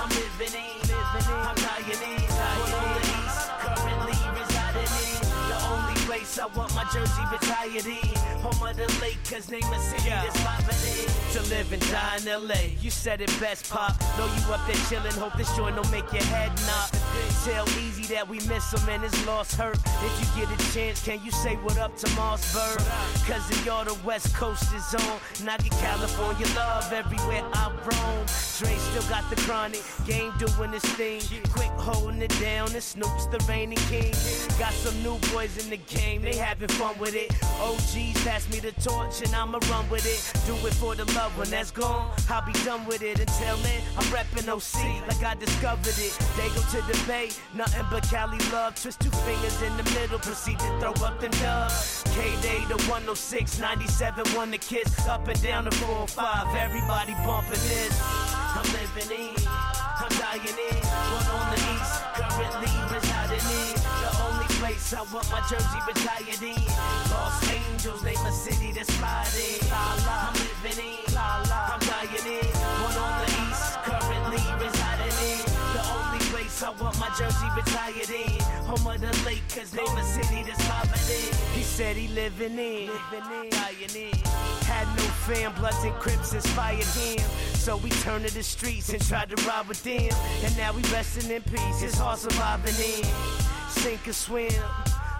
[0.00, 1.40] I'm living in, living in.
[1.48, 1.83] I'm dying
[6.38, 8.16] I want my jersey retired in.
[8.42, 11.06] Home of the Lakers, name a city that's popping in.
[11.34, 13.98] To live and die in LA, you said it best, Pop.
[14.18, 16.90] Know you up there chillin', hope this joint don't make your head knock.
[17.44, 19.78] Tell Easy that we miss him and his loss hurt.
[20.02, 22.78] If you get a chance, can you say what up to Mossberg?
[23.26, 25.18] Cause of y'all, the West Coast is on.
[25.40, 28.26] And I get California love everywhere I roam.
[28.58, 31.20] Dre still got the chronic, game doing his thing.
[31.52, 34.12] Quick holding it down, and Snoop's the reigning king.
[34.58, 37.30] Got some new boys in the game, they having fun with it.
[37.60, 40.20] OGs pass me the torch and I'ma run with it.
[40.46, 43.20] Do it for the love when that's gone, I'll be done with it.
[43.20, 46.16] Until then, I'm reppin' OC like I discovered it.
[46.36, 48.80] They go to the bay, nothing but Cali love.
[48.80, 52.02] Twist two fingers in the middle, proceed to throw up them dubs.
[52.14, 55.06] K-Day to 106, 97, one to kiss.
[55.06, 58.00] Up and down the 405, everybody bumping this.
[58.56, 60.80] I'm living in, I'm dying in.
[60.84, 62.83] One on the east, currently
[64.92, 66.62] I want my jersey retired in.
[67.10, 69.72] Los Angeles, name a city to slide in.
[69.72, 72.46] I'm living in, I'm dying in.
[72.84, 75.40] One on the east, currently residing in.
[75.72, 78.40] The only place I want my jersey retired in.
[78.66, 81.34] Home of the Lakers, name a city that's in.
[81.54, 82.90] He said he living in,
[83.50, 84.53] dying in.
[84.84, 87.18] Had no fam, Bloods and Crips inspired him.
[87.54, 90.10] So we turned to the streets and tried to rob with them.
[90.42, 93.04] And now we resting in peace, his heart surviving in.
[93.70, 94.52] Sink or swim,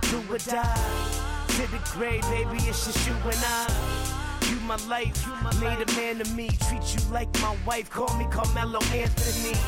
[0.03, 1.15] do or die.
[1.49, 4.34] To the grave, baby, it's just you and I.
[4.65, 5.27] You my life,
[5.61, 6.49] made a man to me.
[6.69, 9.59] Treat you like my wife, call me Carmelo Anthony.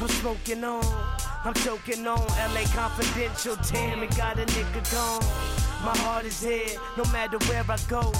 [0.00, 0.84] I'm smoking on,
[1.44, 2.20] I'm choking on.
[2.54, 5.22] LA Confidential, damn, it got a nigga gone.
[5.84, 8.12] My heart is here, no matter where I go.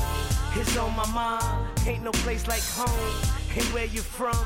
[0.59, 3.15] It's on my mind, ain't no place like home.
[3.55, 4.37] Ain't where you from,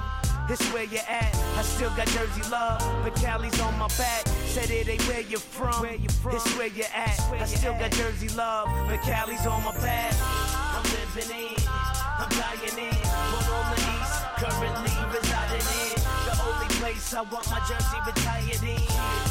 [0.50, 1.34] it's where you at.
[1.56, 4.26] I still got Jersey love, but Cali's on my back.
[4.46, 7.20] Said it ain't where you from, it's where you at.
[7.32, 10.69] I still got Jersey love, but Cali's on my back.
[11.20, 11.52] In,
[12.16, 12.96] I'm dying in.
[12.96, 16.00] One on the east, currently residing in.
[16.24, 18.80] The only place I want my jersey retired in.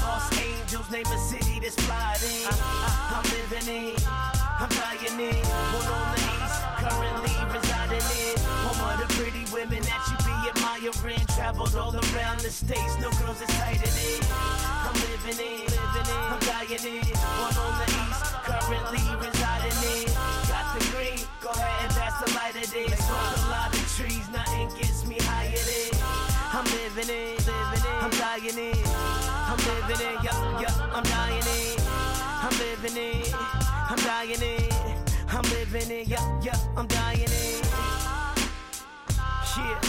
[0.06, 2.45] Los Angeles, name a city that's flied in.
[2.45, 5.41] I'm living in, I'm dying in.
[5.41, 8.38] One on the east, currently residing in.
[8.38, 11.26] Home of the pretty women that you be admiring.
[11.34, 14.30] Traveled all around the states, no girls as tight as it.
[14.30, 17.18] I'm living in, living in, I'm dying in.
[17.18, 20.48] One on the east, currently residing in.
[20.69, 22.65] Green, go ahead and pass the light of.
[22.65, 25.99] Smoke a lot of trees, nothing gets me higher than.
[26.53, 28.85] I'm living in, living in, I'm dying in.
[29.49, 31.79] I'm living in, yup, yup, I'm dying in.
[32.45, 34.69] I'm living in, I'm dying in.
[35.27, 37.63] I'm living in, yup, yup, I'm dying in.
[39.57, 39.81] Yeah.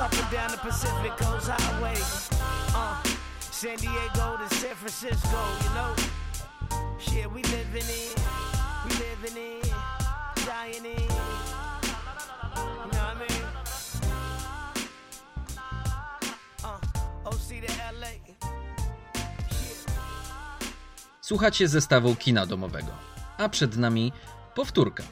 [0.00, 1.96] Up and down the Pacific Coast Highway.
[2.74, 3.02] Uh,
[3.40, 5.94] San Diego to San Francisco, you know.
[7.12, 8.51] Yeah, we living in,
[9.22, 9.70] living in,
[10.46, 11.02] dying in.
[11.02, 11.08] You
[12.90, 13.42] know what I mean?
[16.64, 16.80] Uh,
[17.24, 18.12] OC to LA.
[21.20, 22.92] Słuchacie zestawu kina domowego,
[23.38, 24.12] a przed nami
[24.54, 25.02] powtórka,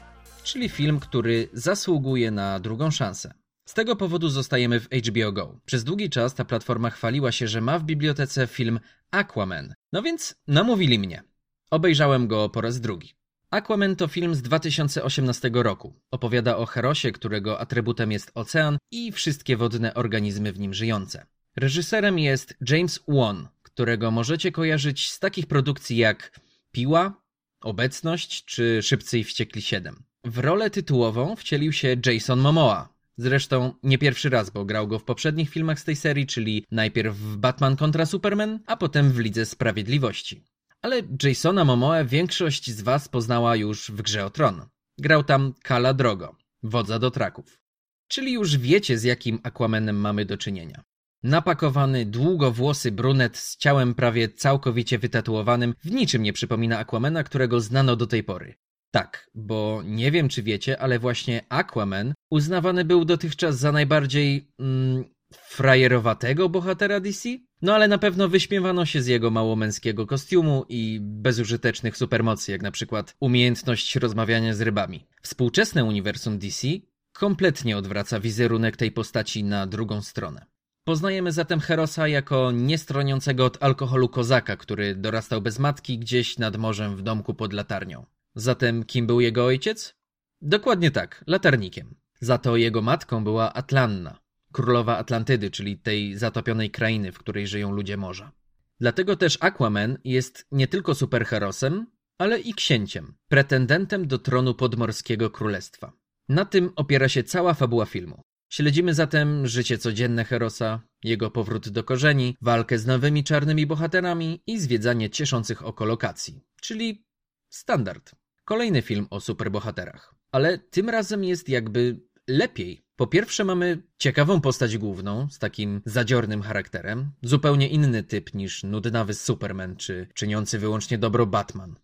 [0.43, 3.33] czyli film, który zasługuje na drugą szansę.
[3.65, 5.59] Z tego powodu zostajemy w HBO Go.
[5.65, 8.79] Przez długi czas ta platforma chwaliła się, że ma w bibliotece film
[9.11, 9.73] Aquaman.
[9.93, 11.23] No więc namówili mnie.
[11.69, 13.20] Obejrzałem go po raz drugi.
[13.51, 15.93] Aquaman to film z 2018 roku.
[16.11, 21.25] Opowiada o herosie, którego atrybutem jest ocean i wszystkie wodne organizmy w nim żyjące.
[21.55, 26.39] Reżyserem jest James Wan, którego możecie kojarzyć z takich produkcji jak
[26.71, 27.21] Piła,
[27.61, 30.03] Obecność czy Szybcy i Wściekli 7.
[30.23, 35.03] W rolę tytułową wcielił się Jason Momoa, Zresztą nie pierwszy raz, bo grał go w
[35.03, 39.45] poprzednich filmach z tej serii, czyli najpierw w Batman kontra Superman, a potem w Lidze
[39.45, 40.43] Sprawiedliwości.
[40.81, 44.65] Ale Jasona Momoa większość z was poznała już w Grze o Tron.
[44.97, 47.61] Grał tam Kala Drogo, wodza do traków.
[48.07, 50.83] Czyli już wiecie z jakim Aquamanem mamy do czynienia.
[51.23, 57.95] Napakowany, długowłosy brunet z ciałem prawie całkowicie wytatuowanym w niczym nie przypomina Aquamana, którego znano
[57.95, 58.55] do tej pory.
[58.91, 65.05] Tak, bo nie wiem czy wiecie, ale właśnie Aquaman uznawany był dotychczas za najbardziej mm,
[65.35, 67.29] frajerowatego bohatera DC?
[67.61, 72.71] No ale na pewno wyśmiewano się z jego małomęskiego kostiumu i bezużytecznych supermocy, jak na
[72.71, 75.07] przykład umiejętność rozmawiania z rybami.
[75.21, 76.67] Współczesne uniwersum DC
[77.13, 80.45] kompletnie odwraca wizerunek tej postaci na drugą stronę.
[80.83, 86.95] Poznajemy zatem Herosa jako niestroniącego od alkoholu kozaka, który dorastał bez matki gdzieś nad morzem
[86.95, 88.05] w domku pod latarnią.
[88.35, 89.95] Zatem kim był jego ojciec?
[90.41, 91.95] Dokładnie tak, latarnikiem.
[92.19, 94.19] Za to jego matką była Atlanna,
[94.51, 98.31] królowa Atlantydy, czyli tej zatopionej krainy, w której żyją ludzie morza.
[98.79, 101.85] Dlatego też Aquaman jest nie tylko superherosem,
[102.17, 105.93] ale i księciem, pretendentem do tronu podmorskiego królestwa.
[106.29, 108.21] Na tym opiera się cała fabuła filmu.
[108.49, 114.59] Śledzimy zatem życie codzienne Herosa, jego powrót do korzeni, walkę z nowymi czarnymi bohaterami i
[114.59, 117.05] zwiedzanie cieszących oko lokacji, czyli
[117.49, 118.15] standard.
[118.45, 120.15] Kolejny film o superbohaterach.
[120.31, 122.85] Ale tym razem jest jakby lepiej.
[123.01, 129.13] Po pierwsze mamy ciekawą postać główną, z takim zadziornym charakterem, zupełnie inny typ niż nudnawy
[129.13, 131.75] Superman czy czyniący wyłącznie dobro Batman.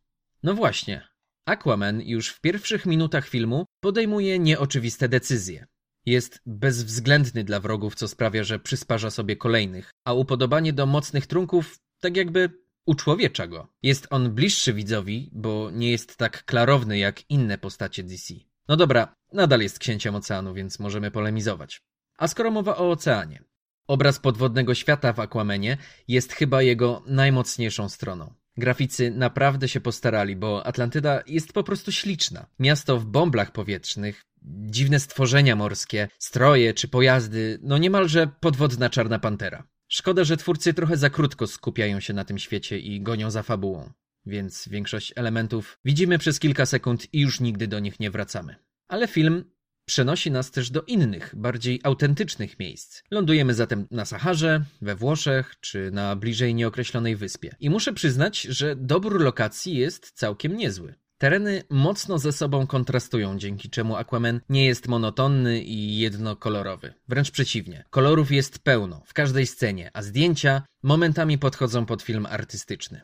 [0.44, 1.08] No właśnie,
[1.46, 5.68] Aquaman już w pierwszych minutach filmu podejmuje nieoczywiste decyzje.
[6.06, 11.80] Jest bezwzględny dla wrogów, co sprawia, że przysparza sobie kolejnych, a upodobanie do mocnych trunków
[12.00, 12.50] tak jakby
[12.86, 13.68] uczłowiecza go.
[13.84, 18.34] Jest on bliższy widzowi, bo nie jest tak klarowny jak inne postacie DC.
[18.68, 21.82] No dobra, nadal jest księciem oceanu, więc możemy polemizować.
[22.18, 23.44] A skoro mowa o oceanie,
[23.88, 25.78] obraz podwodnego świata w Aquamanie
[26.08, 28.34] jest chyba jego najmocniejszą stroną.
[28.58, 32.46] Graficy naprawdę się postarali, bo Atlantyda jest po prostu śliczna.
[32.60, 39.68] Miasto w bąblach powietrznych, dziwne stworzenia morskie, stroje czy pojazdy, no niemalże podwodna czarna pantera.
[39.88, 43.92] Szkoda, że twórcy trochę za krótko skupiają się na tym świecie i gonią za fabułą,
[44.28, 48.56] więc większość elementów widzimy przez kilka sekund i już nigdy do nich nie wracamy.
[48.88, 49.44] Ale film
[49.86, 53.04] przenosi nas też do innych, bardziej autentycznych miejsc.
[53.12, 57.56] Lądujemy zatem na Saharze, we Włoszech czy na bliżej nieokreślonej wyspie.
[57.60, 60.96] I muszę przyznać, że dobór lokacji jest całkiem niezły.
[61.18, 66.94] Tereny mocno ze sobą kontrastują, dzięki czemu Aquaman nie jest monotonny i jednokolorowy.
[67.08, 67.84] Wręcz przeciwnie.
[67.90, 73.02] Kolorów jest pełno, w każdej scenie, a zdjęcia momentami podchodzą pod film artystyczny.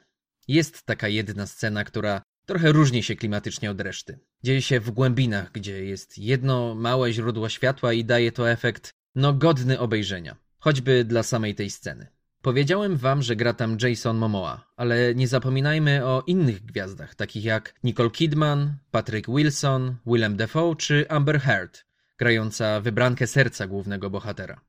[0.48, 4.20] Jest taka jedna scena, która trochę różni się klimatycznie od reszty.
[4.44, 9.34] Dzieje się w głębinach, gdzie jest jedno małe źródło światła i daje to efekt, no
[9.34, 10.36] godny obejrzenia.
[10.60, 12.08] Choćby dla samej tej sceny.
[12.42, 17.76] Powiedziałem wam, że gra tam Jason Momoa, ale nie zapominajmy o innych gwiazdach, takich jak
[17.84, 21.86] Nicole Kidman, Patrick Wilson, Willem Dafoe czy Amber Heard,
[22.18, 24.62] grająca wybrankę serca głównego bohatera.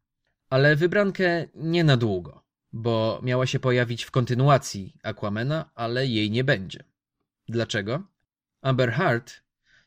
[0.50, 2.43] Ale wybrankę nie na długo,
[2.74, 6.84] bo miała się pojawić w kontynuacji Aquamana, ale jej nie będzie.
[7.48, 8.02] Dlaczego?
[8.62, 9.42] Amber Heard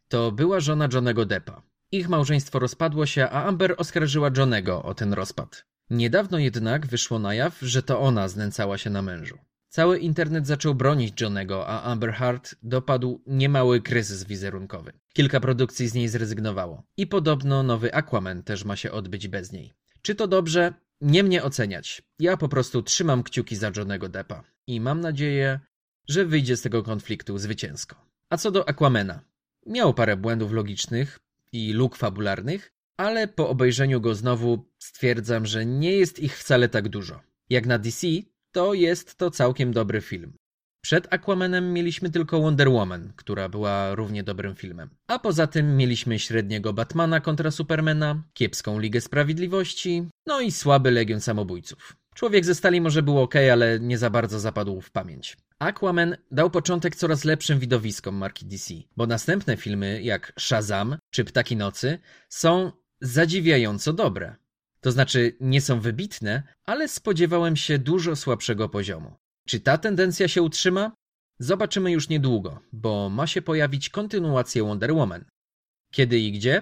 [0.08, 1.62] to była żona Johnego Deppa.
[1.92, 5.66] Ich małżeństwo rozpadło się, a Amber oskarżyła Johnego o ten rozpad.
[5.90, 9.38] Niedawno jednak wyszło na jaw, że to ona znęcała się na mężu.
[9.70, 14.92] Cały internet zaczął bronić Johnego, a Amber Heard dopadł niemały kryzys wizerunkowy.
[15.14, 16.84] Kilka produkcji z niej zrezygnowało.
[16.98, 19.74] I podobno nowy Aquaman też ma się odbyć bez niej.
[20.02, 20.74] Czy to dobrze?
[21.02, 22.02] Nie mnie oceniać.
[22.20, 24.44] Ja po prostu trzymam kciuki za Johnego Deppa.
[24.68, 25.60] I mam nadzieję,
[26.10, 27.96] że wyjdzie z tego konfliktu zwycięsko.
[28.30, 29.22] A co do Aquamana?
[29.66, 31.20] Miał parę błędów logicznych
[31.52, 36.90] i luk fabularnych, ale po obejrzeniu go znowu stwierdzam, że nie jest ich wcale tak
[36.90, 37.22] dużo.
[37.50, 38.08] Jak na DC,
[38.52, 40.34] to jest to całkiem dobry film.
[40.82, 44.90] Przed Aquamanem mieliśmy tylko Wonder Woman, która była równie dobrym filmem.
[45.08, 51.22] A poza tym mieliśmy średniego Batmana kontra Supermana, kiepską Ligę Sprawiedliwości, no i słaby Legion
[51.22, 51.96] Samobójców.
[52.16, 55.38] Człowiek ze stali może był ok, ale nie za bardzo zapadł w pamięć.
[55.60, 61.56] Aquaman dał początek coraz lepszym widowiskom marki DC, bo następne filmy jak Shazam czy Ptaki
[61.56, 62.00] Nocy
[62.30, 62.72] są
[63.02, 64.36] zadziwiająco dobre.
[64.82, 69.16] To znaczy nie są wybitne, ale spodziewałem się dużo słabszego poziomu.
[69.48, 70.92] Czy ta tendencja się utrzyma?
[71.40, 75.26] Zobaczymy już niedługo, bo ma się pojawić kontynuacja Wonder Woman.
[75.92, 76.62] Kiedy i gdzie?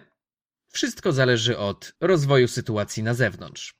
[0.71, 3.73] Wszystko zależy od rozwoju sytuacji na zewnątrz.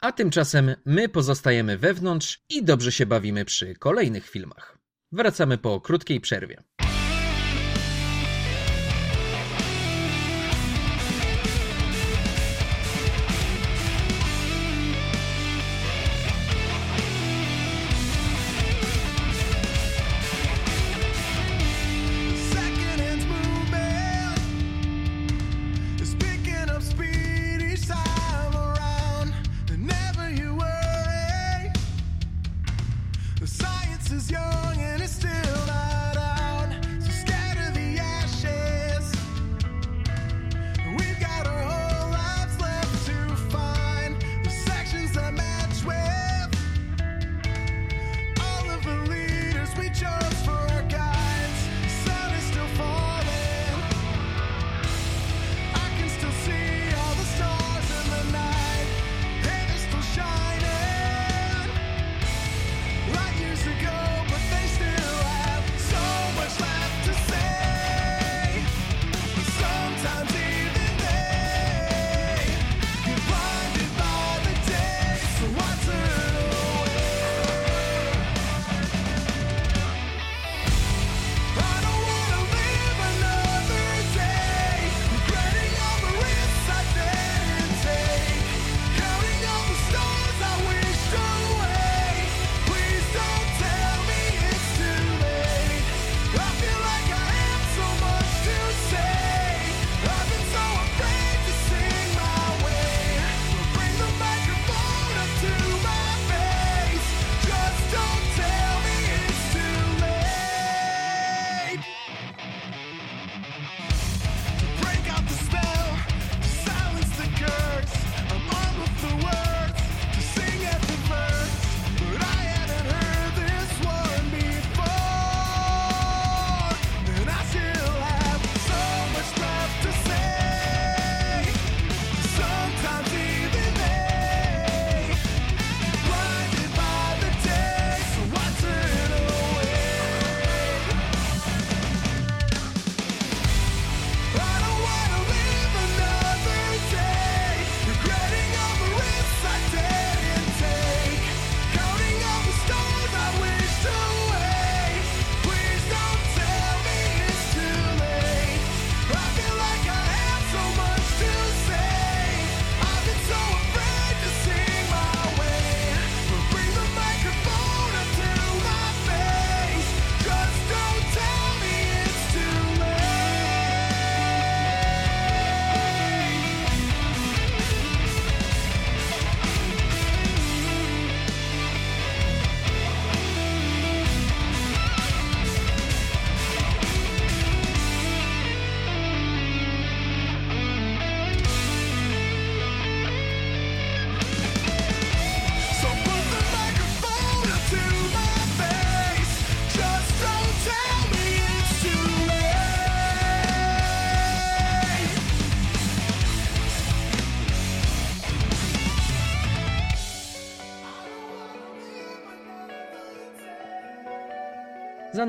[0.00, 4.78] A tymczasem my pozostajemy wewnątrz i dobrze się bawimy przy kolejnych filmach.
[5.12, 6.62] Wracamy po krótkiej przerwie.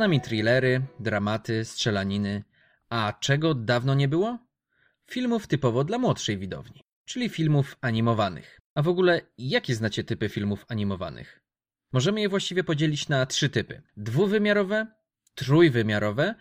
[0.01, 2.43] Nami thrillery, dramaty, strzelaniny.
[2.89, 4.39] A czego dawno nie było?
[5.11, 8.59] Filmów typowo dla młodszej widowni, czyli filmów animowanych.
[8.75, 11.41] A w ogóle, jakie znacie typy filmów animowanych?
[11.91, 14.87] Możemy je właściwie podzielić na trzy typy: dwuwymiarowe,
[15.35, 16.35] trójwymiarowe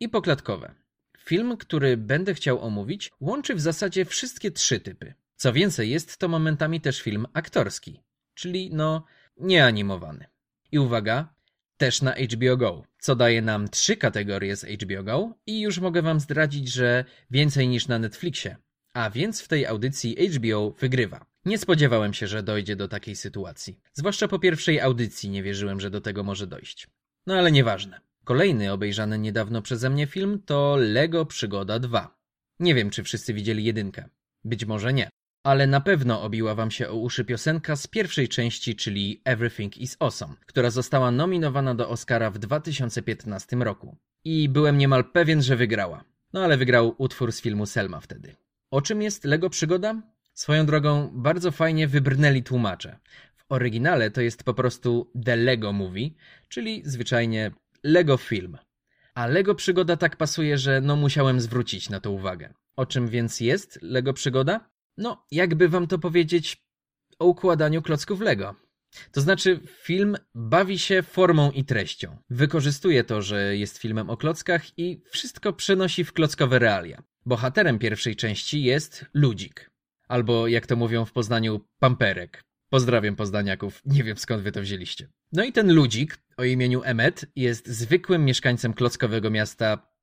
[0.00, 0.74] i poklatkowe.
[1.18, 5.14] Film, który będę chciał omówić, łączy w zasadzie wszystkie trzy typy.
[5.36, 8.02] Co więcej, jest to momentami też film aktorski,
[8.34, 9.04] czyli no
[9.36, 10.26] nieanimowany.
[10.72, 11.35] I uwaga,
[11.76, 16.02] też na HBO Go, co daje nam trzy kategorie z HBO Go i już mogę
[16.02, 18.56] wam zdradzić, że więcej niż na Netflixie.
[18.94, 21.26] A więc w tej audycji HBO wygrywa.
[21.44, 23.80] Nie spodziewałem się, że dojdzie do takiej sytuacji.
[23.92, 26.88] Zwłaszcza po pierwszej audycji nie wierzyłem, że do tego może dojść.
[27.26, 28.00] No ale nieważne.
[28.24, 32.16] Kolejny obejrzany niedawno przeze mnie film to Lego Przygoda 2.
[32.60, 34.08] Nie wiem, czy wszyscy widzieli jedynkę.
[34.44, 35.10] Być może nie.
[35.46, 39.96] Ale na pewno obiła wam się o uszy piosenka z pierwszej części, czyli Everything is
[40.00, 43.96] Awesome, która została nominowana do Oscara w 2015 roku.
[44.24, 46.04] I byłem niemal pewien, że wygrała.
[46.32, 48.36] No ale wygrał utwór z filmu Selma wtedy.
[48.70, 50.02] O czym jest Lego Przygoda?
[50.34, 52.98] Swoją drogą, bardzo fajnie wybrnęli tłumacze.
[53.36, 56.10] W oryginale to jest po prostu The Lego Movie,
[56.48, 57.50] czyli zwyczajnie
[57.82, 58.58] Lego Film.
[59.14, 62.54] A Lego Przygoda tak pasuje, że no musiałem zwrócić na to uwagę.
[62.76, 64.75] O czym więc jest Lego Przygoda?
[64.98, 66.66] No, jakby wam to powiedzieć,
[67.18, 68.54] o układaniu klocków Lego.
[69.12, 72.16] To znaczy, film bawi się formą i treścią.
[72.30, 77.02] Wykorzystuje to, że jest filmem o klockach i wszystko przenosi w klockowe realia.
[77.26, 79.70] Bohaterem pierwszej części jest Ludzik.
[80.08, 82.44] Albo, jak to mówią w Poznaniu, Pamperek.
[82.70, 85.08] Pozdrawiam poznaniaków, nie wiem skąd wy to wzięliście.
[85.32, 89.95] No i ten Ludzik, o imieniu Emmet, jest zwykłym mieszkańcem klockowego miasta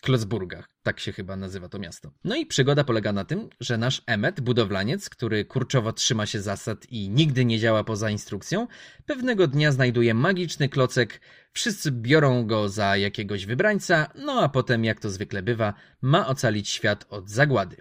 [0.00, 2.12] Klocburgach, tak się chyba nazywa to miasto.
[2.24, 6.86] No i przygoda polega na tym, że nasz Emmet, budowlaniec, który kurczowo trzyma się zasad
[6.88, 8.66] i nigdy nie działa poza instrukcją,
[9.06, 11.20] pewnego dnia znajduje magiczny klocek,
[11.52, 16.68] wszyscy biorą go za jakiegoś wybrańca, no a potem, jak to zwykle bywa, ma ocalić
[16.68, 17.76] świat od zagłady.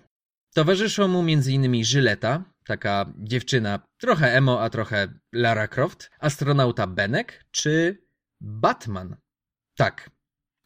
[0.53, 1.83] Towarzyszą mu m.in.
[1.83, 8.01] Żyleta, taka dziewczyna, trochę emo, a trochę Lara Croft, astronauta Benek czy
[8.41, 9.15] Batman.
[9.75, 10.09] Tak,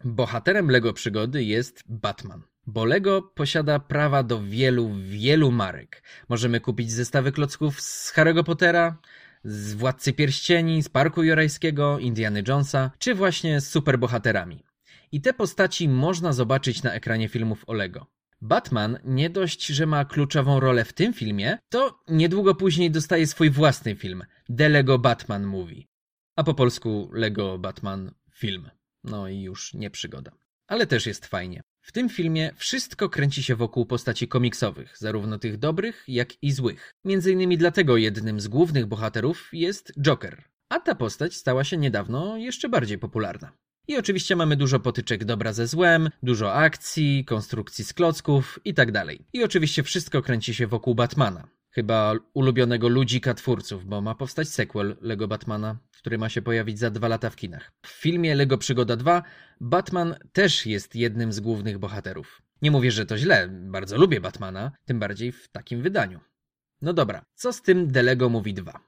[0.04, 2.42] bohaterem Lego przygody jest Batman.
[2.68, 6.04] Bo Lego posiada prawa do wielu, wielu marek.
[6.30, 8.98] Możemy kupić zestawy klocków z Harry'ego Pottera,
[9.44, 14.64] z Władcy Pierścieni, z Parku Jurajskiego, Indiany Jonesa, czy właśnie z superbohaterami.
[15.12, 18.08] I te postaci można zobaczyć na ekranie filmów o Lego.
[18.42, 23.50] Batman nie dość, że ma kluczową rolę w tym filmie, to niedługo później dostaje swój
[23.50, 24.24] własny film
[24.58, 25.84] The Lego Batman Movie.
[26.36, 28.70] A po polsku Lego Batman Film.
[29.04, 30.32] No i już nie przygoda.
[30.68, 31.62] Ale też jest fajnie.
[31.82, 36.94] W tym filmie wszystko kręci się wokół postaci komiksowych, zarówno tych dobrych, jak i złych.
[37.06, 40.44] Między innymi dlatego jednym z głównych bohaterów jest Joker.
[40.70, 43.52] A ta postać stała się niedawno jeszcze bardziej popularna.
[43.88, 49.06] I oczywiście mamy dużo potyczek dobra ze złem, dużo akcji, konstrukcji z klocków itd.
[49.34, 51.48] I oczywiście wszystko kręci się wokół Batmana.
[51.72, 56.90] Chyba ulubionego ludzika twórców, bo ma powstać sequel Lego Batmana, który ma się pojawić za
[56.90, 57.72] dwa lata w kinach.
[57.82, 59.24] W filmie Lego Przygoda 2
[59.62, 62.42] Batman też jest jednym z głównych bohaterów.
[62.62, 66.20] Nie mówię, że to źle, bardzo lubię Batmana, tym bardziej w takim wydaniu.
[66.82, 68.80] No dobra, co z tym The Lego Movie 2?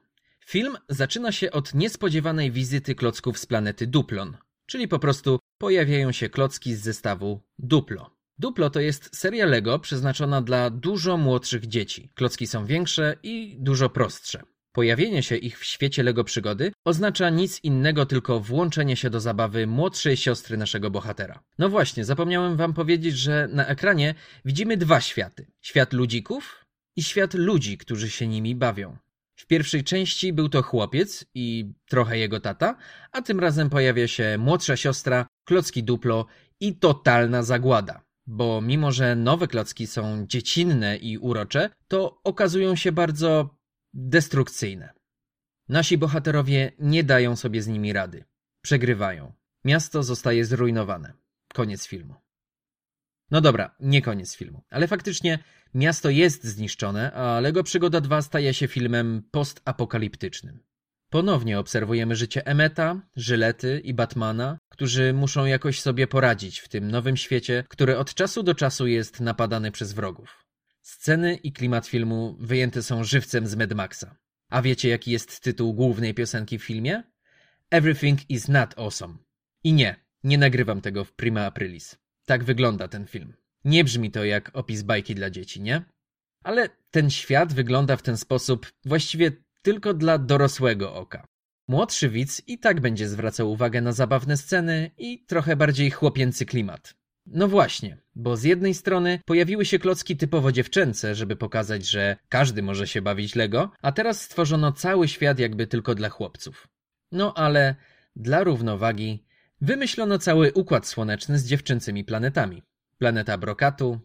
[0.46, 4.36] Film zaczyna się od niespodziewanej wizyty klocków z planety Duplon,
[4.66, 8.13] czyli po prostu pojawiają się klocki z zestawu Duplo.
[8.38, 12.10] Duplo to jest seria Lego przeznaczona dla dużo młodszych dzieci.
[12.14, 14.42] Klocki są większe i dużo prostsze.
[14.72, 19.66] Pojawienie się ich w świecie Lego przygody oznacza nic innego tylko włączenie się do zabawy
[19.66, 21.42] młodszej siostry naszego bohatera.
[21.58, 25.46] No właśnie, zapomniałem wam powiedzieć, że na ekranie widzimy dwa światy.
[25.60, 26.64] Świat ludzików
[26.96, 28.96] i świat ludzi, którzy się nimi bawią.
[29.36, 32.76] W pierwszej części był to chłopiec i trochę jego tata,
[33.12, 36.26] a tym razem pojawia się młodsza siostra, klocki duplo
[36.60, 38.04] i totalna zagłada.
[38.26, 43.58] Bo mimo, że nowe klocki są dziecinne i urocze, to okazują się bardzo
[43.92, 44.92] destrukcyjne.
[45.68, 48.24] Nasi bohaterowie nie dają sobie z nimi rady.
[48.62, 49.32] Przegrywają.
[49.64, 51.12] Miasto zostaje zrujnowane.
[51.54, 52.14] Koniec filmu.
[53.30, 55.38] No dobra, nie koniec filmu, ale faktycznie
[55.74, 60.62] miasto jest zniszczone, a Lego Przygoda 2 staje się filmem postapokaliptycznym.
[61.14, 67.16] Ponownie obserwujemy życie Emmeta, Żylety i Batmana, którzy muszą jakoś sobie poradzić w tym nowym
[67.16, 70.44] świecie, który od czasu do czasu jest napadany przez wrogów.
[70.82, 74.16] Sceny i klimat filmu wyjęte są żywcem z Mad Maxa.
[74.50, 77.02] A wiecie jaki jest tytuł głównej piosenki w filmie?
[77.70, 79.14] Everything is not awesome.
[79.64, 81.96] I nie, nie nagrywam tego w prima aprilis.
[82.26, 83.34] Tak wygląda ten film.
[83.64, 85.82] Nie brzmi to jak opis bajki dla dzieci, nie?
[86.44, 91.26] Ale ten świat wygląda w ten sposób właściwie tylko dla dorosłego oka.
[91.68, 96.94] Młodszy widz i tak będzie zwracał uwagę na zabawne sceny i trochę bardziej chłopięcy klimat.
[97.26, 102.62] No właśnie, bo z jednej strony pojawiły się klocki typowo dziewczęce, żeby pokazać, że każdy
[102.62, 106.68] może się bawić Lego, a teraz stworzono cały świat jakby tylko dla chłopców.
[107.12, 107.74] No ale
[108.16, 109.24] dla równowagi
[109.60, 112.62] wymyślono cały układ słoneczny z dziewczęcymi planetami.
[112.98, 114.00] Planeta Brokatu,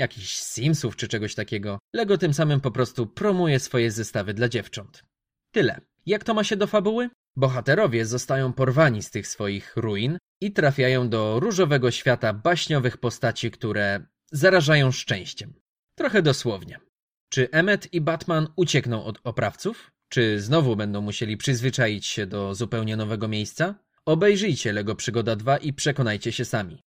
[0.00, 1.78] jakichś Simsów czy czegoś takiego.
[1.94, 5.04] Lego tym samym po prostu promuje swoje zestawy dla dziewcząt.
[5.52, 5.80] Tyle.
[6.06, 7.10] Jak to ma się do fabuły?
[7.36, 14.06] Bohaterowie zostają porwani z tych swoich ruin i trafiają do różowego świata baśniowych postaci, które
[14.32, 15.54] zarażają szczęściem.
[15.94, 16.80] Trochę dosłownie.
[17.28, 19.90] Czy Emmet i Batman uciekną od oprawców?
[20.08, 23.74] Czy znowu będą musieli przyzwyczaić się do zupełnie nowego miejsca?
[24.04, 26.82] Obejrzyjcie Lego Przygoda 2 i przekonajcie się sami.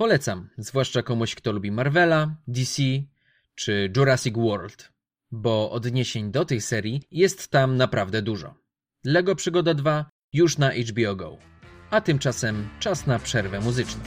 [0.00, 2.82] Polecam, zwłaszcza komuś, kto lubi Marvela, DC
[3.54, 4.92] czy Jurassic World,
[5.30, 8.54] bo odniesień do tych serii jest tam naprawdę dużo.
[9.04, 11.38] Lego Przygoda 2 już na HBO Go.
[11.90, 14.02] A tymczasem czas na przerwę muzyczną.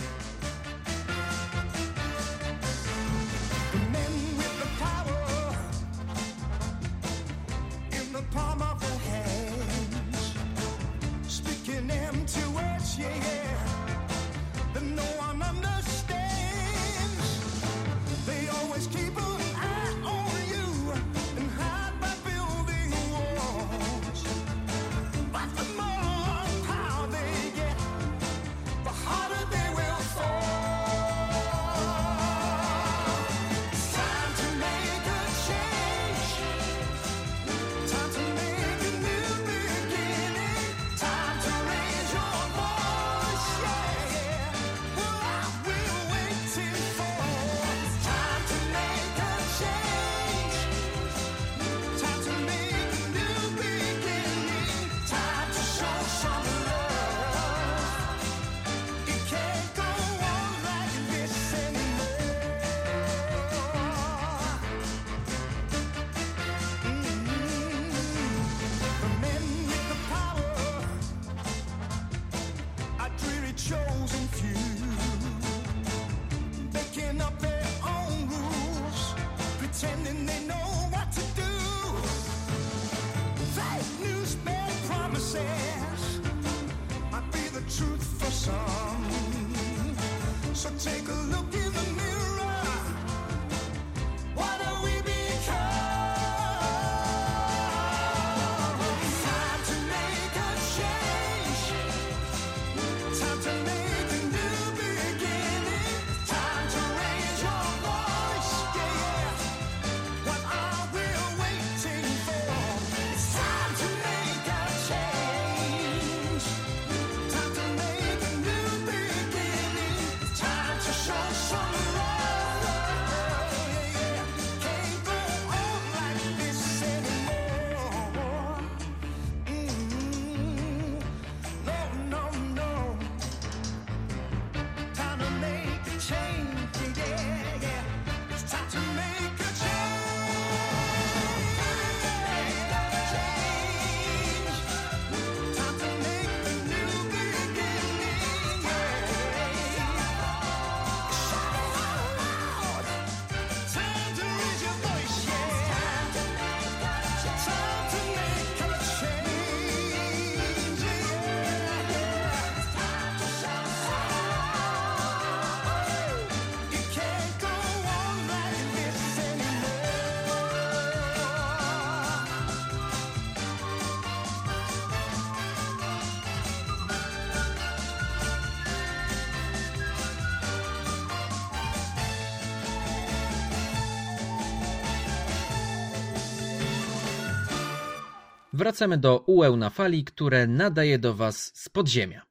[188.53, 192.21] Wracamy do ułeł na fali, które nadaje do Was z podziemia.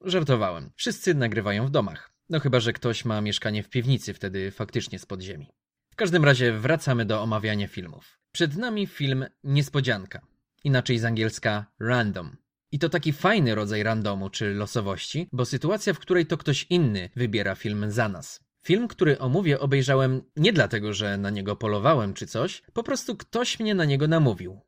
[0.00, 0.70] Żartowałem.
[0.76, 2.12] Wszyscy nagrywają w domach.
[2.28, 5.52] No chyba, że ktoś ma mieszkanie w piwnicy, wtedy faktycznie z podziemi.
[5.92, 8.18] W każdym razie wracamy do omawiania filmów.
[8.32, 10.26] Przed nami film Niespodzianka.
[10.64, 12.36] Inaczej z angielska random.
[12.72, 17.10] I to taki fajny rodzaj randomu czy losowości, bo sytuacja, w której to ktoś inny
[17.16, 18.40] wybiera film za nas.
[18.64, 23.60] Film, który omówię, obejrzałem nie dlatego, że na niego polowałem czy coś, po prostu ktoś
[23.60, 24.60] mnie na niego namówił.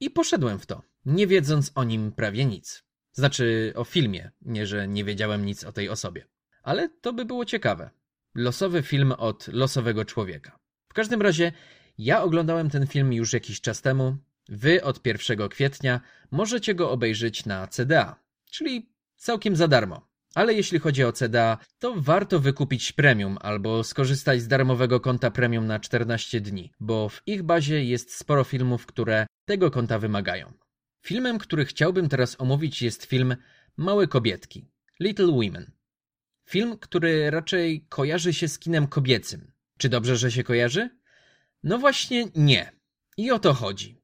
[0.00, 2.84] I poszedłem w to, nie wiedząc o nim prawie nic.
[3.12, 6.26] Znaczy o filmie, nie że nie wiedziałem nic o tej osobie.
[6.62, 7.90] Ale to by było ciekawe.
[8.34, 10.58] Losowy film od losowego człowieka.
[10.88, 11.52] W każdym razie,
[11.98, 14.16] ja oglądałem ten film już jakiś czas temu
[14.48, 16.00] Wy od 1 kwietnia
[16.30, 18.16] możecie go obejrzeć na CDA,
[18.50, 20.07] czyli całkiem za darmo.
[20.34, 25.66] Ale jeśli chodzi o CDA, to warto wykupić premium albo skorzystać z darmowego konta premium
[25.66, 30.52] na 14 dni, bo w ich bazie jest sporo filmów, które tego konta wymagają.
[31.02, 33.36] Filmem, który chciałbym teraz omówić jest film
[33.76, 35.70] Małe kobietki, Little Women.
[36.48, 39.52] Film, który raczej kojarzy się z kinem kobiecym.
[39.78, 40.90] Czy dobrze, że się kojarzy?
[41.62, 42.72] No właśnie nie.
[43.16, 43.97] I o to chodzi.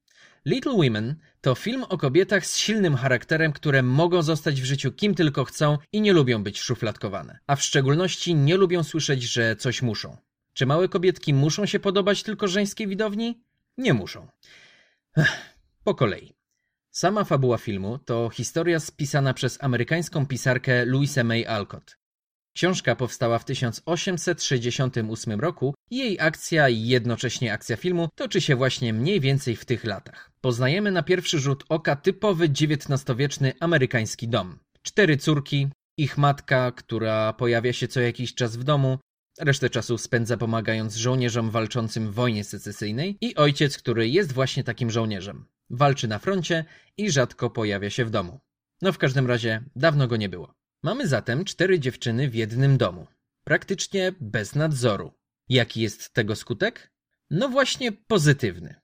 [0.46, 5.14] Little Women to film o kobietach z silnym charakterem, które mogą zostać w życiu kim
[5.14, 7.38] tylko chcą i nie lubią być szufladkowane.
[7.46, 10.16] A w szczególności nie lubią słyszeć, że coś muszą.
[10.52, 13.42] Czy małe kobietki muszą się podobać tylko żeńskiej widowni?
[13.78, 14.28] Nie muszą.
[15.16, 16.34] Ech, po kolei.
[16.90, 21.98] Sama fabuła filmu to historia spisana przez amerykańską pisarkę Louisę May Alcott.
[22.54, 29.20] Książka powstała w 1868 roku jej akcja i jednocześnie akcja filmu toczy się właśnie mniej
[29.20, 30.30] więcej w tych latach.
[30.40, 34.58] Poznajemy na pierwszy rzut oka typowy XIX-wieczny amerykański dom.
[34.82, 38.98] Cztery córki, ich matka, która pojawia się co jakiś czas w domu,
[39.40, 44.90] resztę czasu spędza pomagając żołnierzom walczącym w wojnie secesyjnej i ojciec, który jest właśnie takim
[44.90, 45.46] żołnierzem.
[45.70, 46.64] Walczy na froncie
[46.96, 48.40] i rzadko pojawia się w domu.
[48.82, 50.54] No w każdym razie dawno go nie było.
[50.82, 53.06] Mamy zatem cztery dziewczyny w jednym domu.
[53.44, 55.12] Praktycznie bez nadzoru.
[55.48, 56.92] Jaki jest tego skutek?
[57.30, 58.74] No właśnie pozytywny.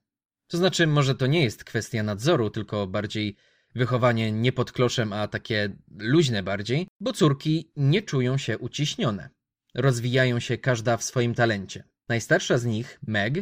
[0.47, 3.35] To znaczy, może to nie jest kwestia nadzoru, tylko bardziej
[3.75, 9.29] wychowanie nie pod kloszem, a takie luźne bardziej, bo córki nie czują się uciśnione.
[9.75, 11.83] Rozwijają się każda w swoim talencie.
[12.09, 13.33] Najstarsza z nich, Meg,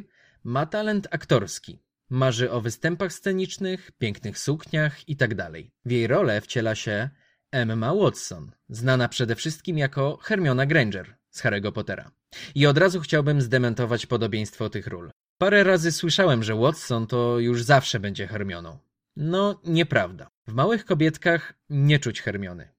[0.44, 1.80] ma talent aktorski.
[2.10, 5.52] Marzy o występach scenicznych, pięknych sukniach itd.
[5.86, 7.10] W jej rolę wciela się
[7.52, 12.12] Emma Watson, znana przede wszystkim jako Hermiona Granger z Harry'ego Pottera.
[12.56, 15.12] I od razu chciałbym zdementować podobieństwo tych ról.
[15.38, 18.78] Parę razy słyszałem, że Watson to już zawsze będzie Hermioną.
[19.16, 20.30] No, nieprawda.
[20.48, 22.70] W małych kobietkach nie czuć Hermiony.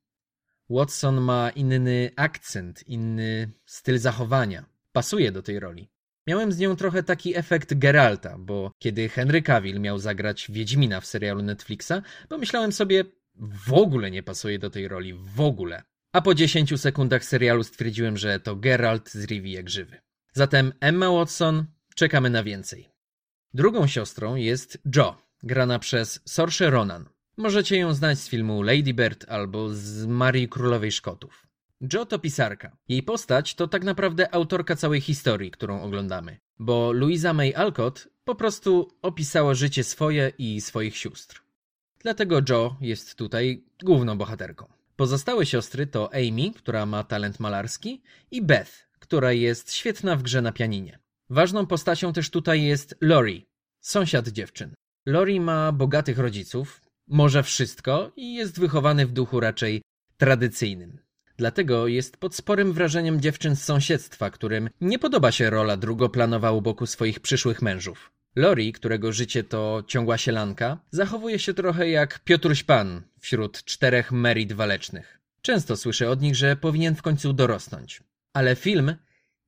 [0.70, 4.64] Watson ma inny akcent, inny styl zachowania.
[4.93, 5.89] Pasuje do tej roli.
[6.27, 11.06] Miałem z nią trochę taki efekt Geralta, bo kiedy Henry Cavill miał zagrać Wiedźmina w
[11.06, 11.93] serialu Netflixa,
[12.28, 13.05] pomyślałem sobie,
[13.40, 15.82] w ogóle nie pasuje do tej roli, w ogóle.
[16.12, 20.01] A po 10 sekundach serialu stwierdziłem, że to Geralt z Rivii jak żywy.
[20.32, 22.89] Zatem Emma Watson, czekamy na więcej.
[23.55, 27.09] Drugą siostrą jest Jo, grana przez Saoirse Ronan.
[27.37, 31.47] Możecie ją znać z filmu Lady Bird albo z Marii Królowej Szkotów.
[31.93, 32.77] Jo to pisarka.
[32.89, 38.35] Jej postać to tak naprawdę autorka całej historii, którą oglądamy, bo Louisa May Alcott po
[38.35, 41.43] prostu opisała życie swoje i swoich sióstr.
[41.99, 44.80] Dlatego Jo jest tutaj główną bohaterką.
[45.01, 50.43] Pozostałe siostry to Amy, która ma talent malarski, i Beth, która jest świetna w grze
[50.43, 50.98] na pianinie.
[51.31, 53.47] Ważną postacią też tutaj jest Lori,
[53.81, 54.74] sąsiad dziewczyn.
[55.06, 59.82] Lori ma bogatych rodziców, może wszystko i jest wychowany w duchu raczej
[60.16, 60.98] tradycyjnym.
[61.36, 66.62] Dlatego jest pod sporym wrażeniem dziewczyn z sąsiedztwa, którym nie podoba się rola drugoplanowa u
[66.62, 68.12] boku swoich przyszłych mężów.
[68.36, 74.52] Lori, którego życie to ciągła sielanka, zachowuje się trochę jak Piotruś Pan wśród czterech merit
[74.52, 75.20] walecznych.
[75.43, 78.02] Często słyszę od nich, że powinien w końcu dorosnąć.
[78.32, 78.94] Ale film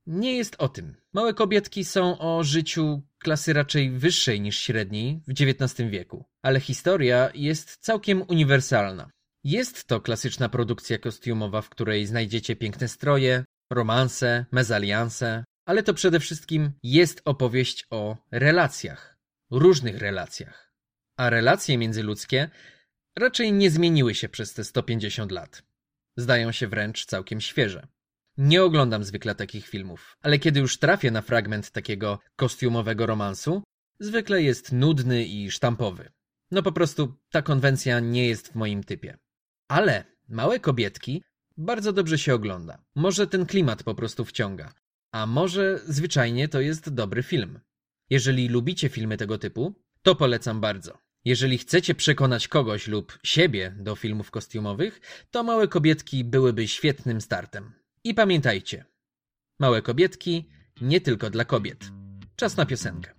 [0.07, 0.97] nie jest o tym.
[1.13, 6.25] Małe kobietki są o życiu klasy raczej wyższej niż średniej w XIX wieku.
[6.43, 9.11] Ale historia jest całkiem uniwersalna.
[9.45, 16.21] Jest to klasyczna produkcja kostiumowa, w której znajdziecie piękne stroje, romanse, mezalianse, ale to przede
[16.21, 19.19] wszystkim jest opowieść o relacjach,
[19.51, 20.73] różnych relacjach.
[21.17, 22.51] A relacje międzyludzkie
[23.19, 25.63] raczej nie zmieniły się przez te 150 lat.
[26.17, 27.87] Zdają się wręcz całkiem świeże.
[28.37, 33.63] Nie oglądam zwykle takich filmów, ale kiedy już trafię na fragment takiego kostiumowego romansu,
[34.01, 36.13] zwykle jest nudny i sztampowy.
[36.51, 39.19] No po prostu ta konwencja nie jest w moim typie.
[39.69, 41.23] Ale małe kobietki
[41.57, 42.85] bardzo dobrze się ogląda.
[42.95, 44.73] Może ten klimat po prostu wciąga,
[45.13, 47.61] a może zwyczajnie to jest dobry film.
[48.11, 50.99] Jeżeli lubicie filmy tego typu, to polecam bardzo.
[51.25, 57.73] Jeżeli chcecie przekonać kogoś lub siebie do filmów kostiumowych, to Małe Kobietki byłyby świetnym startem.
[58.05, 58.85] I pamiętajcie,
[59.61, 60.49] Małe Kobietki
[60.81, 61.91] nie tylko dla kobiet.
[62.37, 63.15] Czas na piosenkę.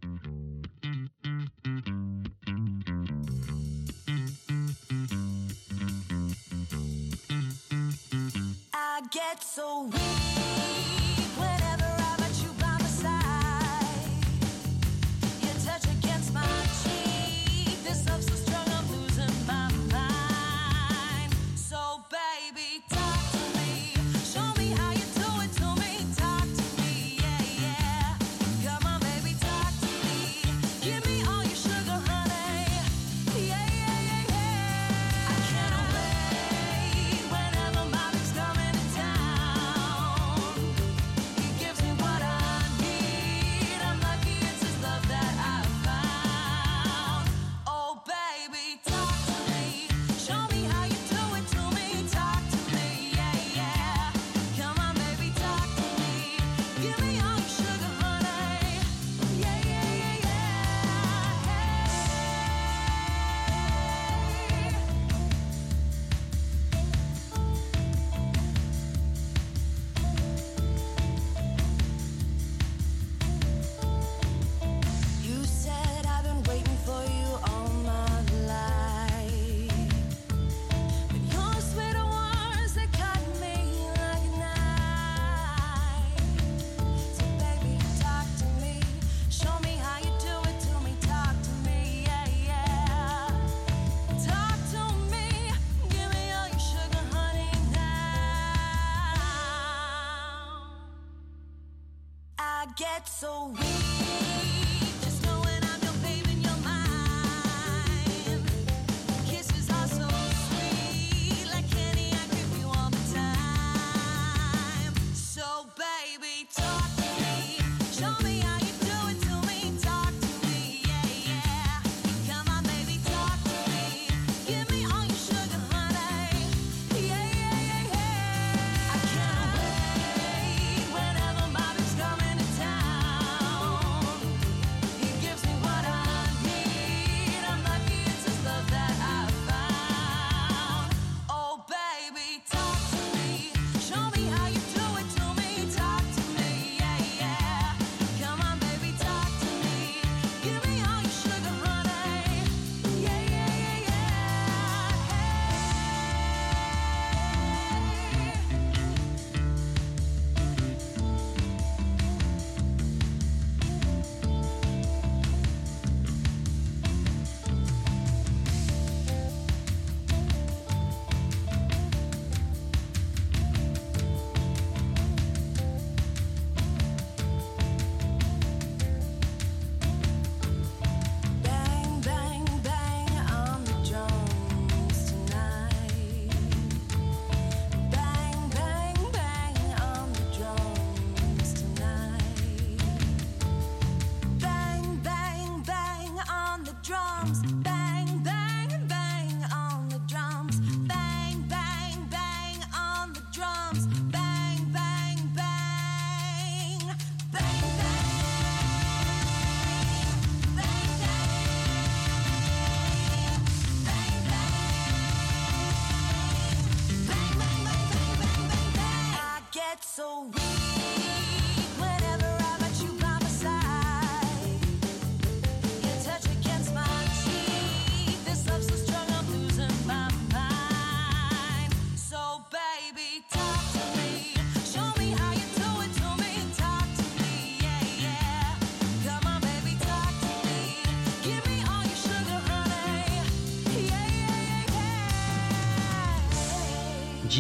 [8.74, 10.23] I get so weak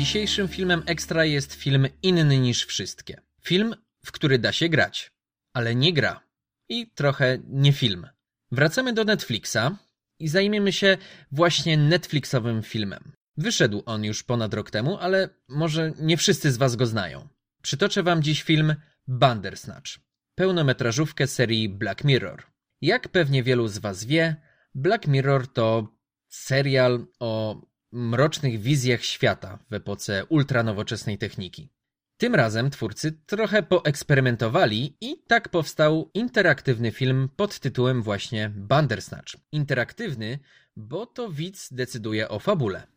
[0.03, 3.21] Dzisiejszym filmem ekstra jest film inny niż wszystkie.
[3.41, 3.75] Film,
[4.05, 5.11] w który da się grać,
[5.53, 6.21] ale nie gra.
[6.69, 8.07] I trochę nie film.
[8.51, 9.77] Wracamy do Netflixa
[10.19, 10.97] i zajmiemy się
[11.31, 13.11] właśnie Netflixowym filmem.
[13.37, 17.27] Wyszedł on już ponad rok temu, ale może nie wszyscy z Was go znają.
[17.61, 18.75] Przytoczę Wam dziś film
[19.07, 19.91] Bandersnatch,
[20.35, 22.43] pełnometrażówkę serii Black Mirror.
[22.81, 24.35] Jak pewnie wielu z Was wie,
[24.75, 25.87] Black Mirror to
[26.29, 27.61] serial o
[27.93, 31.69] mrocznych wizjach świata w epoce ultranowoczesnej techniki.
[32.17, 39.35] Tym razem twórcy trochę poeksperymentowali i tak powstał interaktywny film pod tytułem właśnie Bandersnatch.
[39.51, 40.39] Interaktywny,
[40.75, 42.87] bo to widz decyduje o fabule.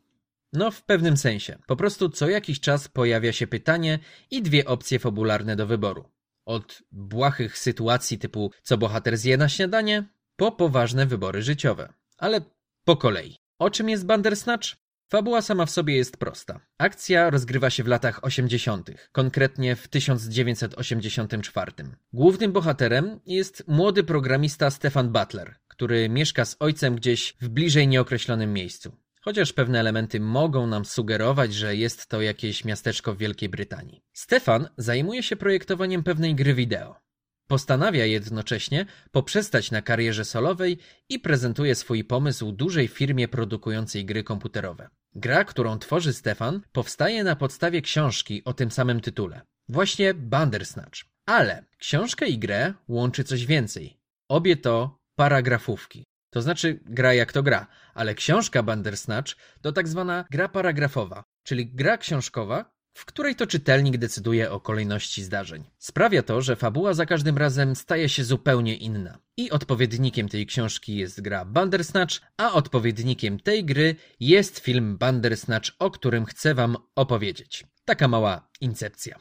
[0.53, 1.59] No, w pewnym sensie.
[1.67, 3.99] Po prostu co jakiś czas pojawia się pytanie
[4.31, 6.11] i dwie opcje fabularne do wyboru.
[6.45, 10.05] Od błahych sytuacji typu co bohater zje na śniadanie,
[10.37, 11.93] po poważne wybory życiowe.
[12.19, 12.41] Ale
[12.85, 13.37] po kolei.
[13.59, 14.86] O czym jest Bandersnatch?
[15.09, 16.61] Fabuła sama w sobie jest prosta.
[16.79, 21.73] Akcja rozgrywa się w latach 80., konkretnie w 1984.
[22.13, 28.53] Głównym bohaterem jest młody programista Stefan Butler, który mieszka z ojcem gdzieś w bliżej nieokreślonym
[28.53, 28.97] miejscu.
[29.21, 34.03] Chociaż pewne elementy mogą nam sugerować, że jest to jakieś miasteczko w Wielkiej Brytanii.
[34.13, 37.06] Stefan zajmuje się projektowaniem pewnej gry wideo.
[37.47, 40.79] Postanawia jednocześnie poprzestać na karierze solowej
[41.09, 44.89] i prezentuje swój pomysł dużej firmie produkującej gry komputerowe.
[45.15, 49.41] Gra, którą tworzy Stefan, powstaje na podstawie książki o tym samym tytule.
[49.69, 51.05] Właśnie Bandersnatch.
[51.27, 53.97] Ale książkę i grę łączy coś więcej.
[54.29, 56.05] Obie to paragrafówki.
[56.31, 61.67] To znaczy gra jak to gra, ale książka Bandersnatch to tak zwana gra paragrafowa, czyli
[61.67, 65.65] gra książkowa, w której to czytelnik decyduje o kolejności zdarzeń.
[65.79, 69.19] Sprawia to, że fabuła za każdym razem staje się zupełnie inna.
[69.37, 75.91] I odpowiednikiem tej książki jest gra Bandersnatch, a odpowiednikiem tej gry jest film Bandersnatch, o
[75.91, 77.65] którym chcę wam opowiedzieć.
[77.85, 79.19] Taka mała incepcja.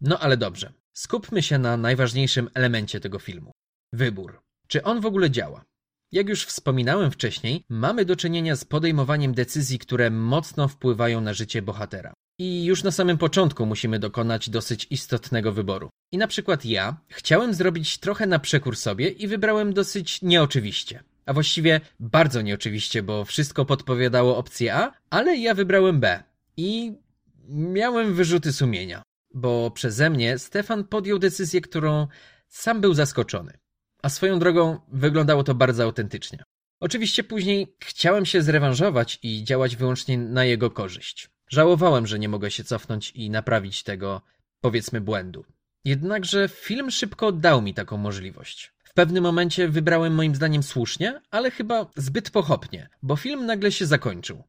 [0.00, 0.72] No ale dobrze.
[0.92, 3.52] Skupmy się na najważniejszym elemencie tego filmu.
[3.92, 4.42] Wybór.
[4.68, 5.64] Czy on w ogóle działa?
[6.12, 11.62] Jak już wspominałem wcześniej, mamy do czynienia z podejmowaniem decyzji, które mocno wpływają na życie
[11.62, 12.12] bohatera.
[12.38, 15.90] I już na samym początku musimy dokonać dosyć istotnego wyboru.
[16.12, 21.02] I na przykład ja chciałem zrobić trochę na przekór sobie i wybrałem dosyć nieoczywiście.
[21.26, 26.22] A właściwie bardzo nieoczywiście, bo wszystko podpowiadało opcję A, ale ja wybrałem B.
[26.56, 26.92] I
[27.48, 29.02] miałem wyrzuty sumienia,
[29.34, 32.06] bo przeze mnie Stefan podjął decyzję, którą
[32.48, 33.52] sam był zaskoczony.
[34.04, 36.44] A swoją drogą wyglądało to bardzo autentycznie.
[36.80, 41.30] Oczywiście później chciałem się zrewanżować i działać wyłącznie na jego korzyść.
[41.50, 44.22] Żałowałem, że nie mogę się cofnąć i naprawić tego,
[44.60, 45.44] powiedzmy, błędu.
[45.84, 48.72] Jednakże film szybko dał mi taką możliwość.
[48.84, 53.86] W pewnym momencie wybrałem moim zdaniem słusznie, ale chyba zbyt pochopnie, bo film nagle się
[53.86, 54.42] zakończył.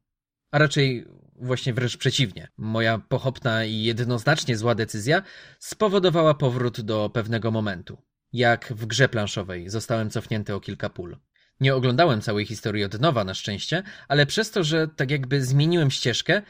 [0.51, 2.47] A raczej właśnie wręcz przeciwnie.
[2.57, 5.23] Moja pochopna i jednoznacznie zła decyzja
[5.59, 7.97] spowodowała powrót do pewnego momentu.
[8.35, 11.17] Jak w grze planszowej zostałem cofnięty o kilka pól.
[11.59, 15.91] Nie oglądałem całej historii od nowa na szczęście, ale przez to, że tak jakby zmieniłem
[15.91, 16.41] ścieżkę,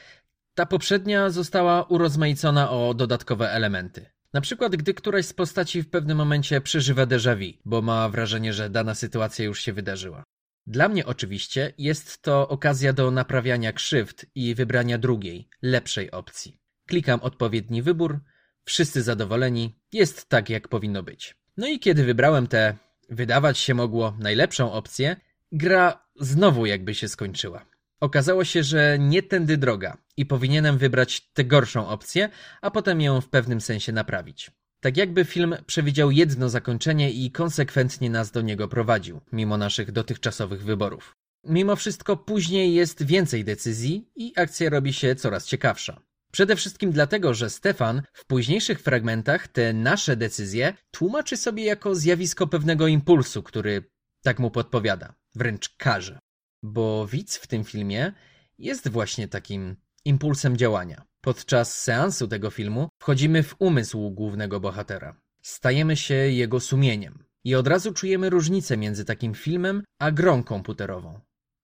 [0.56, 4.06] ta poprzednia została urozmaicona o dodatkowe elementy.
[4.34, 8.53] Na przykład, gdy któraś z postaci w pewnym momencie przeżywa déjà vu, bo ma wrażenie,
[8.53, 10.24] że dana sytuacja już się wydarzyła.
[10.68, 16.60] Dla mnie oczywiście jest to okazja do naprawiania krzywd i wybrania drugiej, lepszej opcji.
[16.88, 18.20] Klikam odpowiedni wybór,
[18.64, 21.45] wszyscy zadowoleni, jest tak jak powinno być.
[21.57, 22.77] No i kiedy wybrałem tę,
[23.10, 25.15] wydawać się mogło, najlepszą opcję,
[25.52, 27.65] gra znowu jakby się skończyła.
[27.99, 32.30] Okazało się, że nie tędy droga i powinienem wybrać tę gorszą opcję,
[32.61, 34.52] a potem ją w pewnym sensie naprawić.
[34.80, 40.64] Tak jakby film przewidział jedno zakończenie i konsekwentnie nas do niego prowadził, mimo naszych dotychczasowych
[40.64, 41.15] wyborów.
[41.44, 46.02] Mimo wszystko później jest więcej decyzji i akcja robi się coraz ciekawsza.
[46.36, 52.48] Przede wszystkim dlatego, że Stefan w późniejszych fragmentach te nasze decyzje tłumaczy sobie jako zjawisko
[52.48, 53.84] pewnego impulsu, który
[54.24, 56.20] tak mu podpowiada, wręcz każe.
[56.64, 58.14] Bo widz w tym filmie
[58.57, 59.76] jest właśnie takim
[60.06, 61.03] impulsem działania.
[61.22, 65.22] Podczas seansu tego filmu wchodzimy w umysł głównego bohatera.
[65.41, 71.20] Stajemy się jego sumieniem i od razu czujemy różnicę między takim filmem a grą komputerową.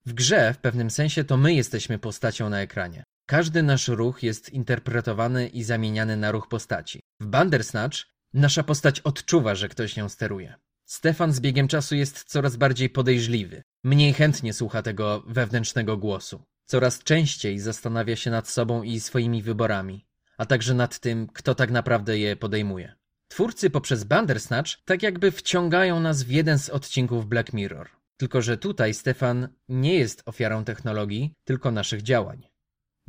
[0.06, 3.03] W grze w pewnym sensie to my jesteśmy postacią na ekranie.
[3.32, 6.99] Każdy nasz ruch jest interpretowany i zamieniany na ruch postaci.
[7.20, 7.98] W Bandersnatch
[8.34, 10.56] nasza postać odczuwa, że ktoś nią steruje.
[10.86, 13.64] Stefan z biegiem czasu jest coraz bardziej podejrzliwy.
[13.84, 16.44] Mniej chętnie słucha tego wewnętrznego głosu.
[16.66, 20.06] Coraz częściej zastanawia się nad sobą i swoimi wyborami,
[20.38, 22.95] a także nad tym, kto tak naprawdę je podejmuje.
[23.28, 27.90] Twórcy poprzez Bandersnatch tak jakby wciągają nas w jeden z odcinków Black Mirror.
[28.18, 32.51] Tylko, że tutaj Stefan nie jest ofiarą technologii, tylko naszych działań.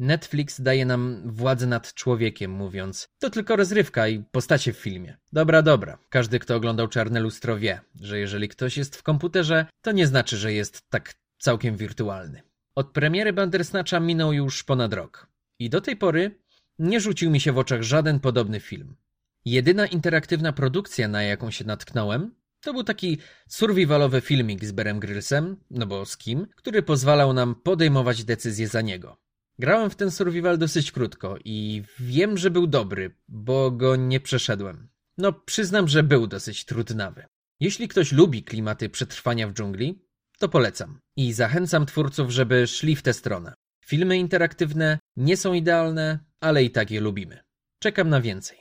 [0.03, 5.17] Netflix daje nam władzę nad człowiekiem, mówiąc: To tylko rozrywka i postacie w filmie.
[5.33, 5.99] Dobra, dobra.
[6.09, 10.37] Każdy, kto oglądał Czarne Lustro, wie, że jeżeli ktoś jest w komputerze, to nie znaczy,
[10.37, 12.43] że jest tak całkiem wirtualny.
[12.75, 15.27] Od premiery Bandersnatcha minął już ponad rok.
[15.59, 16.39] I do tej pory
[16.79, 18.97] nie rzucił mi się w oczach żaden podobny film.
[19.45, 23.19] Jedyna interaktywna produkcja, na jaką się natknąłem, to był taki
[23.49, 28.81] survivalowy filmik z Berem Grylsem, no bo z kim, który pozwalał nam podejmować decyzje za
[28.81, 29.22] niego.
[29.59, 34.89] Grałem w ten survival dosyć krótko i wiem, że był dobry, bo go nie przeszedłem.
[35.19, 37.27] No, przyznam, że był dosyć trudnawy.
[37.61, 40.05] Jeśli ktoś lubi klimaty przetrwania w dżungli,
[40.39, 41.01] to polecam.
[41.17, 43.55] I zachęcam twórców, żeby szli w tę stronę.
[43.85, 47.41] Filmy interaktywne nie są idealne, ale i tak je lubimy.
[47.79, 48.59] Czekam na więcej.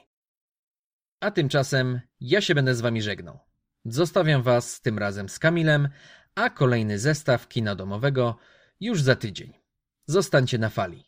[1.20, 3.40] A tymczasem ja się będę z wami żegnał.
[3.86, 5.90] Zostawiam was tym razem z Kamilem,
[6.36, 8.38] a kolejny zestaw kina domowego
[8.80, 9.61] już za tydzień.
[10.08, 11.04] Zostańcie na fali.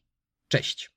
[0.47, 0.91] Cześć.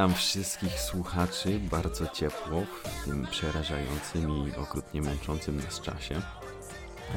[0.00, 6.20] Witam wszystkich słuchaczy bardzo ciepło w tym przerażającym i okrutnie męczącym nas czasie.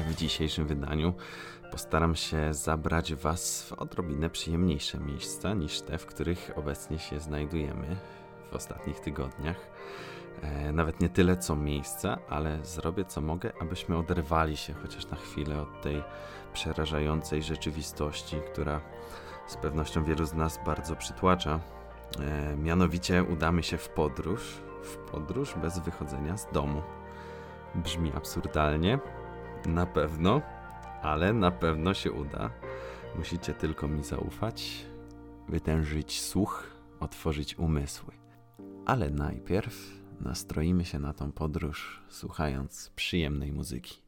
[0.08, 1.14] W dzisiejszym wydaniu
[1.70, 7.96] postaram się zabrać Was w odrobinę przyjemniejsze miejsca niż te, w których obecnie się znajdujemy
[8.50, 9.56] w ostatnich tygodniach.
[10.42, 15.16] E, nawet nie tyle co miejsca, ale zrobię co mogę, abyśmy oderwali się chociaż na
[15.16, 16.02] chwilę od tej
[16.52, 18.80] przerażającej rzeczywistości, która
[19.46, 21.60] z pewnością wielu z nas bardzo przytłacza.
[22.20, 26.82] E, mianowicie udamy się w podróż, w podróż bez wychodzenia z domu.
[27.74, 28.98] Brzmi absurdalnie,
[29.66, 30.42] na pewno,
[31.02, 32.50] ale na pewno się uda.
[33.16, 34.86] Musicie tylko mi zaufać,
[35.48, 36.70] wytężyć słuch,
[37.00, 38.12] otworzyć umysły.
[38.86, 44.02] Ale najpierw nastroimy się na tą podróż, słuchając przyjemnej muzyki.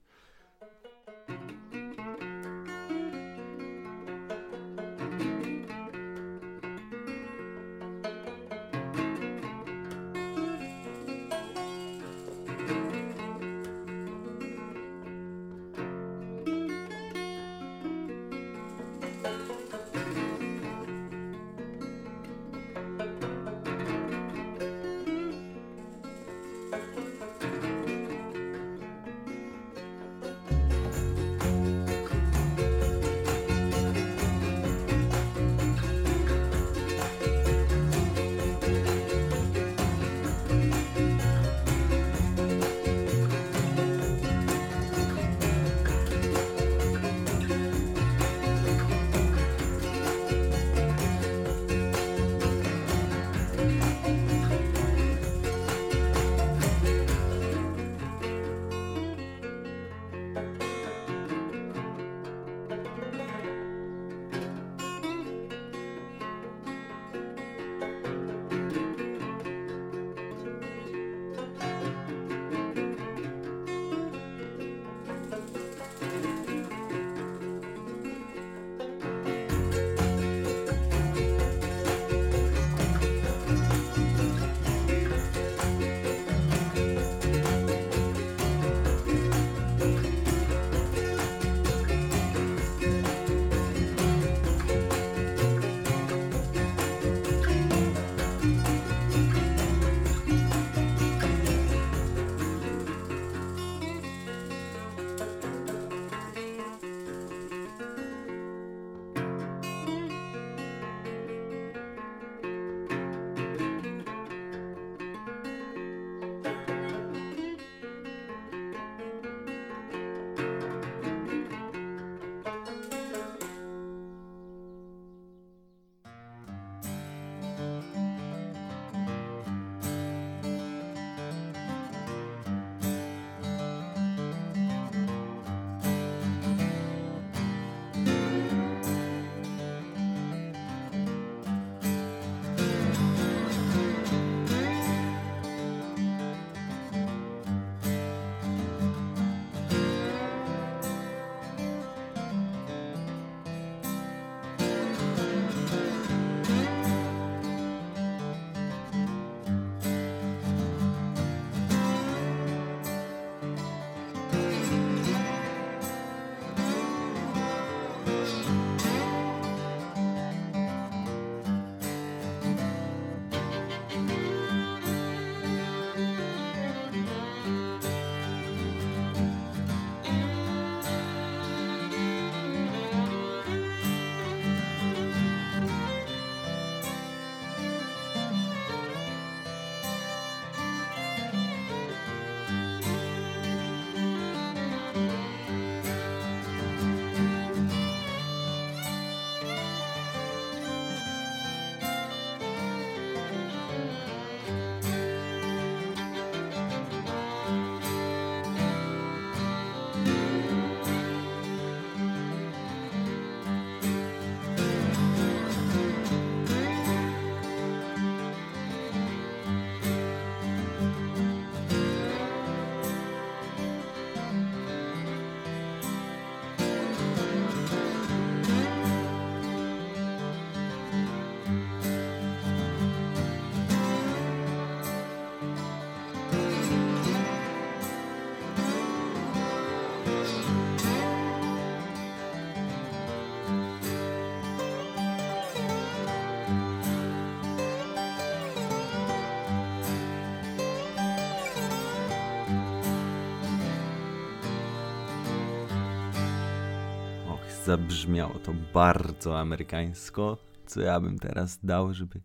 [257.66, 262.20] Zabrzmiało to bardzo amerykańsko, co ja bym teraz dał, żeby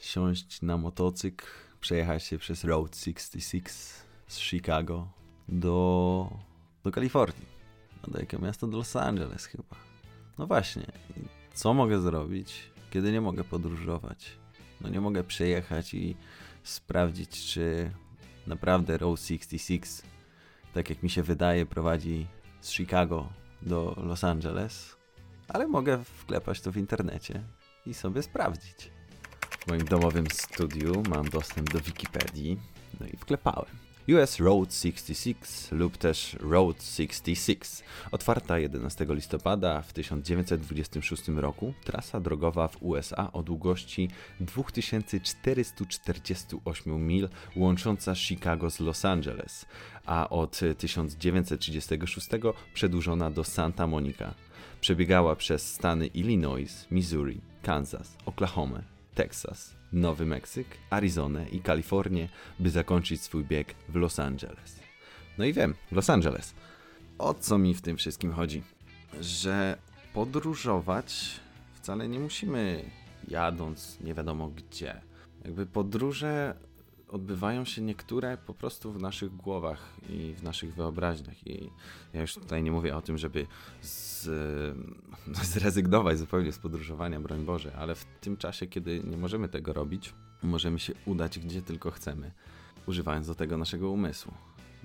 [0.00, 1.44] siąść na motocykl,
[1.80, 3.66] przejechać się przez Road 66
[4.26, 5.08] z Chicago
[5.48, 6.30] do,
[6.84, 7.46] do Kalifornii.
[8.02, 8.66] No do jakiego miasta?
[8.66, 9.76] Do Los Angeles chyba.
[10.38, 10.86] No właśnie,
[11.54, 14.38] co mogę zrobić, kiedy nie mogę podróżować?
[14.80, 16.16] No nie mogę przejechać i
[16.62, 17.90] sprawdzić, czy
[18.46, 20.02] naprawdę Road 66,
[20.74, 22.26] tak jak mi się wydaje, prowadzi
[22.60, 23.28] z Chicago
[23.62, 24.96] do Los Angeles,
[25.48, 27.42] ale mogę wklepać to w internecie
[27.86, 28.90] i sobie sprawdzić.
[29.60, 32.60] W moim domowym studiu mam dostęp do Wikipedii,
[33.00, 33.87] no i wklepałem.
[34.14, 37.82] US Road 66 lub też Road 66.
[38.10, 44.08] Otwarta 11 listopada w 1926 roku, trasa drogowa w USA o długości
[44.40, 49.66] 2448 mil łącząca Chicago z Los Angeles,
[50.06, 52.28] a od 1936
[52.74, 54.34] przedłużona do Santa Monica.
[54.80, 58.82] Przebiegała przez stany Illinois, Missouri, Kansas, Oklahoma,
[59.14, 62.28] Teksas, Nowy Meksyk, Arizonę i Kalifornię,
[62.58, 64.80] by zakończyć swój bieg w Los Angeles.
[65.38, 66.54] No i wiem, Los Angeles.
[67.18, 68.62] O co mi w tym wszystkim chodzi?
[69.20, 69.78] Że
[70.14, 71.40] podróżować
[71.74, 72.84] wcale nie musimy
[73.28, 75.00] jadąc nie wiadomo gdzie.
[75.44, 76.54] Jakby podróże
[77.08, 81.46] odbywają się niektóre po prostu w naszych głowach i w naszych wyobraźniach.
[81.46, 81.70] I
[82.12, 83.46] ja już tutaj nie mówię o tym, żeby
[83.80, 84.28] z,
[85.52, 90.14] zrezygnować zupełnie z podróżowania, broń Boże, ale w tym czasie, kiedy nie możemy tego robić,
[90.42, 92.32] możemy się udać gdzie tylko chcemy,
[92.86, 94.34] używając do tego naszego umysłu.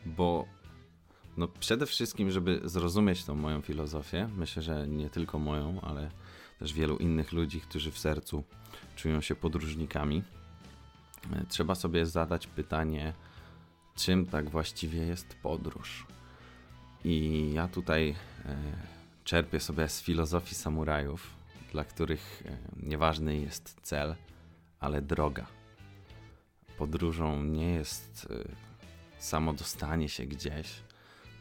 [0.05, 0.45] Bo
[1.37, 6.11] no przede wszystkim, żeby zrozumieć tą moją filozofię, myślę, że nie tylko moją, ale
[6.59, 8.43] też wielu innych ludzi, którzy w sercu
[8.95, 10.23] czują się podróżnikami,
[11.47, 13.13] trzeba sobie zadać pytanie,
[13.95, 16.07] czym tak właściwie jest podróż.
[17.03, 18.55] I ja tutaj e,
[19.23, 21.35] czerpię sobie z filozofii samurajów,
[21.71, 24.15] dla których e, nieważny jest cel,
[24.79, 25.47] ale droga.
[26.77, 30.69] Podróżą nie jest e, samo dostanie się gdzieś,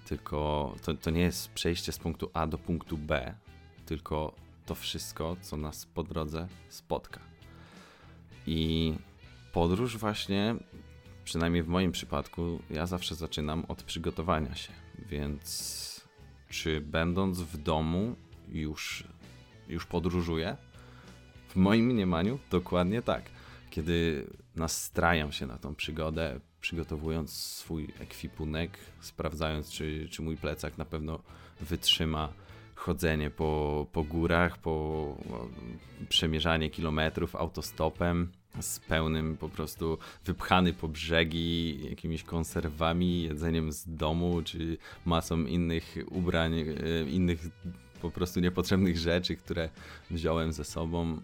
[0.07, 3.35] tylko to, to nie jest przejście z punktu A do punktu B,
[3.87, 4.35] tylko
[4.67, 7.21] to wszystko, co nas po drodze spotka.
[8.47, 8.95] I
[9.53, 10.55] podróż właśnie,
[11.25, 14.73] przynajmniej w moim przypadku, ja zawsze zaczynam od przygotowania się.
[14.99, 15.83] Więc
[16.49, 18.17] czy będąc w domu
[18.49, 19.05] już,
[19.69, 20.57] już podróżuję?
[21.49, 23.23] W moim mniemaniu dokładnie tak.
[23.71, 24.27] Kiedy
[24.57, 31.19] nastrajam się na tą przygodę, przygotowując swój ekwipunek, sprawdzając, czy, czy mój plecak na pewno
[31.61, 32.33] wytrzyma
[32.75, 35.17] chodzenie po, po górach, po
[36.09, 44.43] przemierzanie kilometrów autostopem z pełnym po prostu wypchany po brzegi jakimiś konserwami, jedzeniem z domu,
[44.43, 46.65] czy masą innych ubrań, e,
[47.11, 47.41] innych
[48.01, 49.69] po prostu niepotrzebnych rzeczy, które
[50.11, 51.21] wziąłem ze sobą,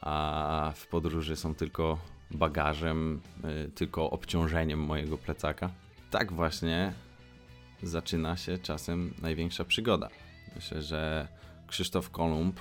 [0.00, 1.98] a w podróży są tylko
[2.30, 5.70] bagażem, e, tylko obciążeniem mojego plecaka.
[6.10, 6.92] Tak właśnie
[7.82, 10.08] zaczyna się czasem największa przygoda.
[10.54, 11.28] Myślę, że
[11.66, 12.60] Krzysztof Kolumb,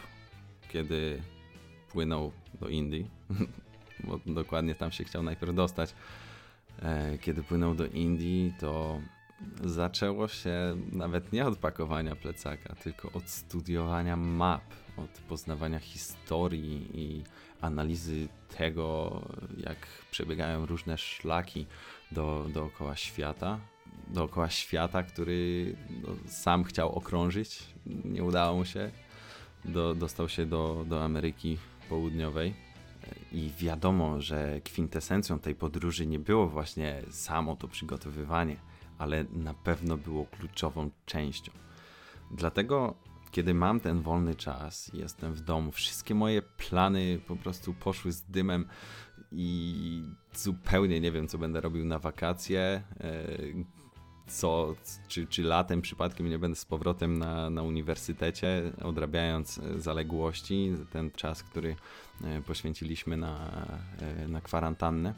[0.70, 1.22] kiedy
[1.91, 3.10] płynął do Indii,
[4.03, 5.95] bo dokładnie tam się chciał najpierw dostać,
[6.81, 8.99] e, kiedy płynął do Indii, to
[9.63, 14.63] zaczęło się nawet nie od pakowania plecaka, tylko od studiowania map,
[14.97, 17.23] od poznawania historii i
[17.61, 18.27] analizy
[18.57, 19.21] tego,
[19.57, 19.77] jak
[20.11, 21.65] przebiegają różne szlaki
[22.11, 23.59] do, dookoła świata.
[24.07, 28.91] Dookoła świata, który no, sam chciał okrążyć, nie udało mu się.
[29.65, 31.57] Do, dostał się do, do Ameryki
[31.89, 32.53] Południowej.
[33.31, 38.55] I wiadomo, że kwintesencją tej podróży nie było właśnie samo to przygotowywanie,
[38.97, 41.51] ale na pewno było kluczową częścią.
[42.31, 42.95] Dlatego,
[43.31, 48.21] kiedy mam ten wolny czas, jestem w domu, wszystkie moje plany po prostu poszły z
[48.21, 48.65] dymem
[49.31, 50.03] i
[50.34, 52.84] zupełnie nie wiem, co będę robił na wakacje.
[54.27, 54.75] Co,
[55.07, 61.11] czy, czy latem przypadkiem nie będę z powrotem na, na uniwersytecie, odrabiając e, zaległości, ten
[61.11, 61.75] czas, który
[62.23, 63.49] e, poświęciliśmy na,
[63.99, 65.13] e, na kwarantannę.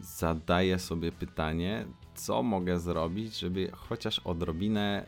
[0.00, 5.06] Zadaję sobie pytanie, co mogę zrobić, żeby chociaż odrobinę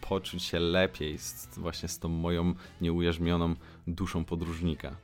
[0.00, 3.54] poczuć się lepiej z, właśnie z tą moją nieujarzmioną
[3.86, 4.96] duszą podróżnika.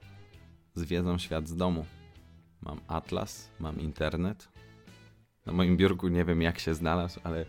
[0.75, 1.87] Zwiedzam świat z domu.
[2.63, 4.56] Mam atlas, mam internet.
[5.47, 7.47] Na moim biurku nie wiem jak się znalazł, ale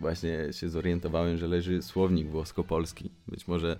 [0.00, 3.10] właśnie się zorientowałem, że leży słownik włosko-polski.
[3.28, 3.76] Być może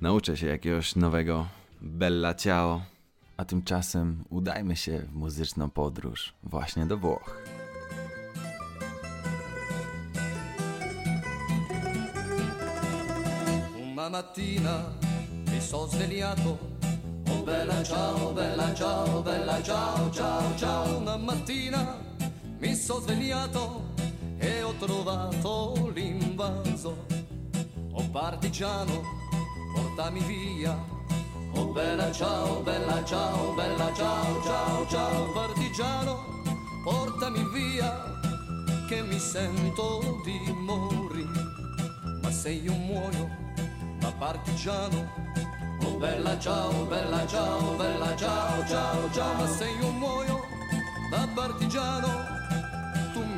[0.00, 1.46] nauczę się jakiegoś nowego
[1.80, 2.82] Bella Ciao.
[3.36, 7.42] A tymczasem udajmy się w muzyczną podróż właśnie do Włoch.
[14.10, 14.84] mattina
[15.52, 16.58] mi sono svegliato.
[17.26, 20.98] Oh bella ciao, bella ciao, bella ciao, ciao, ciao.
[20.98, 22.09] Una mattina
[22.60, 23.84] mi sono svegliato
[24.38, 27.06] e ho trovato l'invaso.
[27.92, 29.02] Oh partigiano,
[29.74, 30.76] portami via.
[31.54, 35.32] Oh bella ciao, bella ciao, bella ciao, ciao, ciao.
[35.32, 36.22] Partigiano,
[36.84, 38.20] portami via,
[38.86, 41.28] che mi sento di morire.
[42.22, 43.28] Ma se io muoio
[43.98, 45.08] da partigiano,
[45.82, 49.34] oh bella ciao, bella ciao, bella ciao, ciao, ciao.
[49.34, 50.40] Ma se io muoio
[51.10, 52.39] da partigiano,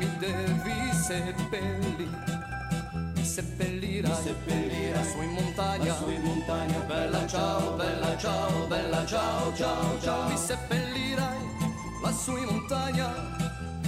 [0.03, 2.31] mi devi seppellire.
[3.15, 6.77] Mi seppellirai, seppellirai su in montagna, su in montagna.
[6.79, 10.29] Bella ciao, bella ciao, bella ciao, ciao, ciao.
[10.29, 11.37] Mi seppellirai
[12.01, 13.13] lassù in montagna,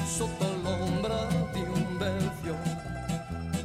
[0.05, 2.83] sotto l'ombra di un bel fiore.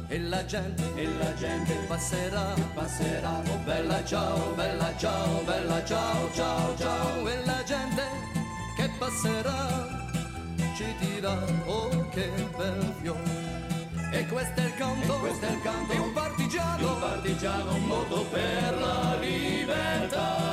[0.07, 3.41] E la gente, e la gente passerà, passerà.
[3.47, 7.27] Oh bella ciao, bella ciao, bella ciao, ciao, ciao.
[7.27, 8.03] E la gente
[8.75, 10.00] che passerà
[10.75, 13.49] ci dirà, oh che bel fiore.
[14.11, 18.25] E questo è il canto, questo è il canto di un partigiano, un partigiano morto
[18.25, 20.49] per la libertà.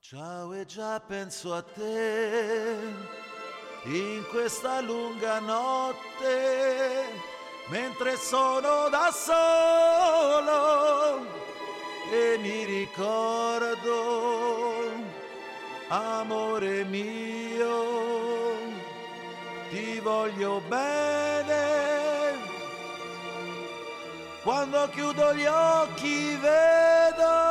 [0.00, 2.78] Ciao e già penso a te
[3.84, 7.06] in questa lunga notte
[7.68, 10.58] mentre sono da solo
[12.12, 14.40] e mi ricordo
[15.90, 18.58] amore mio
[19.70, 22.38] ti voglio bene.
[24.42, 27.50] Quando chiudo gli occhi vedo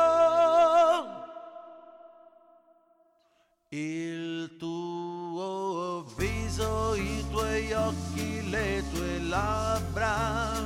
[3.68, 10.58] il tuo viso, i tuoi occhi, le tue labbra,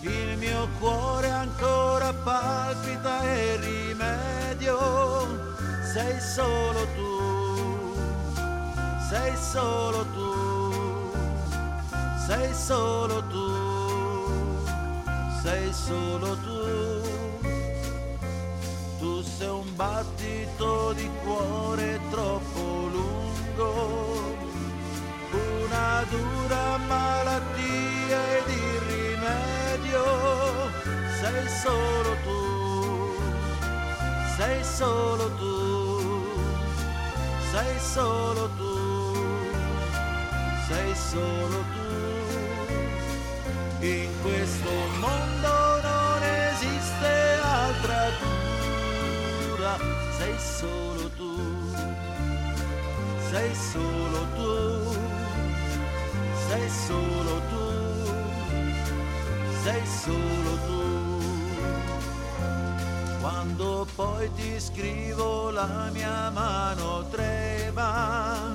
[0.00, 5.33] il mio cuore ancora palpita e rimedio,
[5.94, 7.94] sei solo tu,
[9.08, 11.12] sei solo tu,
[12.26, 14.58] sei solo tu,
[15.40, 17.02] sei solo tu.
[18.98, 24.34] Tu sei un battito di cuore troppo lungo,
[25.30, 30.04] una dura malattia ed il rimedio.
[31.20, 32.34] Sei solo tu,
[34.36, 35.63] sei solo tu,
[37.54, 39.14] sei solo tu,
[40.66, 41.92] sei solo tu.
[43.86, 49.76] In questo mondo non esiste altra cura,
[50.18, 51.32] sei solo tu,
[53.30, 54.96] sei solo tu,
[56.48, 57.66] sei solo tu,
[59.62, 60.83] sei solo tu.
[63.24, 68.54] Quando poi ti scrivo la mia mano trema,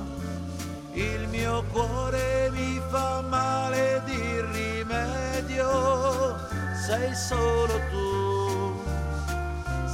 [0.93, 6.37] il mio cuore mi fa male di rimedio,
[6.85, 8.79] sei solo tu,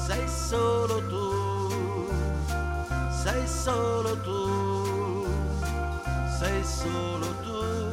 [0.06, 2.10] sei solo tu,
[3.24, 5.26] sei solo tu,
[6.38, 7.85] sei solo tu.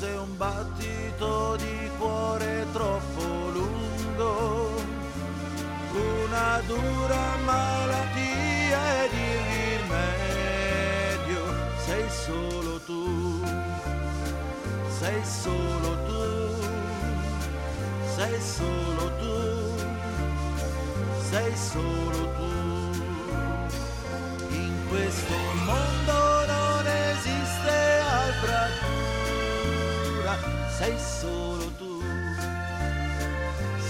[0.00, 3.22] Sei un battito di cuore troppo
[3.52, 4.72] lungo,
[5.92, 9.40] una dura malattia ed il
[9.84, 11.42] rimedio
[11.84, 13.44] sei solo tu,
[14.88, 16.54] sei solo tu,
[18.16, 19.36] sei solo tu,
[21.28, 22.52] sei solo tu.
[24.48, 25.34] In questo
[25.66, 26.19] mondo
[30.80, 32.00] sei solo tu,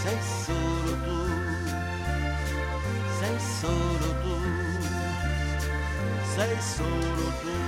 [0.02, 1.18] sei solo tu,
[3.20, 4.36] sei solo tu,
[6.34, 7.58] sei solo tu.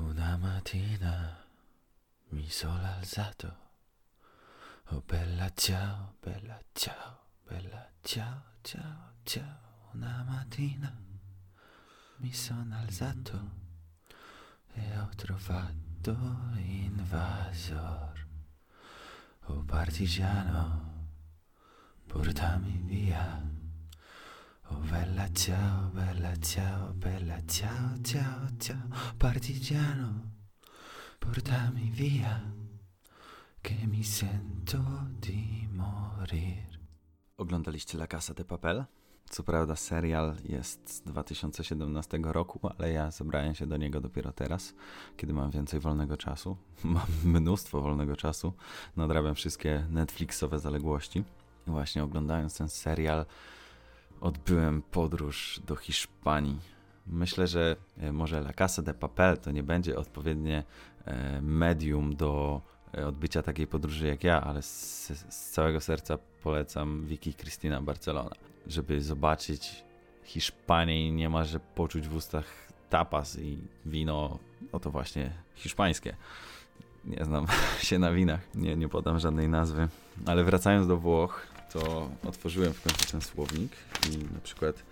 [0.00, 1.46] Una mattina
[2.30, 3.56] mi sono alzato.
[4.88, 9.90] Oh bella ciao, bella ciao, bella ciao, ciao, ciao.
[9.92, 10.92] Una mattina
[12.16, 13.57] mi sono alzato
[14.78, 16.16] e ho trovato
[16.56, 18.26] invasor.
[19.46, 21.08] Oh partigiano,
[22.06, 23.42] portami via.
[24.70, 28.88] Oh bella ciao, bella ciao, bella ciao, ciao, ciao.
[29.16, 30.32] Partigiano,
[31.18, 32.40] portami via,
[33.60, 36.78] che mi sento di morir.
[37.36, 38.86] Oglądaliście La Casa de Papel?
[39.30, 44.74] Co prawda serial jest z 2017 roku, ale ja zabrałem się do niego dopiero teraz,
[45.16, 46.56] kiedy mam więcej wolnego czasu.
[46.84, 48.52] Mam mnóstwo wolnego czasu,
[48.96, 51.24] nadrabiam wszystkie Netflixowe zaległości.
[51.68, 53.26] I właśnie oglądając ten serial
[54.20, 56.60] odbyłem podróż do Hiszpanii.
[57.06, 60.64] Myślę, że e, może La Casa de Papel to nie będzie odpowiednie
[61.04, 62.60] e, medium do
[62.94, 68.30] e, odbycia takiej podróży jak ja, ale z, z całego serca polecam Vicky Cristina Barcelona,
[68.68, 69.84] żeby zobaczyć
[70.24, 74.38] Hiszpanię i niemalże poczuć w ustach tapas i wino,
[74.72, 76.16] oto właśnie hiszpańskie.
[77.04, 77.46] Nie znam
[77.88, 79.88] się na winach, nie, nie podam żadnej nazwy,
[80.26, 83.72] ale wracając do Włoch, to otworzyłem w końcu ten słownik
[84.10, 84.82] i na przykład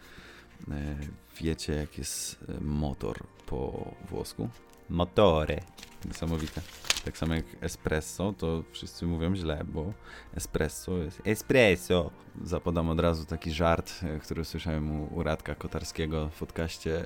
[0.70, 0.96] e,
[1.40, 4.48] wiecie jak jest motor po włosku?
[4.88, 5.60] Motore.
[6.04, 6.60] Niesamowite.
[7.04, 9.92] Tak samo jak espresso, to wszyscy mówią źle, bo
[10.34, 12.10] espresso jest espresso.
[12.44, 17.02] Zapodam od razu taki żart, e, który słyszałem u, u Radka Kotarskiego w podcaście.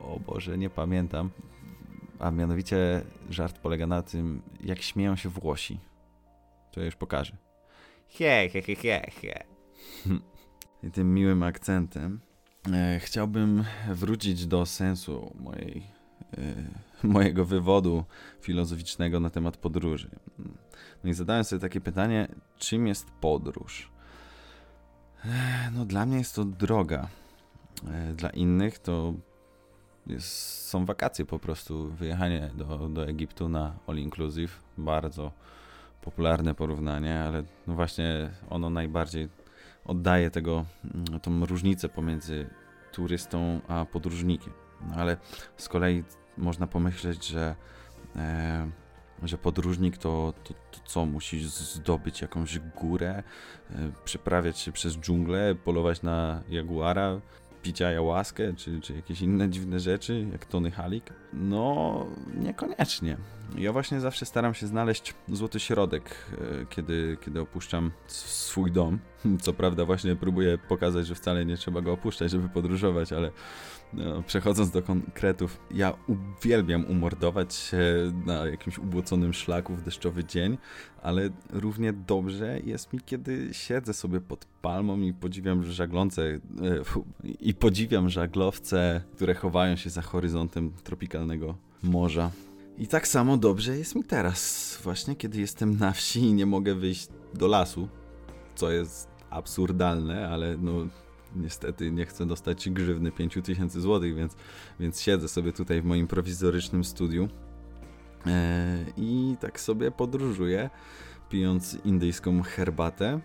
[0.00, 1.30] O Boże, nie pamiętam.
[2.18, 5.78] A mianowicie żart polega na tym, jak śmieją się Włosi.
[6.72, 7.36] To ja już pokażę.
[8.08, 9.44] He, he, he, he, he.
[10.88, 12.20] I tym miłym akcentem
[12.72, 15.82] e, chciałbym wrócić do sensu mojej,
[16.38, 16.54] e,
[17.16, 18.04] mojego wywodu
[18.40, 20.10] filozoficznego na temat podróży.
[21.04, 22.28] No i zadałem sobie takie pytanie,
[22.58, 23.90] czym jest podróż?
[25.72, 27.08] No dla mnie jest to droga.
[28.14, 29.14] Dla innych to
[30.06, 30.28] jest,
[30.68, 35.32] są wakacje po prostu, wyjechanie do, do Egiptu na all inclusive, bardzo
[36.02, 39.28] popularne porównanie, ale no właśnie ono najbardziej
[39.84, 42.46] oddaje tego, mm, tą różnicę pomiędzy
[42.92, 44.52] turystą a podróżnikiem.
[44.88, 45.16] No ale
[45.56, 46.04] z kolei
[46.40, 47.54] można pomyśleć, że,
[48.16, 48.70] e,
[49.22, 53.22] że podróżnik to, to, to co, musi zdobyć jakąś górę,
[53.70, 57.20] e, przeprawiać się przez dżunglę, polować na jaguara,
[57.62, 61.12] pić ayahuaskę, czy, czy jakieś inne dziwne rzeczy, jak Tony Halik?
[61.32, 63.16] No, niekoniecznie.
[63.56, 68.98] Ja właśnie zawsze staram się znaleźć złoty środek, e, kiedy, kiedy opuszczam swój dom.
[69.42, 73.30] Co prawda właśnie próbuję pokazać, że wcale nie trzeba go opuszczać, żeby podróżować, ale
[74.26, 77.78] przechodząc do konkretów, ja uwielbiam umordować się
[78.26, 80.58] na jakimś ubłoconym szlaku w deszczowy dzień,
[81.02, 86.40] ale równie dobrze jest mi, kiedy siedzę sobie pod palmą i podziwiam żaglące e,
[87.40, 92.30] i podziwiam żaglowce, które chowają się za horyzontem tropikalnego morza.
[92.78, 96.74] I tak samo dobrze jest mi teraz, właśnie kiedy jestem na wsi i nie mogę
[96.74, 97.88] wyjść do lasu,
[98.54, 100.72] co jest absurdalne, ale no
[101.36, 104.36] niestety nie chcę dostać grzywny 5000 zł, więc,
[104.80, 107.28] więc siedzę sobie tutaj w moim prowizorycznym studiu
[108.26, 110.70] e, i tak sobie podróżuję,
[111.28, 113.20] pijąc indyjską herbatę,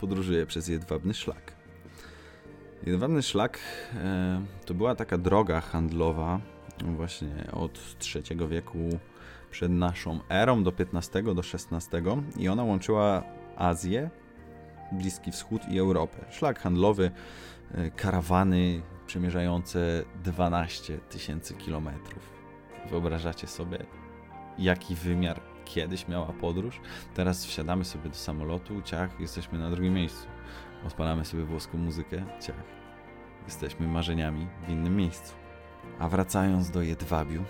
[0.00, 1.52] podróżuję przez jedwabny szlak.
[2.86, 3.58] Jedwabny szlak
[3.94, 6.40] e, to była taka droga handlowa
[6.84, 7.80] właśnie od
[8.14, 8.78] III wieku
[9.50, 11.98] przed naszą erą do XV, do XVI
[12.36, 13.22] i ona łączyła
[13.56, 14.10] Azję,
[14.92, 16.24] Bliski Wschód i Europę.
[16.30, 17.10] Szlak handlowy,
[17.74, 22.32] e, karawany przemierzające 12 tysięcy kilometrów.
[22.90, 23.86] Wyobrażacie sobie,
[24.58, 26.80] jaki wymiar kiedyś miała podróż?
[27.14, 30.26] Teraz wsiadamy sobie do samolotu, ciach, jesteśmy na drugim miejscu.
[30.86, 32.64] Odpalamy sobie włoską muzykę, ciach.
[33.44, 35.34] Jesteśmy marzeniami w innym miejscu.
[35.98, 37.44] A wracając do Jedwabiu,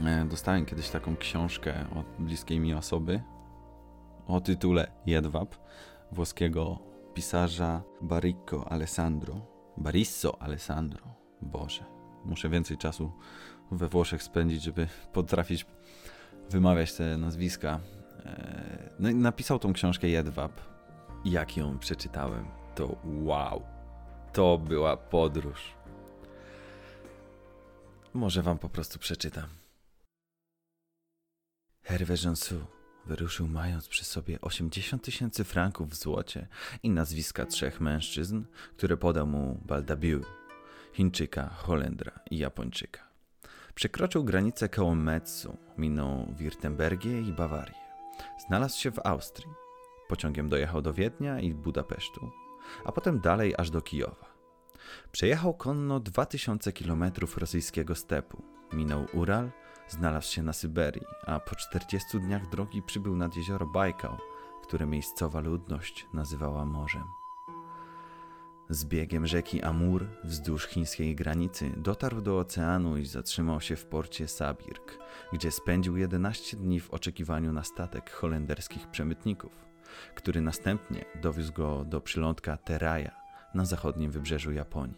[0.00, 3.22] e, dostałem kiedyś taką książkę od bliskiej mi osoby
[4.26, 5.54] o tytule Jedwab
[6.12, 6.78] włoskiego
[7.14, 9.46] pisarza Baricco Alessandro.
[9.76, 11.06] Barisso Alessandro.
[11.42, 11.84] Boże,
[12.24, 13.12] muszę więcej czasu
[13.70, 15.66] we Włoszech spędzić, żeby potrafić
[16.50, 17.80] wymawiać te nazwiska.
[18.24, 20.60] E, No i napisał tą książkę Jedwab.
[21.24, 23.62] Jak ją przeczytałem, to wow,
[24.32, 25.74] to była podróż.
[28.14, 29.48] Może wam po prostu przeczytam.
[31.82, 32.66] Hervé Jansu
[33.06, 36.46] wyruszył mając przy sobie 80 tysięcy franków w złocie
[36.82, 38.42] i nazwiska trzech mężczyzn,
[38.76, 40.20] które podał mu Baldabiu,
[40.92, 43.00] Chińczyka, Holendra i Japończyka.
[43.74, 47.74] Przekroczył granicę koło Metzu, minął Wirtembergię i Bawarię.
[48.46, 49.54] Znalazł się w Austrii.
[50.08, 52.30] Pociągiem dojechał do Wiednia i Budapesztu,
[52.84, 54.30] a potem dalej aż do Kijowa.
[55.12, 57.04] Przejechał konno 2000 km
[57.36, 59.50] rosyjskiego stepu, minął Ural,
[59.90, 64.16] znalazł się na Syberii, a po 40 dniach drogi przybył nad jezioro Bajkał,
[64.62, 67.04] które miejscowa ludność nazywała morzem.
[68.70, 74.28] Z biegiem rzeki Amur wzdłuż chińskiej granicy dotarł do oceanu i zatrzymał się w porcie
[74.28, 74.98] Sabirk,
[75.32, 79.52] gdzie spędził 11 dni w oczekiwaniu na statek holenderskich przemytników,
[80.14, 83.20] który następnie dowiózł go do przylądka Teraja,
[83.54, 84.96] na zachodnim wybrzeżu Japonii.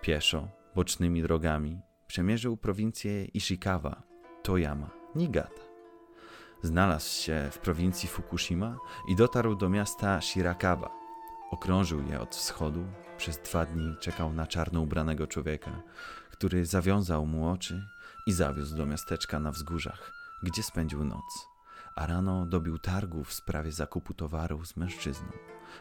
[0.00, 4.02] Pieszo, bocznymi drogami, przemierzył prowincję Ishikawa,
[4.42, 5.62] Toyama, Niigata.
[6.62, 8.78] Znalazł się w prowincji Fukushima
[9.08, 10.90] i dotarł do miasta Shirakawa.
[11.50, 12.84] Okrążył je od wschodu,
[13.16, 15.82] przez dwa dni czekał na czarno ubranego człowieka,
[16.30, 17.82] który zawiązał mu oczy
[18.26, 20.12] i zawiózł do miasteczka na wzgórzach,
[20.42, 21.48] gdzie spędził noc.
[21.94, 25.28] A rano dobił targu w sprawie zakupu towaru z mężczyzną,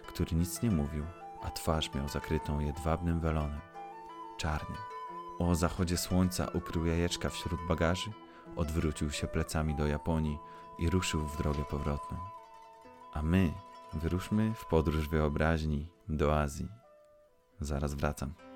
[0.08, 1.06] który nic nie mówił,
[1.44, 3.62] a twarz miał zakrytą jedwabnym welonem,
[4.38, 4.97] czarnym.
[5.40, 8.12] O zachodzie słońca ukrył jajeczka wśród bagaży,
[8.56, 10.38] odwrócił się plecami do Japonii
[10.80, 12.18] i ruszył w drogę powrotną.
[13.14, 13.54] A my
[13.94, 16.68] wyruszmy w podróż wyobraźni do Azji.
[17.60, 18.47] Zaraz wracam.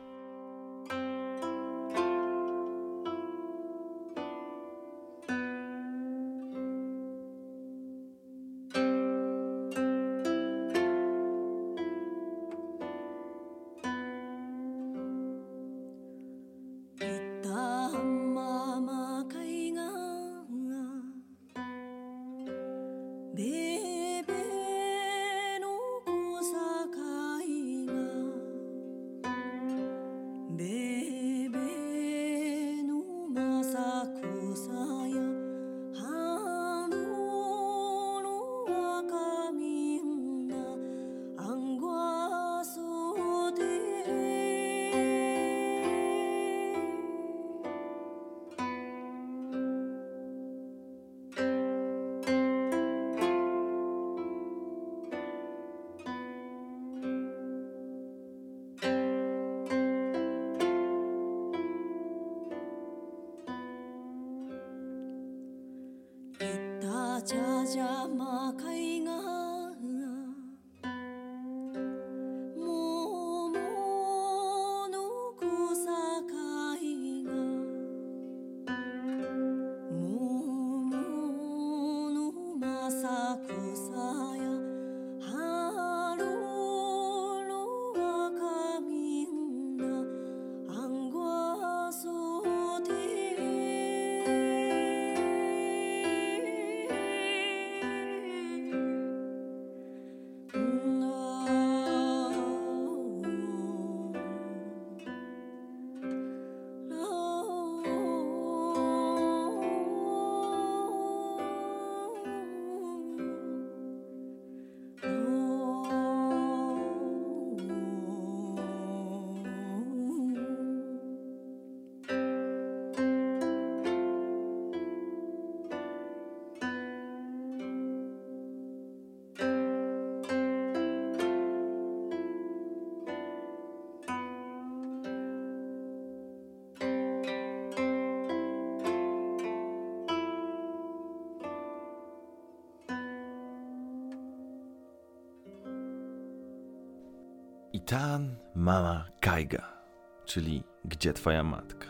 [151.21, 151.87] Twoja Matka?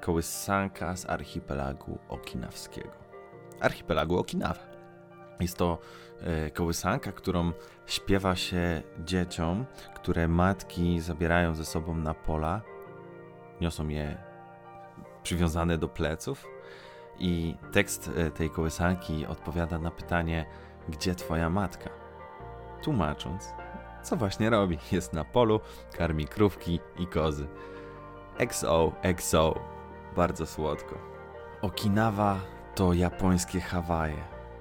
[0.00, 2.90] Kołysanka z archipelagu okinawskiego.
[3.60, 4.60] Archipelagu Okinawa.
[5.40, 5.78] Jest to
[6.20, 7.52] e, kołysanka, którą
[7.86, 9.64] śpiewa się dzieciom,
[9.94, 12.60] które matki zabierają ze sobą na pola,
[13.60, 14.16] niosą je
[15.22, 16.46] przywiązane do pleców
[17.18, 20.46] i tekst e, tej kołysanki odpowiada na pytanie,
[20.88, 21.90] gdzie twoja matka?
[22.82, 23.52] Tłumacząc,
[24.02, 24.78] co właśnie robi.
[24.92, 25.60] Jest na polu,
[25.96, 27.48] karmi krówki i kozy.
[28.38, 29.54] XO, XO.
[30.16, 30.98] Bardzo słodko.
[31.62, 32.40] Okinawa
[32.74, 34.16] to japońskie Hawaje.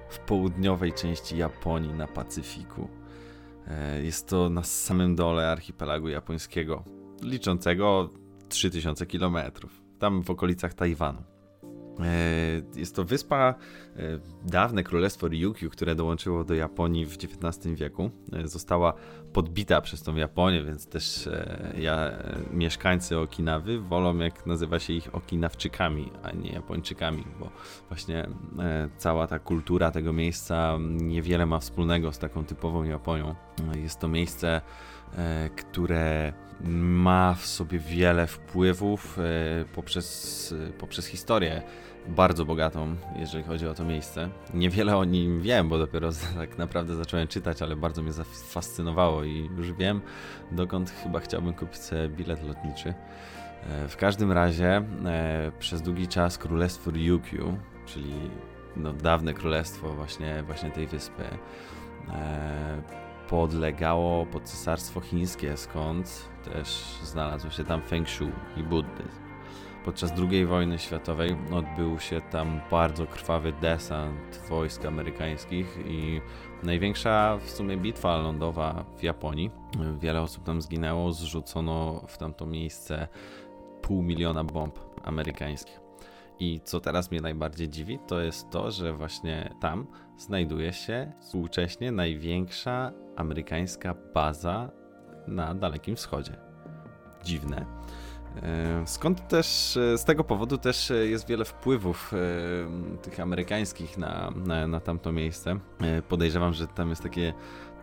[0.09, 2.87] W południowej części Japonii na Pacyfiku.
[3.67, 6.83] E, Jest to na samym dole archipelagu japońskiego,
[7.21, 8.09] liczącego
[8.49, 9.37] 3000 km,
[9.99, 11.23] tam w okolicach Tajwanu.
[11.99, 13.55] E, Jest to wyspa,
[13.95, 14.01] e,
[14.45, 18.11] dawne królestwo Ryukyu, które dołączyło do Japonii w XIX wieku.
[18.33, 18.93] E, Została
[19.33, 21.29] podbita przez tą Japonię, więc też
[21.77, 22.11] ja,
[22.53, 27.49] mieszkańcy Okinawy wolą, jak nazywa się ich Okinawczykami, a nie Japończykami, bo
[27.89, 28.27] właśnie
[28.97, 33.35] cała ta kultura tego miejsca niewiele ma wspólnego z taką typową Japonią.
[33.75, 34.61] E, Jest to miejsce,
[35.17, 36.33] e, które
[36.69, 41.61] ma w sobie wiele wpływów e, poprzez, poprzez historię
[42.07, 44.29] bardzo bogatą, jeżeli chodzi o to miejsce.
[44.53, 49.49] Niewiele o nim wiem, bo dopiero tak naprawdę zacząłem czytać, ale bardzo mnie zafascynowało i
[49.57, 50.01] już wiem,
[50.51, 52.93] dokąd chyba chciałbym kupić sobie bilet lotniczy.
[53.69, 54.81] E, W każdym razie
[55.59, 58.13] przez długi czas królestwo Ryukyu, czyli
[58.75, 61.23] no, dawne królestwo właśnie, właśnie tej wyspy,
[63.29, 66.67] podlegało pod Cesarstwo Chińskie, skąd też
[67.03, 69.27] znalazł się tam Feng Shui i buddyzm.
[69.85, 76.21] Podczas II wojny światowej odbył się tam bardzo krwawy desant wojsk amerykańskich i
[76.63, 79.51] największa w sumie bitwa lądowa w Japonii.
[79.99, 83.07] Wiele osób tam zginęło, zrzucono w tamto miejsce
[83.81, 85.86] pół miliona bomb amerykańskich.
[86.39, 91.91] I co teraz mnie najbardziej dziwi, to jest to, że właśnie tam znajduje się współcześnie
[91.91, 94.71] największa amerykańska baza
[95.27, 96.37] na Dalekim Wschodzie.
[97.23, 97.65] Dziwne.
[98.43, 102.11] E, Skąd też, e, z tego powodu też e, jest wiele wpływów
[103.01, 105.59] tych amerykańskich na, na, na tamto miejsce.
[106.09, 107.33] Podejrzewam, że tam jest takie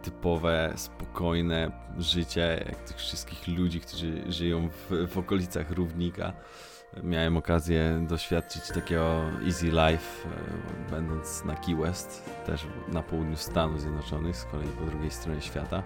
[0.03, 6.33] typowe, spokojne życie, jak tych wszystkich ludzi, którzy żyją w, w okolicach równika.
[7.03, 13.81] Miałem okazję doświadczyć takiego easy life, e, będąc na Key West, też na południu Stanów
[13.81, 15.83] Zjednoczonych, z kolei po drugiej stronie świata.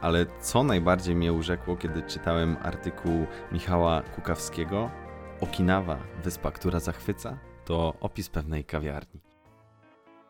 [0.00, 4.90] Ale co najbardziej mnie urzekło, kiedy czytałem artykuł Michała Kukawskiego
[5.40, 9.20] Okinawa, wyspa, która zachwyca, to opis pewnej kawiarni.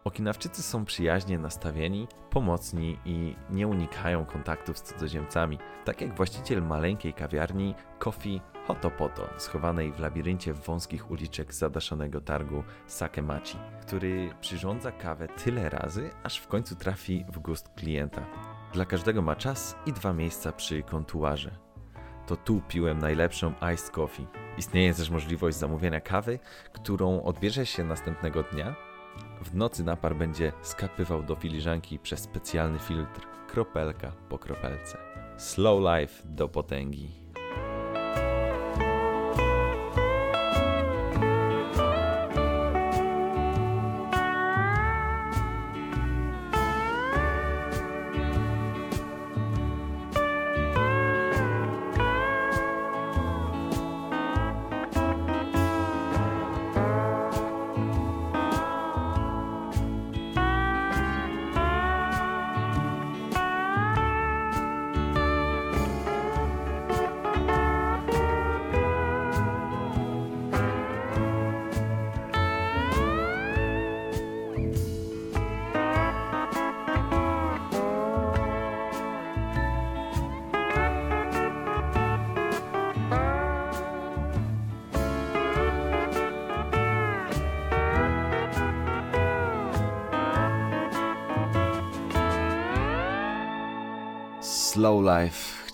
[0.04, 7.12] Okinawczycy są przyjaźnie nastawieni, pomocni i nie unikają kontaktów z cudzoziemcami, tak jak właściciel maleńkiej
[7.12, 15.68] kawiarni Coffee Hotopoto, schowanej w labiryncie wąskich uliczek zadaszonego targu Sakemachi, który przyrządza kawę tyle
[15.68, 18.26] razy, aż w końcu trafi w gust klienta.
[18.72, 21.50] Dla każdego ma czas i dwa miejsca przy kontuarze.
[22.26, 24.26] To tu piłem najlepszą iced coffee.
[24.58, 26.38] Istnieje też możliwość zamówienia kawy,
[26.72, 28.74] którą odbierze się następnego dnia.
[29.42, 34.98] W nocy napar będzie skapywał do filiżanki przez specjalny filtr, kropelka po kropelce.
[35.36, 37.27] Slow life do potęgi.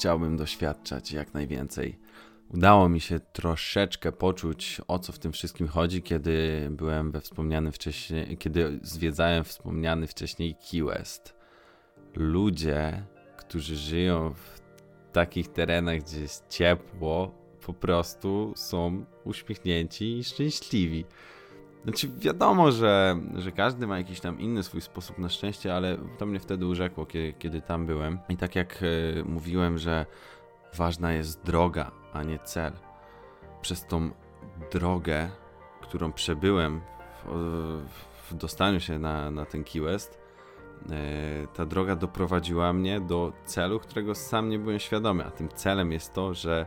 [0.04, 1.98] Chciałbym doświadczać jak najwięcej.
[2.54, 7.72] Udało mi się troszeczkę poczuć, o co w tym wszystkim chodzi, kiedy byłem we wspomnianym
[7.72, 11.36] wcześniej, kiedy zwiedzałem wspomniany wcześniej Key West.
[12.16, 14.60] Ludzie, którzy żyją w
[15.12, 17.34] takich terenach, gdzie jest ciepło,
[17.66, 21.04] po prostu są uśmiechnięci i szczęśliwi.
[21.84, 26.26] Znaczy, wiadomo, że, że każdy ma jakiś tam inny swój sposób na szczęście, ale to
[26.26, 28.18] mnie wtedy urzekło, kiedy, kiedy tam byłem.
[28.28, 30.06] I tak jak e, mówiłem, że
[30.74, 32.72] ważna jest droga, a nie cel.
[33.62, 34.10] Przez tą
[34.72, 35.30] drogę,
[35.80, 36.80] którą przebyłem
[37.24, 37.82] w,
[38.30, 40.18] w dostaniu się na, na ten Key West,
[40.90, 45.24] e, ta droga doprowadziła mnie do celu, którego sam nie byłem świadomy.
[45.24, 46.66] A tym celem jest to, że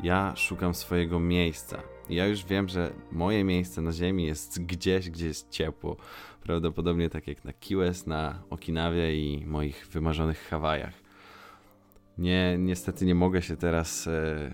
[0.00, 1.78] ja szukam swojego miejsca.
[2.10, 5.96] Ja już wiem, że moje miejsce na Ziemi jest gdzieś, gdzie jest ciepło.
[6.42, 10.94] Prawdopodobnie tak jak na Key West, na Okinawie i moich wymarzonych Hawajach.
[12.18, 14.50] Nie, niestety nie mogę się teraz e,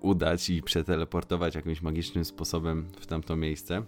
[0.00, 3.82] udać i przeteleportować jakimś magicznym sposobem w tamto miejsce.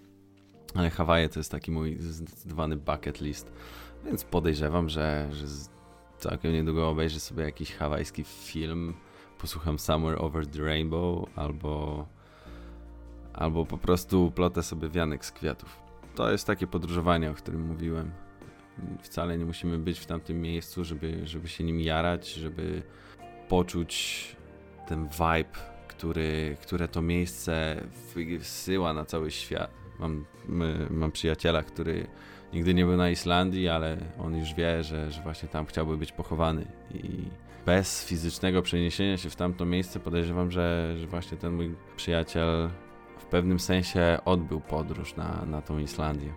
[0.74, 3.52] Ale Hawaje to jest taki mój zdecydowany bucket list.
[4.04, 5.46] Więc podejrzewam, że, że
[6.18, 8.94] całkiem niedługo obejrzę sobie jakiś hawajski film,
[9.38, 12.06] posłucham Somewhere Over the Rainbow albo,
[13.34, 15.82] albo po prostu plotę sobie wianek z kwiatów.
[16.14, 18.10] To jest takie podróżowanie, o którym mówiłem.
[19.02, 22.82] Wcale nie musimy być w tamtym miejscu, żeby, żeby się nim jarać, żeby
[23.48, 24.36] poczuć
[24.88, 25.58] ten vibe,
[25.88, 27.84] który, które to miejsce
[28.14, 29.70] wysyła na cały świat.
[29.98, 32.06] Mam, my, mam przyjaciela, który
[32.52, 36.12] nigdy nie był na Islandii, ale on już wie, że, że właśnie tam chciałby być
[36.12, 36.66] pochowany.
[36.94, 37.22] I
[37.66, 42.70] bez fizycznego przeniesienia się w tamto miejsce podejrzewam, że, że właśnie ten mój przyjaciel
[43.30, 46.32] pewnym sensie odbył podróż na, na tą Islandię.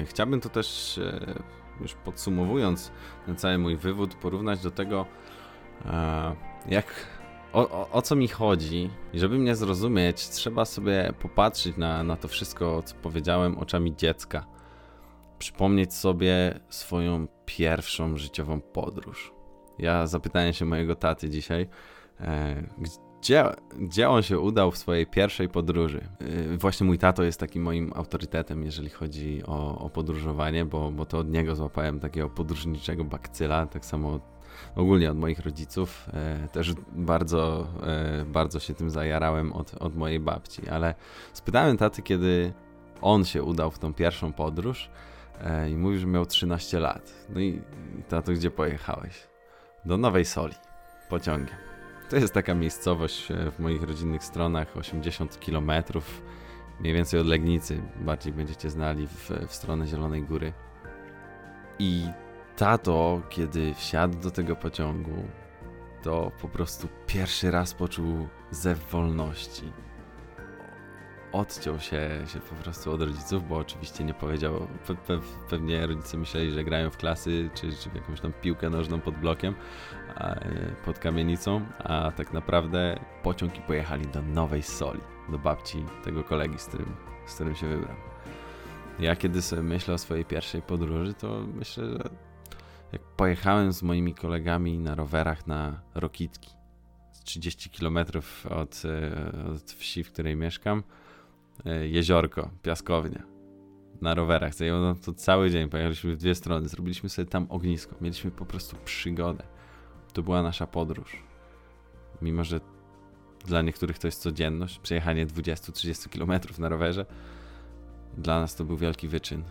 [0.00, 1.34] E, Chciałbym to też, e,
[1.80, 2.92] już podsumowując
[3.26, 5.06] ten cały mój wywód, porównać do tego,
[5.86, 6.36] e,
[6.68, 6.86] jak,
[7.52, 8.90] o, o, o co mi chodzi.
[9.12, 14.46] I żeby mnie zrozumieć, trzeba sobie popatrzeć na, na to wszystko, co powiedziałem, oczami dziecka.
[15.38, 19.32] Przypomnieć sobie swoją pierwszą życiową podróż.
[19.78, 21.68] Ja zapytałem się mojego taty dzisiaj,
[23.20, 23.44] gdzie,
[23.78, 26.08] gdzie on się udał w swojej pierwszej podróży.
[26.52, 31.06] E, właśnie mój tato jest takim moim autorytetem, jeżeli chodzi o, o podróżowanie, bo, bo
[31.06, 34.22] to od niego złapałem takiego podróżniczego bakcyla, tak samo od,
[34.76, 36.08] ogólnie od moich rodziców.
[36.12, 40.94] E, też bardzo, e, bardzo się tym zajarałem od, od mojej babci, ale
[41.32, 42.52] spytałem taty, kiedy
[43.00, 44.90] on się udał w tą pierwszą podróż
[45.40, 47.12] e, i mówił, że miał 13 lat.
[47.28, 47.62] No i,
[47.98, 49.26] i tato, gdzie pojechałeś?
[49.84, 50.54] Do Nowej Soli,
[51.08, 51.69] pociągiem.
[52.10, 55.72] To jest taka miejscowość e, w moich rodzinnych stronach, 80 km,
[56.80, 60.52] mniej więcej od Legnicy, bardziej będziecie znali w, w stronę Zielonej Góry.
[61.78, 62.06] I
[62.56, 65.28] tato, kiedy wsiadł do tego pociągu,
[66.02, 69.72] to po prostu pierwszy raz poczuł zew wolności.
[71.32, 74.66] Odciął się, się po prostu od rodziców, bo oczywiście nie powiedział.
[74.86, 78.70] Pe, pe, pewnie rodzice myśleli, że grają w klasy czy, czy w jakąś tam piłkę
[78.70, 79.54] nożną pod blokiem,
[80.14, 85.84] a, e, pod kamienicą, a tak naprawdę pociąg i pojechali do Nowej Soli, do babci
[86.04, 87.96] tego kolegi, z którym, z którym się wybrał.
[88.98, 92.10] Ja kiedy sobie myślę o swojej pierwszej podróży, to myślę, że
[92.92, 96.50] jak pojechałem z moimi kolegami na rowerach na Rokitki,
[97.24, 97.98] 30 km
[98.50, 100.82] od, e, od wsi, w której mieszkam,
[101.88, 103.22] jeziorko, piaskownia,
[104.00, 104.54] na rowerach.
[104.54, 108.46] Zajęło nam to cały dzień, pojechaliśmy w dwie strony, zrobiliśmy sobie tam ognisko, mieliśmy po
[108.46, 109.44] prostu przygodę.
[110.12, 111.22] To była nasza podróż.
[112.22, 112.60] Mimo, że
[113.46, 117.06] dla niektórych to jest codzienność, przejechanie 20-30 km na rowerze,
[118.18, 119.42] dla nas to był wielki wyczyn.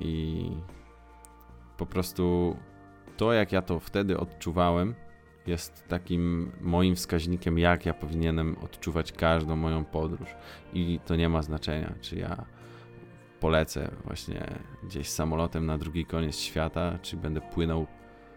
[0.00, 0.44] I
[1.76, 2.56] po prostu
[3.16, 4.94] to, jak ja to wtedy odczuwałem,
[5.46, 10.28] jest takim moim wskaźnikiem, jak ja powinienem odczuwać każdą moją podróż.
[10.72, 12.44] I to nie ma znaczenia, czy ja
[13.40, 14.46] polecę właśnie
[14.82, 17.86] gdzieś samolotem na drugi koniec świata, czy będę płynął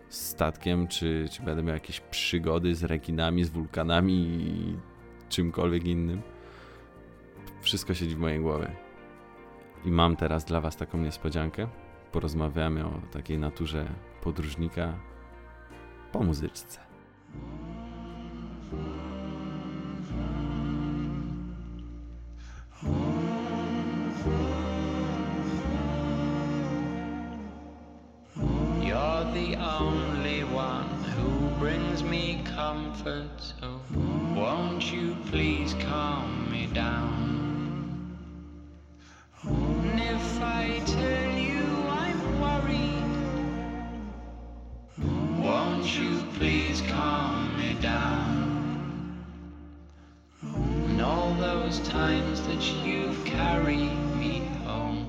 [0.09, 4.75] statkiem, czy, czy będę miał jakieś przygody z rekinami, z wulkanami i
[5.29, 6.21] czymkolwiek innym.
[7.61, 8.71] Wszystko siedzi w mojej głowie.
[9.85, 11.67] I mam teraz dla Was taką niespodziankę.
[12.11, 13.87] Porozmawiamy o takiej naturze
[14.21, 14.93] podróżnika
[16.11, 16.84] po muzyczce.
[28.81, 33.81] You're the only one who brings me comfort, so
[34.35, 38.17] won't you please calm me down?
[39.43, 41.34] And if I tell
[45.93, 49.23] you please calm me down?
[50.41, 55.07] And all those times that you've carried me home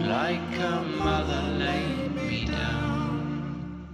[0.00, 3.86] like a mother laid me down.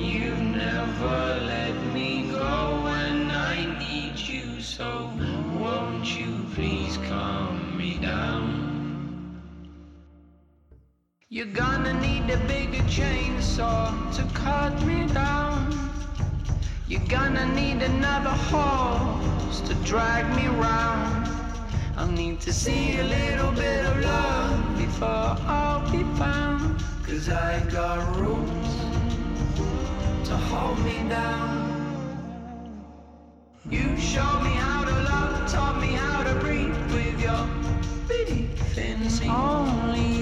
[0.00, 5.10] You've never let me go when I need you, so
[11.36, 15.68] You're gonna need a bigger chainsaw to cut me down.
[16.88, 21.28] You're gonna need another horse to drag me round.
[21.98, 26.82] I'll need to see a little bit of love before I'll be found.
[27.06, 28.74] Cause I got roots
[30.30, 31.52] to hold me down.
[33.68, 37.46] You showed me how to love, taught me how to breathe with your
[38.08, 39.02] bitty thin.
[39.28, 40.15] Only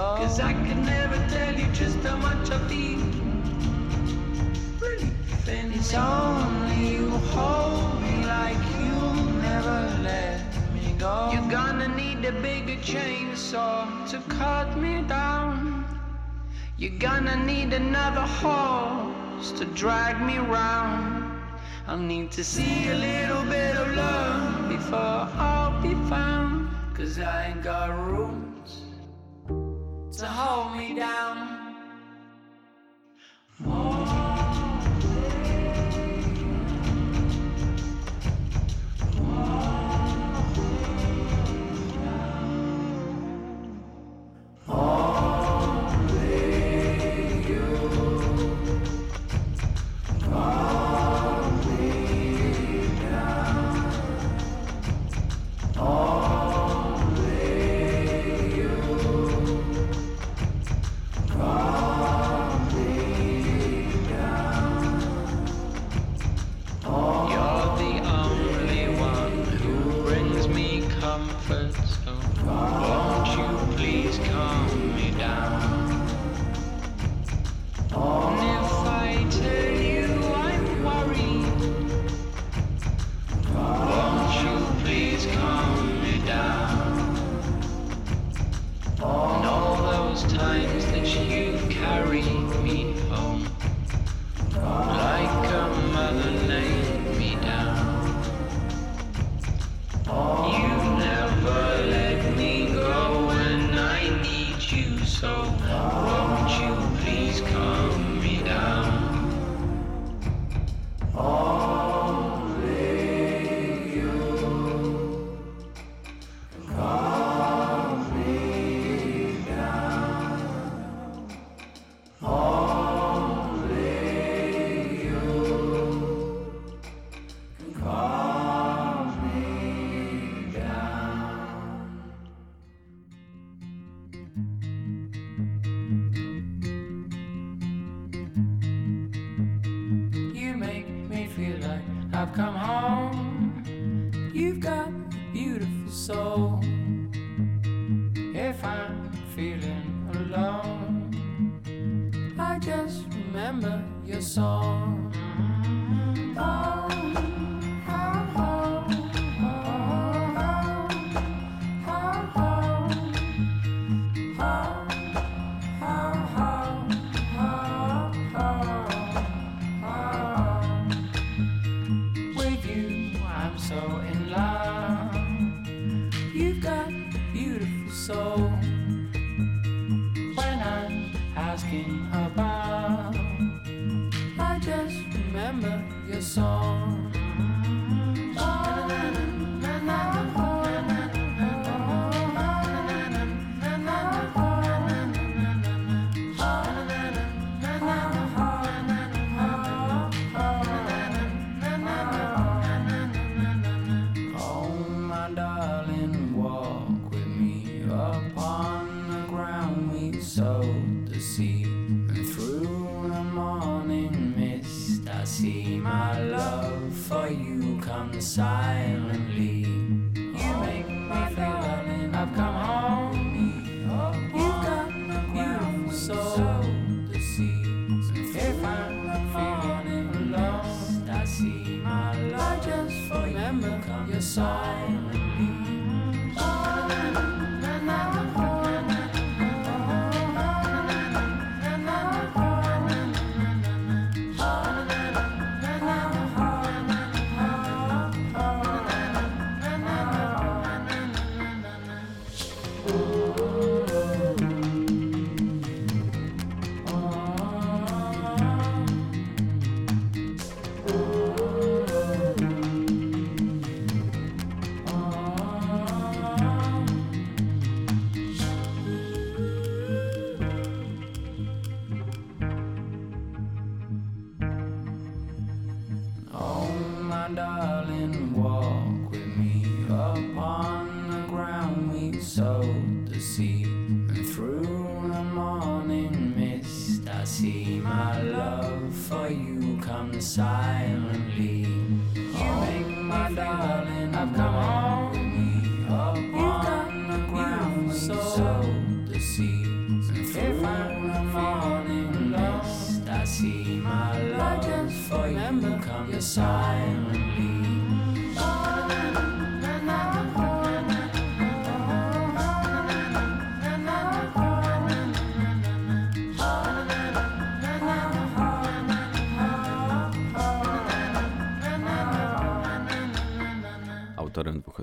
[0.00, 0.16] go.
[0.18, 3.02] Cause I can never tell you just how much I feel.
[5.46, 8.96] Thin It's only you hold me like you
[9.48, 10.40] never let
[10.74, 11.14] me go.
[11.32, 13.76] You're gonna need a bigger chainsaw
[14.12, 15.84] to cut me down.
[16.80, 21.08] You're gonna need another horse to drag me round.
[21.86, 26.68] I'll need to see a little bit of love before I'll be found.
[26.96, 28.49] Cause I ain't got roots
[30.20, 31.59] to hold me down.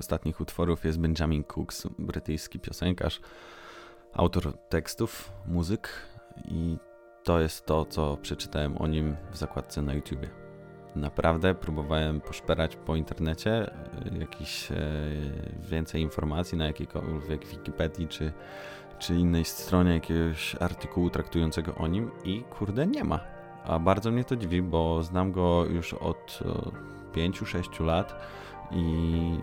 [0.08, 3.22] Ostatnich utworów jest Benjamin Cooks, brytyjski piosenkarz,
[4.14, 5.90] autor tekstów, muzyk
[6.46, 6.78] i
[7.24, 10.30] to jest to, co przeczytałem o nim w zakładce na YouTubie.
[10.96, 14.76] Naprawdę próbowałem poszperać po internecie, e, jakiś e,
[15.70, 18.32] więcej informacji na jakiejkolwiek Wikipedii czy,
[19.00, 23.20] czy innej stronie jakiegoś artykułu traktującego o nim i kurde nie ma.
[23.66, 26.40] A bardzo mnie to dziwi, bo znam go już od
[27.14, 28.16] 5-6 lat
[28.72, 29.40] i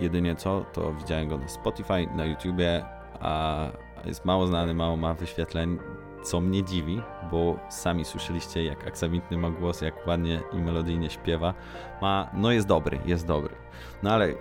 [0.00, 2.84] jedynie co, to widziałem go na Spotify, na YouTubie,
[3.20, 3.66] a
[4.04, 5.78] jest mało znany, mało ma wyświetleń,
[6.24, 11.54] co mnie dziwi, bo sami słyszeliście jak aksamitny ma głos, jak ładnie i melodyjnie śpiewa.
[12.02, 13.54] Ma, no jest dobry, jest dobry.
[14.02, 14.34] No ale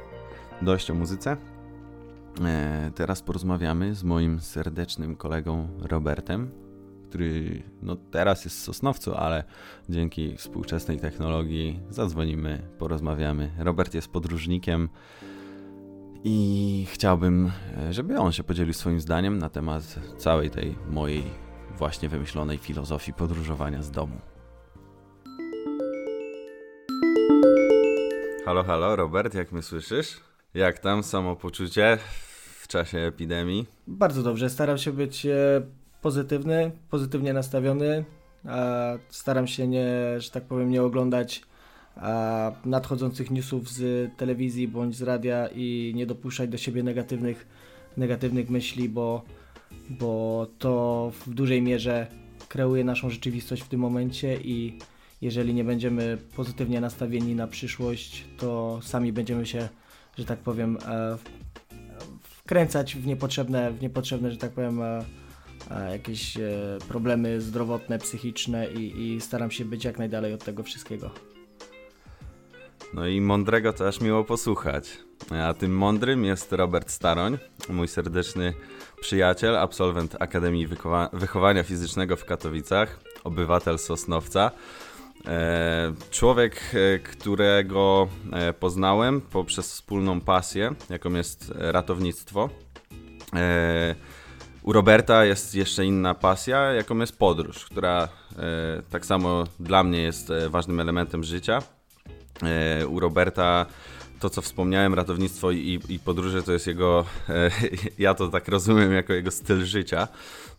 [0.61, 1.37] dość o muzyce.
[2.45, 6.51] E, teraz porozmawiamy z moim serdecznym kolegą Robertem,
[7.09, 9.43] który no teraz jest w Sosnowcu, ale
[9.89, 13.51] dzięki współczesnej technologii zadzwonimy, porozmawiamy.
[13.59, 14.89] Robert jest podróżnikiem
[16.23, 21.23] i chciałbym, e, żeby on się podzielił swoim zdaniem na temat całej tej mojej
[21.77, 24.17] właśnie wymyślonej filozofii podróżowania z domu.
[28.45, 30.17] Halo, halo, Robert, jak mnie słyszysz?
[30.53, 31.97] Jak tam samopoczucie
[32.59, 33.65] w czasie epidemii?
[33.87, 34.49] Bardzo dobrze.
[34.49, 35.61] Staram się być e,
[36.01, 38.05] pozytywny, pozytywnie nastawiony.
[38.45, 41.41] A staram się nie, że tak powiem, nie oglądać
[42.65, 47.47] nadchodzących newsów z telewizji bądź z radia i nie dopuszczać do siebie negatywnych,
[47.97, 49.21] negatywnych myśli, bo,
[49.89, 52.07] bo to w dużej mierze
[52.47, 54.79] kreuje naszą rzeczywistość w tym momencie i
[55.21, 59.69] jeżeli nie będziemy pozytywnie nastawieni na przyszłość, to sami będziemy się,
[60.17, 61.17] że tak powiem, e,
[62.21, 65.05] wkręcać w niepotrzebne, w niepotrzebne że tak powiem, e,
[65.71, 66.37] e, jakieś
[66.87, 71.26] problemy zdrowotne, psychiczne i, i staram się być jak najdalej od tego wszystkiego.
[72.93, 74.97] No i mądrego to aż miło posłuchać.
[75.43, 77.37] A tym mądrym jest Robert Staroń,
[77.69, 78.53] mój serdeczny
[79.01, 84.51] przyjaciel, absolwent Akademii Wychowa- Wychowania Fizycznego w Katowicach, obywatel Sosnowca.
[85.27, 92.49] E, Człowiek, e, którego e, poznałem poprzez wspólną pasję, jaką jest ratownictwo.
[94.63, 98.07] U Roberta jest jeszcze inna pasja, jaką jest podróż, która
[98.89, 101.59] tak samo dla mnie jest ważnym elementem życia.
[102.43, 103.65] E, U Roberta
[104.19, 107.51] to, co wspomniałem, ratownictwo i, i podróże, to jest jego, e,
[107.99, 110.07] ja to tak rozumiem, jako jego styl życia.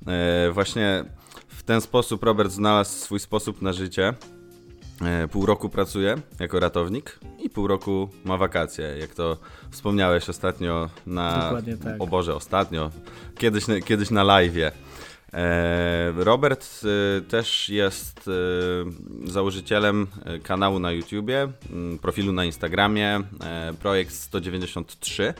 [0.06, 1.04] E, Właśnie
[1.48, 4.14] w ten sposób Robert znalazł swój sposób na życie.
[5.02, 9.36] E, Pół roku pracuje jako ratownik i pół roku ma wakacje, jak to
[9.70, 11.94] wspomniałeś ostatnio na Dokładnie tak.
[11.98, 12.90] o Boże, ostatnio,
[13.38, 14.70] kiedyś, na- kiedyś na live'ie.
[15.32, 20.06] E, Robert e, też jest e, założycielem
[20.42, 21.48] kanału na YouTubie,
[22.02, 23.20] profilu na Instagramie,
[23.80, 25.34] projekt 193,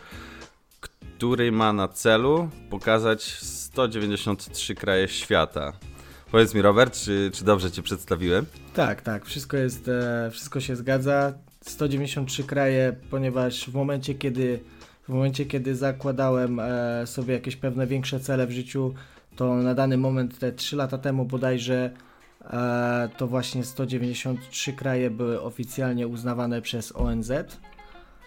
[0.81, 5.73] który ma na celu pokazać 193 kraje świata.
[6.31, 8.47] Powiedz mi, Robert, czy, czy dobrze Cię przedstawiłem?
[8.75, 9.91] Tak, tak, wszystko jest,
[10.31, 11.33] wszystko się zgadza.
[11.61, 14.61] 193 kraje, ponieważ w momencie, kiedy
[15.03, 16.61] w momencie, kiedy zakładałem
[17.05, 18.95] sobie jakieś pewne większe cele w życiu,
[19.39, 21.91] to na dany moment, te 3 lata temu bodajże,
[22.45, 27.33] e, to właśnie 193 kraje były oficjalnie uznawane przez ONZ.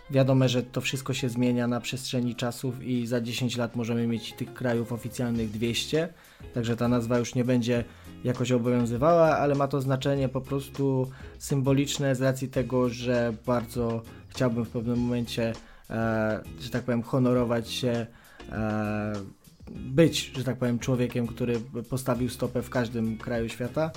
[0.09, 4.33] Wiadomo, że to wszystko się zmienia na przestrzeni czasów i za 10 lat możemy mieć
[4.33, 6.09] tych krajów oficjalnych 200,
[6.53, 7.83] także ta nazwa już nie będzie
[8.23, 14.65] jakoś obowiązywała, ale ma to znaczenie po prostu symboliczne z racji tego, że bardzo chciałbym
[14.65, 15.53] w pewnym momencie,
[15.89, 18.05] e, że tak powiem, honorować się,
[18.51, 21.59] e, być, że tak powiem, człowiekiem, który
[21.89, 23.91] postawił stopę w każdym kraju świata.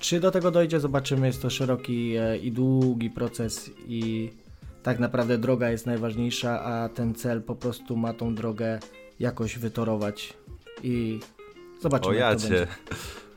[0.00, 1.26] Czy do tego dojdzie, zobaczymy.
[1.26, 4.30] Jest to szeroki e, i długi proces i
[4.82, 8.78] tak naprawdę droga jest najważniejsza, a ten cel po prostu ma tą drogę
[9.20, 10.34] jakoś wytorować
[10.82, 11.20] i
[11.80, 12.16] zobaczymy.
[12.16, 12.48] O jak to jacie.
[12.48, 12.66] będzie.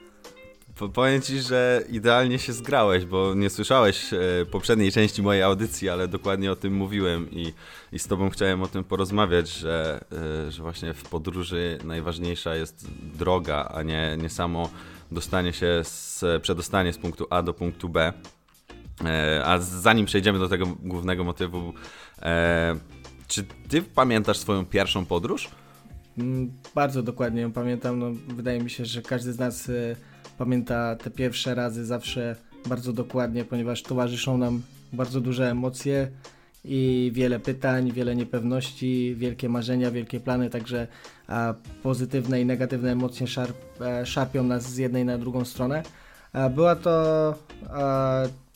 [0.77, 4.17] Po- Powiem ci, że idealnie się zgrałeś, bo nie słyszałeś e,
[4.51, 7.53] poprzedniej części mojej audycji, ale dokładnie o tym mówiłem i,
[7.91, 10.05] i z tobą chciałem o tym porozmawiać, że,
[10.47, 14.69] e, że właśnie w podróży najważniejsza jest droga, a nie, nie samo
[15.11, 18.13] dostanie się, z, przedostanie z punktu A do punktu B.
[19.05, 21.73] E, A zanim przejdziemy do tego głównego motywu,
[23.27, 25.49] czy ty pamiętasz swoją pierwszą podróż?
[26.17, 27.99] Mm, Bardzo dokładnie ją pamiętam.
[27.99, 29.71] No, wydaje mi się, że każdy z nas
[30.41, 34.61] pamięta te pierwsze razy zawsze bardzo dokładnie, ponieważ towarzyszą nam
[34.93, 36.07] bardzo duże emocje
[36.65, 40.87] i wiele pytań, wiele niepewności, wielkie marzenia, wielkie plany, także
[41.83, 45.83] pozytywne i negatywne emocje szarp, e, szarpią nas z jednej na drugą stronę.
[46.55, 47.35] Była to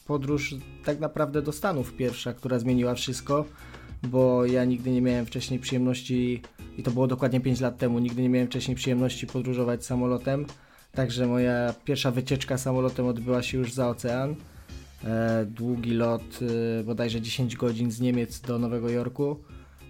[0.07, 0.55] podróż
[0.85, 3.45] tak naprawdę do Stanów pierwsza, która zmieniła wszystko
[4.07, 6.41] bo ja nigdy nie miałem wcześniej przyjemności,
[6.77, 10.45] i to było dokładnie 5 lat temu, nigdy nie miałem wcześniej przyjemności podróżować samolotem,
[10.95, 14.35] także moja pierwsza wycieczka samolotem odbyła się już za ocean.
[15.03, 16.39] E, długi lot,
[16.79, 19.39] e, bodajże 10 godzin z Niemiec do Nowego Jorku.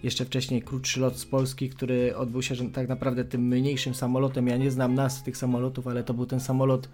[0.04, 4.48] Jeszcze wcześniej krótszy lot z Polski, który odbył się tak naprawdę tym mniejszym samolotem.
[4.48, 6.90] Ja nie znam nazw tych samolotów, ale to był ten samolot,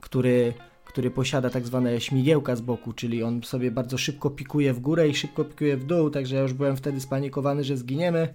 [0.00, 4.80] który, który posiada tak zwane śmigiełka z boku, czyli on sobie bardzo szybko pikuje w
[4.80, 8.28] górę i szybko pikuje w dół, także ja już byłem wtedy spanikowany, że zginiemy.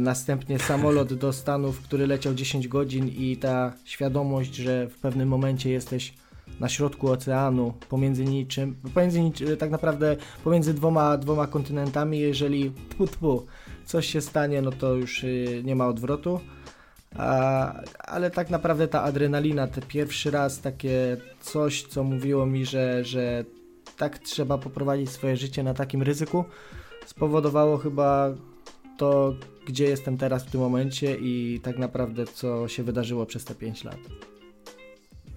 [0.00, 5.70] Następnie samolot do Stanów, który leciał 10 godzin i ta świadomość, że w pewnym momencie
[5.70, 6.14] jesteś
[6.60, 12.72] na środku oceanu, pomiędzy niczym, pomiędzy niczym, tak naprawdę pomiędzy dwoma, dwoma kontynentami, jeżeli
[13.06, 13.46] tfu,
[13.84, 16.40] coś się stanie, no to już y, nie ma odwrotu.
[17.98, 23.44] Ale tak naprawdę ta adrenalina, te pierwszy raz takie coś, co mówiło mi, że, że
[23.96, 26.44] tak trzeba poprowadzić swoje życie na takim ryzyku,
[27.06, 28.30] spowodowało chyba
[28.98, 29.34] to,
[29.66, 33.84] gdzie jestem teraz w tym momencie i tak naprawdę co się wydarzyło przez te 5
[33.84, 33.98] lat.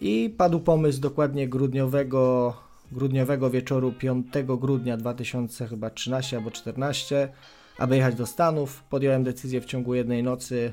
[0.00, 2.54] I padł pomysł dokładnie grudniowego,
[2.92, 7.28] grudniowego wieczoru 5 grudnia 2013 albo 14,
[7.78, 8.82] aby jechać do Stanów.
[8.82, 10.72] Podjąłem decyzję w ciągu jednej nocy,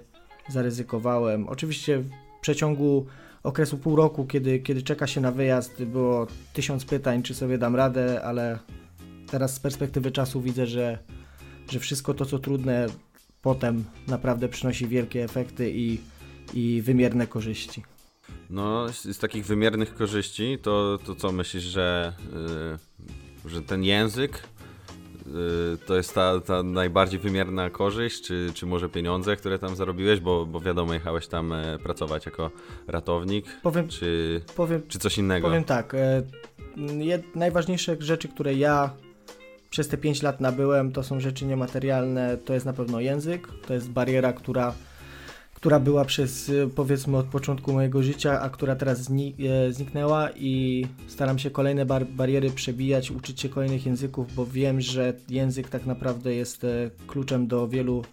[0.49, 1.49] zaryzykowałem.
[1.49, 2.09] Oczywiście w
[2.41, 3.05] przeciągu
[3.43, 7.75] okresu pół roku, kiedy, kiedy czeka się na wyjazd, było tysiąc pytań, czy sobie dam
[7.75, 8.59] radę, ale
[9.31, 10.99] teraz z perspektywy czasu widzę, że,
[11.69, 12.87] że wszystko to, co trudne,
[13.41, 15.99] potem naprawdę przynosi wielkie efekty i,
[16.53, 17.83] i wymierne korzyści.
[18.49, 22.13] No, z, z takich wymiernych korzyści, to, to co myślisz, że,
[23.45, 24.37] y, że ten język
[25.27, 30.19] y, to jest ta, ta najbardziej wymierna korzyść, czy, czy może pieniądze, które tam zarobiłeś,
[30.19, 32.51] bo, bo wiadomo, jechałeś tam e, pracować jako
[32.87, 35.47] ratownik, Powiem- czy, powiem- czy coś innego?
[35.47, 36.23] Powiem tak, e,
[36.99, 38.93] jed, najważniejsze rzeczy, które ja
[39.69, 43.73] przez te 5 lat nabyłem, to są rzeczy niematerialne, to jest na pewno język, to
[43.73, 44.73] jest bariera, która,
[45.61, 50.85] która była przez e, powiedzmy od początku mojego życia, a która teraz e, zniknęła i
[51.07, 55.85] staram się kolejne bar, bariery przebijać, uczyć się kolejnych języków, bo wiem, że język tak
[55.85, 58.03] naprawdę jest e, kluczem do wielu,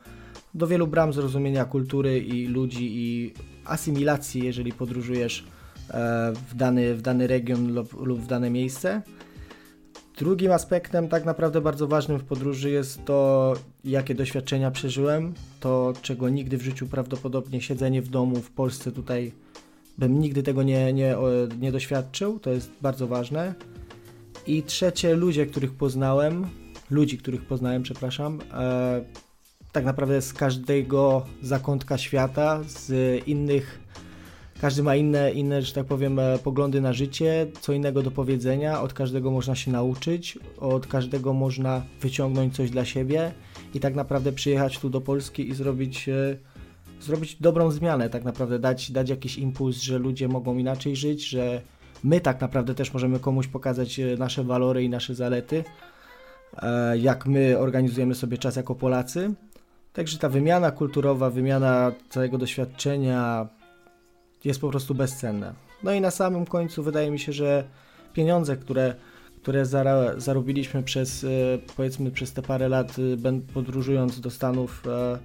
[0.55, 5.45] do wielu bram zrozumienia kultury i ludzi i asymilacji, jeżeli podróżujesz
[5.91, 9.03] e, w dany, w dany region lub, lub w dane miejsce.
[10.19, 15.35] Drugim aspektem, tak naprawdę bardzo ważnym w podróży, jest to, jakie doświadczenia przeżyłem.
[15.61, 19.33] To, czego nigdy w życiu prawdopodobnie siedzenie w domu w Polsce tutaj
[19.99, 21.17] bym nigdy tego nie, nie,
[21.61, 22.39] nie doświadczył.
[22.39, 23.55] To jest bardzo ważne.
[24.47, 26.47] I trzecie, ludzie, których poznałem,
[26.91, 29.05] ludzi, których poznałem, przepraszam, e,
[29.73, 32.93] tak naprawdę z każdego zakątka świata, z
[33.29, 33.81] innych
[34.61, 38.81] każdy ma inne, inne, że tak powiem, e, poglądy na życie, co innego do powiedzenia,
[38.81, 43.33] od każdego można się nauczyć, od każdego można wyciągnąć coś dla siebie
[43.75, 46.37] i tak naprawdę przyjechać tu do Polski i zrobić, e,
[47.01, 51.61] zrobić dobrą zmianę, tak naprawdę dać, dać jakiś impuls, że ludzie mogą inaczej żyć, że
[52.05, 55.65] my tak naprawdę też możemy komuś pokazać e, nasze walory i nasze zalety,
[56.99, 59.35] jak my organizujemy sobie czas jako Polacy.
[59.93, 63.49] Także ta wymiana kulturowa, wymiana całego doświadczenia,
[64.45, 65.55] jest po prostu bezcenne.
[65.83, 67.65] No i na samym końcu wydaje mi się, że
[68.13, 68.95] pieniądze, które,
[69.43, 71.29] które zara, zarobiliśmy przez e,
[71.77, 75.19] powiedzmy przez te parę lat e, podróżując do Stanów e,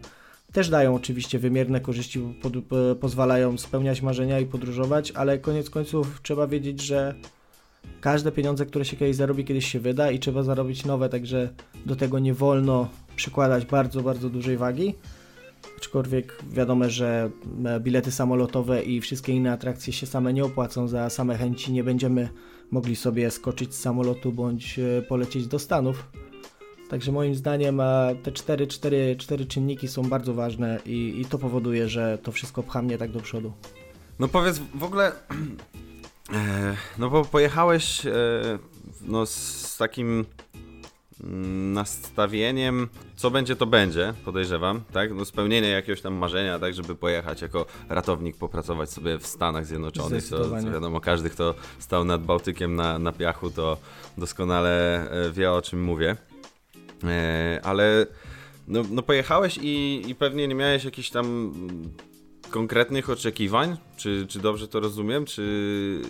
[0.53, 6.19] też dają oczywiście wymierne korzyści, pod, po- pozwalają spełniać marzenia i podróżować, ale koniec końców
[6.23, 7.15] trzeba wiedzieć, że
[8.01, 11.49] każde pieniądze, które się kiedyś zarobi, kiedyś się wyda i trzeba zarobić nowe, także
[11.85, 14.95] do tego nie wolno przykładać bardzo, bardzo dużej wagi.
[15.77, 17.29] Aczkolwiek wiadomo, że
[17.65, 21.71] e, bilety samolotowe i wszystkie inne atrakcje się same nie opłacą za same chęci.
[21.71, 22.29] Nie będziemy
[22.71, 26.07] mogli sobie skoczyć z samolotu bądź e, polecieć do Stanów.
[26.89, 31.37] Także moim zdaniem e, te cztery, cztery, cztery czynniki są bardzo ważne i, i to
[31.37, 33.53] powoduje, że to wszystko pcha mnie tak do przodu.
[34.19, 35.11] No powiedz w ogóle,
[36.99, 38.01] no bo pojechałeś
[39.01, 40.25] no z takim
[41.73, 45.13] nastawieniem, co będzie to będzie, podejrzewam, tak?
[45.13, 50.23] No spełnienie jakiegoś tam marzenia, tak, żeby pojechać jako ratownik, popracować sobie w Stanach Zjednoczonych.
[50.73, 53.77] Wiadomo, każdy, kto stał nad Bałtykiem na, na piachu, to
[54.17, 56.17] doskonale e, wie, o czym mówię.
[57.03, 58.05] E, ale
[58.67, 61.53] no, no pojechałeś i, i pewnie nie miałeś jakichś tam
[62.53, 66.01] konkretnych oczekiwań, czy, czy dobrze to rozumiem, czy...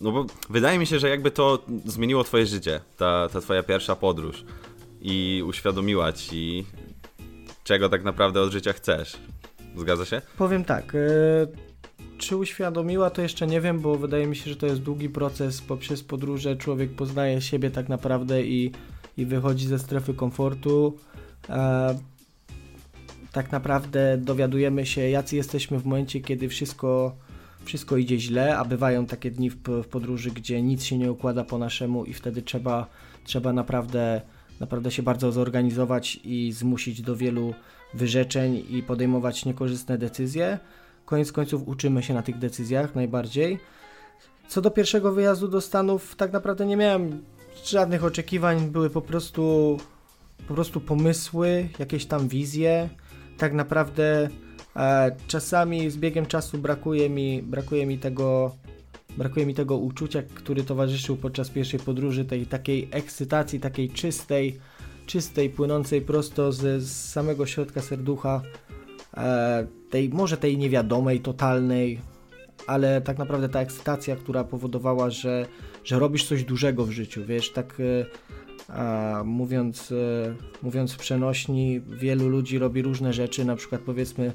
[0.00, 3.96] No bo wydaje mi się, że jakby to zmieniło twoje życie, ta, ta twoja pierwsza
[3.96, 4.44] podróż
[5.00, 6.66] i uświadomiła ci,
[7.64, 9.16] czego tak naprawdę od życia chcesz.
[9.76, 10.22] Zgadza się?
[10.38, 10.94] Powiem tak.
[10.94, 10.98] e,
[12.18, 15.60] Czy uświadomiła, to jeszcze nie wiem, bo wydaje mi się, że to jest długi proces.
[15.62, 18.72] Poprzez podróże człowiek poznaje siebie tak naprawdę i,
[19.16, 20.98] i wychodzi ze strefy komfortu.
[21.48, 21.98] E,
[23.32, 27.16] tak naprawdę dowiadujemy się, jacy jesteśmy w momencie, kiedy wszystko,
[27.64, 31.44] wszystko idzie źle, a bywają takie dni w, w podróży, gdzie nic się nie układa
[31.44, 32.86] po naszemu i wtedy trzeba,
[33.24, 34.20] trzeba naprawdę,
[34.60, 37.54] naprawdę się bardzo zorganizować i zmusić do wielu
[37.94, 40.58] wyrzeczeń i podejmować niekorzystne decyzje.
[41.04, 43.58] Koniec końców uczymy się na tych decyzjach najbardziej.
[44.48, 47.22] Co do pierwszego wyjazdu do Stanów, tak naprawdę nie miałem
[47.64, 49.78] żadnych oczekiwań, były po prostu,
[50.48, 52.88] po prostu pomysły, jakieś tam wizje.
[53.38, 54.28] Tak naprawdę
[54.76, 58.56] e, czasami z biegiem czasu brakuje mi, brakuje mi tego,
[59.16, 64.58] brakuje mi tego uczucia, który towarzyszył podczas pierwszej podróży, tej takiej ekscytacji, takiej czystej,
[65.06, 68.42] czystej, płynącej prosto z, z samego środka serducha,
[69.16, 72.00] e, tej, może tej niewiadomej, totalnej,
[72.66, 75.46] ale tak naprawdę ta ekscytacja, która powodowała, że,
[75.84, 78.06] że robisz coś dużego w życiu, wiesz, tak e,
[78.68, 84.32] a, mówiąc, e, mówiąc w przenośni, wielu ludzi robi różne rzeczy, na przykład powiedzmy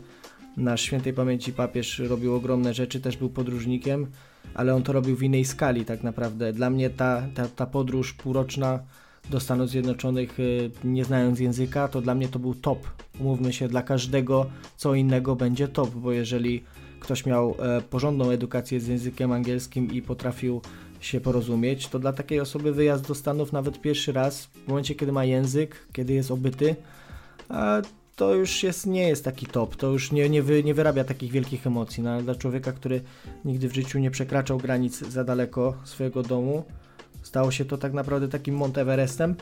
[0.57, 4.07] nasz świętej pamięci papież robił ogromne rzeczy, też był podróżnikiem,
[4.53, 6.53] ale on to robił w innej skali tak naprawdę.
[6.53, 8.79] Dla mnie ta, ta, ta podróż półroczna
[9.29, 12.87] do Stanów Zjednoczonych, y, nie znając języka, to dla mnie to był top.
[13.19, 14.45] Umówmy się, dla każdego
[14.77, 16.63] co innego będzie top, bo jeżeli
[16.99, 20.61] ktoś miał e, porządną edukację z językiem angielskim i potrafił
[21.05, 25.11] się porozumieć, to dla takiej osoby wyjazd do Stanów nawet pierwszy raz, w momencie kiedy
[25.11, 26.75] ma język, kiedy jest obyty,
[28.15, 31.31] to już jest, nie jest taki top, to już nie, nie, wy, nie wyrabia takich
[31.31, 32.03] wielkich emocji.
[32.03, 33.01] No, dla człowieka, który
[33.45, 36.63] nigdy w życiu nie przekraczał granic za daleko swojego domu,
[37.23, 39.35] stało się to tak naprawdę takim Monteverestem.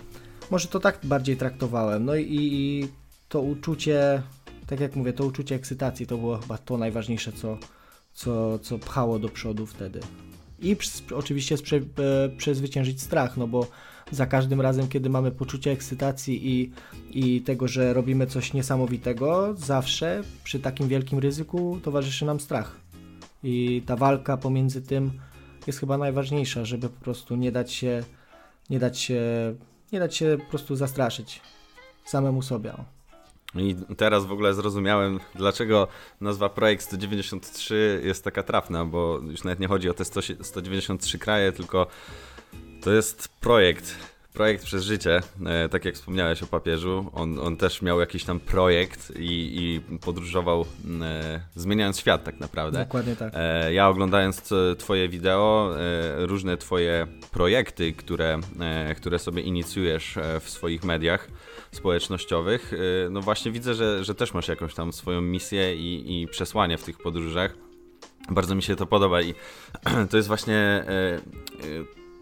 [0.51, 2.05] Może to tak bardziej traktowałem.
[2.05, 2.87] No i, i
[3.29, 4.21] to uczucie,
[4.67, 7.57] tak jak mówię, to uczucie ekscytacji to było chyba to najważniejsze, co,
[8.13, 9.99] co, co pchało do przodu wtedy.
[10.61, 10.77] I
[11.15, 11.81] oczywiście sprze-
[12.25, 13.67] e, przezwyciężyć strach, no bo
[14.11, 16.71] za każdym razem, kiedy mamy poczucie ekscytacji i,
[17.11, 22.75] i tego, że robimy coś niesamowitego, zawsze przy takim wielkim ryzyku towarzyszy nam strach.
[23.43, 25.11] I ta walka pomiędzy tym
[25.67, 28.03] jest chyba najważniejsza, żeby po prostu nie dać się,
[28.69, 29.21] nie dać się,
[29.91, 31.41] nie dać się po prostu zastraszyć
[32.05, 32.73] samemu sobie.
[33.55, 35.87] I teraz w ogóle zrozumiałem, dlaczego
[36.21, 41.19] nazwa Projekt 193 jest taka trafna, bo już nawet nie chodzi o te 100, 193
[41.19, 41.87] kraje, tylko
[42.83, 43.95] to jest projekt.
[44.33, 48.39] Projekt przez życie, e, tak jak wspomniałeś o papieżu, on, on też miał jakiś tam
[48.39, 50.65] projekt i, i podróżował,
[51.01, 52.79] e, zmieniając świat tak naprawdę.
[52.79, 53.33] Dokładnie tak.
[53.35, 60.17] E, ja oglądając t- twoje wideo, e, różne twoje projekty, które, e, które sobie inicjujesz
[60.17, 61.27] e, w swoich mediach
[61.71, 66.27] społecznościowych, e, no właśnie widzę, że, że też masz jakąś tam swoją misję i, i
[66.27, 67.55] przesłanie w tych podróżach.
[68.29, 69.33] Bardzo mi się to podoba i
[70.09, 71.19] to jest właśnie e, e,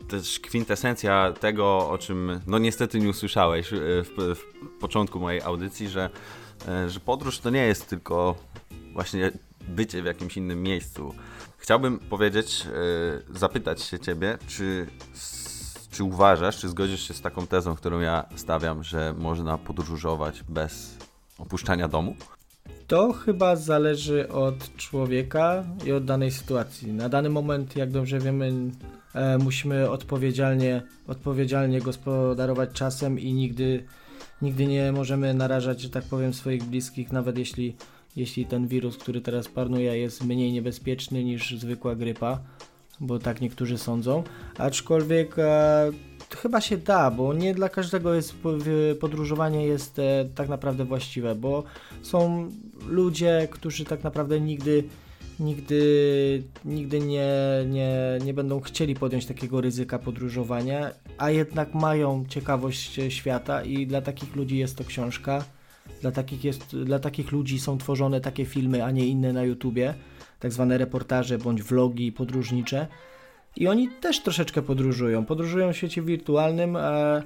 [0.08, 6.10] też kwintesencja tego, o czym no niestety nie usłyszałeś w, w początku mojej audycji, że,
[6.88, 8.36] że podróż to nie jest tylko
[8.94, 9.32] właśnie
[9.68, 11.16] bycie w jakimś innym miejscu.
[11.58, 12.68] Chciałbym powiedzieć,
[13.30, 14.88] zapytać się ciebie, czy,
[16.00, 20.98] czy uważasz, czy zgodzisz się z taką tezą, którą ja stawiam, że można podróżować bez
[21.38, 22.16] opuszczania domu?
[22.88, 26.94] To chyba zależy od człowieka i od danej sytuacji.
[26.94, 28.54] Na dany moment, jak dobrze wiemy,
[29.14, 33.84] e, musimy odpowiedzialnie, odpowiedzialnie gospodarować czasem i nigdy,
[34.42, 37.76] nigdy nie możemy narażać, że tak powiem, swoich bliskich, nawet jeśli,
[38.16, 42.40] jeśli ten wirus, który teraz panuje, jest mniej niebezpieczny niż zwykła grypa,
[43.00, 44.24] bo tak niektórzy sądzą.
[44.58, 45.92] Aczkolwiek e,
[46.38, 48.36] chyba się da, bo nie dla każdego jest
[49.00, 51.64] podróżowanie jest e, tak naprawdę właściwe, bo
[52.02, 52.50] są
[52.88, 54.84] ludzie, którzy tak naprawdę nigdy
[55.40, 57.30] nigdy, nigdy nie,
[57.68, 63.88] nie, nie będą chcieli podjąć takiego ryzyka podróżowania, a jednak mają ciekawość e, świata i
[63.88, 65.46] dla takich ludzi jest to książka.
[66.02, 69.94] Dla takich, jest, dla takich ludzi są tworzone takie filmy, a nie inne na YouTubie,
[70.40, 72.88] tak zwane reportaże bądź vlogi podróżnicze.
[73.56, 75.26] I oni też troszeczkę podróżują.
[75.26, 77.22] Podróżują w świecie wirtualnym, a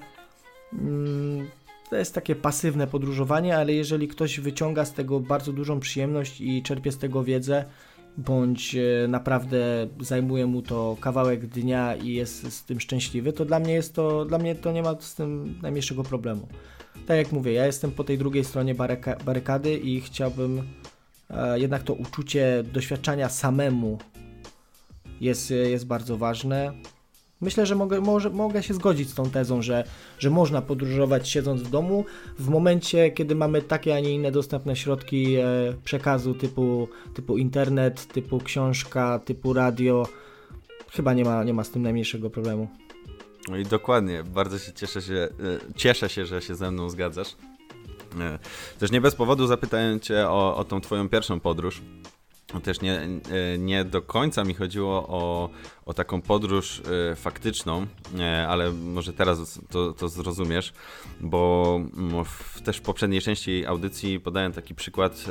[0.74, 1.48] mm,
[1.90, 6.64] to jest takie pasywne podróżowanie, ale jeżeli ktoś wyciąga z tego bardzo dużą przyjemność i
[6.64, 7.66] czerpie z tego wiedzę,
[8.17, 13.59] bądź e, naprawdę zajmuje mu to kawałek dnia i jest z tym szczęśliwy, to dla
[13.59, 16.48] mnie jest to, dla mnie to nie ma z tym najmniejszego problemu.
[17.08, 20.64] Tak jak mówię, ja jestem po tej drugiej stronie baryka, barykady i chciałbym
[21.55, 23.97] jednak to uczucie doświadczania samemu
[25.21, 26.73] jest, jest bardzo ważne.
[27.41, 29.83] Myślę, że mogę, może, mogę się zgodzić z tą tezą, że,
[30.19, 32.05] że można podróżować siedząc w domu
[32.39, 35.45] w momencie, kiedy mamy takie, a nie inne dostępne środki e,
[35.83, 40.07] przekazu typu, typu internet, typu książka, typu radio.
[40.91, 42.67] Chyba nie ma, nie ma z tym najmniejszego problemu.
[43.49, 45.29] No i dokładnie, bardzo się cieszę się, e,
[45.75, 47.35] cieszę się, że się ze mną zgadzasz.
[48.22, 48.40] E,
[48.80, 51.82] Też nie bez powodu zapytałem cię o, o tą twoją pierwszą podróż.
[52.64, 55.50] Też nie, e, nie do końca mi chodziło o,
[55.85, 57.85] o taką podróż e, faktyczną,
[58.48, 60.74] ale może teraz to, to zrozumiesz,
[61.22, 65.25] bo mm, w, też w poprzedniej części audycji podałem taki przykład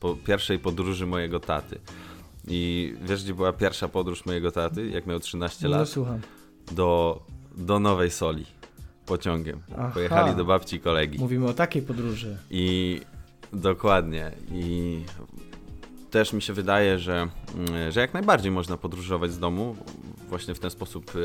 [0.00, 1.78] po pierwszej podróży mojego taty.
[2.48, 5.88] I wiesz, gdzie była pierwsza podróż mojego taty, jak miał 13 No lat?
[5.88, 6.20] słucham.
[6.72, 7.22] do,
[7.56, 8.46] do Nowej Soli
[9.06, 9.60] pociągiem.
[9.72, 9.90] Aha.
[9.94, 11.18] Pojechali do babci kolegi.
[11.18, 12.36] Mówimy o takiej podróży.
[12.50, 13.00] I
[13.52, 14.32] dokładnie.
[14.52, 15.00] I
[16.10, 19.76] też mi się wydaje, że, mm, że jak najbardziej można podróżować z domu
[20.28, 21.18] właśnie w ten sposób, e,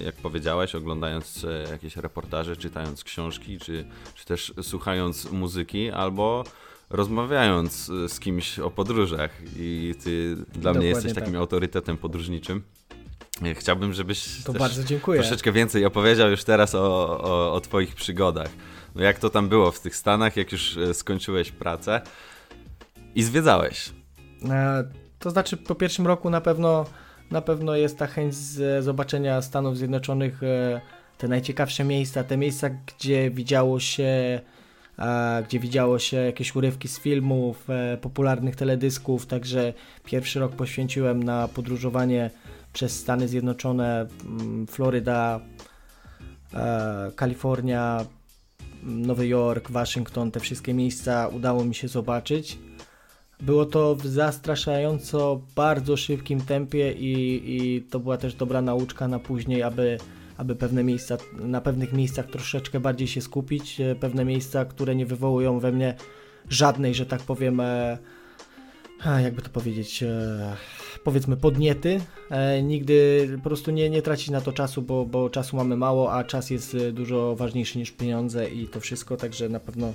[0.00, 6.44] e, jak powiedziałeś, oglądając e, jakieś reportaże, czytając książki, czy, czy też słuchając muzyki, albo
[6.90, 9.30] rozmawiając z kimś o podróżach.
[9.56, 11.24] I ty dla mnie Dokładnie jesteś tak.
[11.24, 12.62] takim autorytetem podróżniczym.
[13.42, 15.20] E, Chciałbym, żebyś To bardzo dziękuję.
[15.20, 18.48] troszeczkę więcej opowiedział już teraz o, o, o Twoich przygodach.
[18.94, 22.00] No jak to tam było w tych Stanach, jak już e, skończyłeś pracę
[23.14, 23.90] i zwiedzałeś?
[24.50, 24.84] E,
[25.18, 26.84] To znaczy po pierwszym roku na pewno,
[27.30, 30.80] na pewno jest ta chęć z zobaczenia Stanów Zjednoczonych, e,
[31.18, 34.40] te najciekawsze miejsca, te miejsca, gdzie widziało się
[34.98, 37.66] e, gdzie widziało się jakieś urywki z filmów,
[38.00, 39.72] popularnych teledysków, także
[40.04, 42.30] pierwszy rok poświęciłem na podróżowanie
[42.74, 45.40] przez Stany Zjednoczone, mm, Floryda,
[46.54, 48.04] e, Kalifornia,
[48.82, 52.58] Nowy Jork, Waszyngton, te wszystkie miejsca udało mi się zobaczyć.
[53.40, 59.18] Było to w zastraszająco bardzo szybkim tempie i, i to była też dobra nauczka na
[59.18, 59.98] później, aby,
[60.36, 65.06] aby pewne miejsca, na pewnych miejscach troszeczkę bardziej się skupić, e, pewne miejsca, które nie
[65.06, 65.94] wywołują we mnie
[66.48, 67.98] żadnej, że tak powiem, e,
[69.04, 70.56] jakby to powiedzieć, e,
[71.04, 72.00] powiedzmy podniety.
[72.30, 76.12] E, nigdy po prostu nie, nie tracić na to czasu, bo, bo czasu mamy mało,
[76.12, 79.92] a czas jest e, dużo ważniejszy niż pieniądze i to wszystko, także na pewno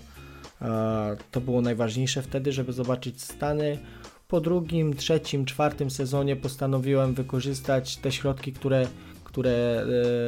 [0.61, 3.77] e, to było najważniejsze wtedy, żeby zobaczyć Stany.
[4.27, 8.87] Po drugim, trzecim, czwartym sezonie postanowiłem wykorzystać te środki, które,
[9.23, 9.83] które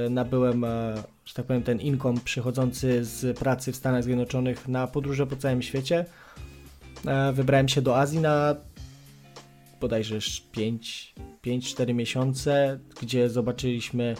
[0.06, 4.88] e, nabyłem, e, że tak powiem, ten income przychodzący z pracy w Stanach Zjednoczonych na
[4.88, 6.06] podróże po całym świecie.
[7.34, 8.56] Wybrałem się do Azji na
[9.82, 14.16] bodajże 5-4 miesiące, gdzie zobaczyliśmy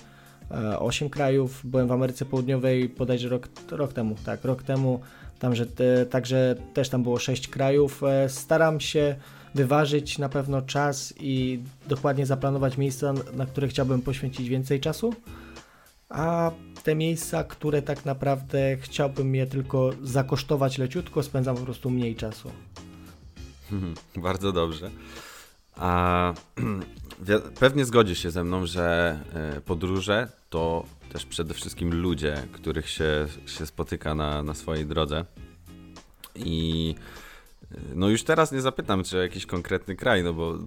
[0.80, 1.62] 8 krajów.
[1.64, 5.00] Byłem w Ameryce Południowej bodajże rok, rok temu, tak, rok temu.
[5.40, 5.66] Tamże,
[6.10, 8.04] także też tam było 6 krajów.
[8.04, 9.16] E, Staram się
[9.56, 15.14] wyważyć na pewno czas i dokładnie zaplanować miejsca, na które chciałbym poświęcić więcej czasu.
[16.10, 16.52] A
[16.84, 22.52] te miejsca, które tak naprawdę chciałbym je tylko zakosztować leciutko, spędzam po prostu mniej czasu.
[24.18, 24.92] Bardzo dobrze.
[25.82, 26.34] A
[27.60, 33.28] pewnie zgodzisz się ze mną, że e, podróże to też przede wszystkim ludzie, których się,
[33.46, 35.26] się spotyka na, na swojej drodze.
[36.36, 36.96] I
[37.72, 40.58] e, no już teraz nie zapytam, czy jakiś konkretny kraj, no bo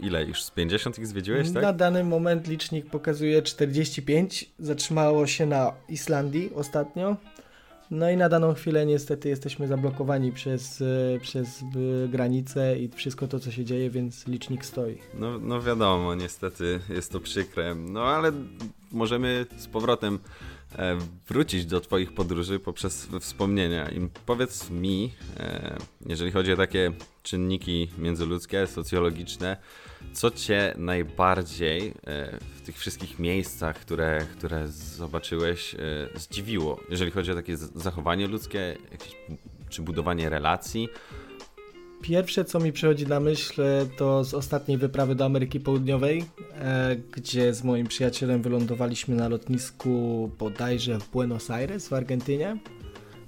[0.00, 1.62] ile już z 50 ich zwiedziłeś, tak?
[1.62, 4.50] Na dany moment licznik pokazuje 45.
[4.58, 7.16] Zatrzymało się na Islandii ostatnio.
[7.90, 13.28] No i na daną chwilę niestety jesteśmy zablokowani przez, e, przez e, granicę i wszystko
[13.28, 14.98] to, co się dzieje, więc licznik stoi.
[15.14, 17.74] No, no wiadomo, niestety jest to przykre.
[17.74, 18.32] No ale
[18.92, 20.18] możemy z powrotem
[20.78, 23.88] e, wrócić do Twoich podróży poprzez wspomnienia.
[23.88, 25.12] I powiedz mi,
[26.06, 26.92] jeżeli chodzi o takie
[27.22, 29.56] czynniki międzyludzkie, socjologiczne,
[30.12, 31.94] co Cię najbardziej
[32.68, 35.78] tych wszystkich miejscach, które, które zobaczyłeś, e,
[36.18, 36.80] zdziwiło?
[36.90, 39.16] Jeżeli chodzi o takie zachowanie ludzkie, jakieś,
[39.68, 40.88] czy budowanie relacji?
[42.02, 46.24] Pierwsze, co mi przychodzi na myśl, e, to z ostatniej wyprawy do Ameryki Południowej,
[46.54, 52.56] e, gdzie z moim przyjacielem wylądowaliśmy na lotnisku bodajże w Buenos Aires w Argentynie.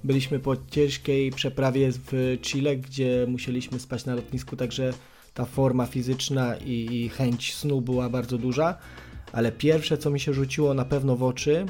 [0.05, 4.93] Byliśmy po ciężkiej przeprawie w Chile, gdzie musieliśmy spać na lotnisku, także
[5.35, 8.79] ta forma fizyczna i, i chęć snu była bardzo duża.
[9.33, 11.67] Ale pierwsze, co mi się rzuciło na pewno w oczy,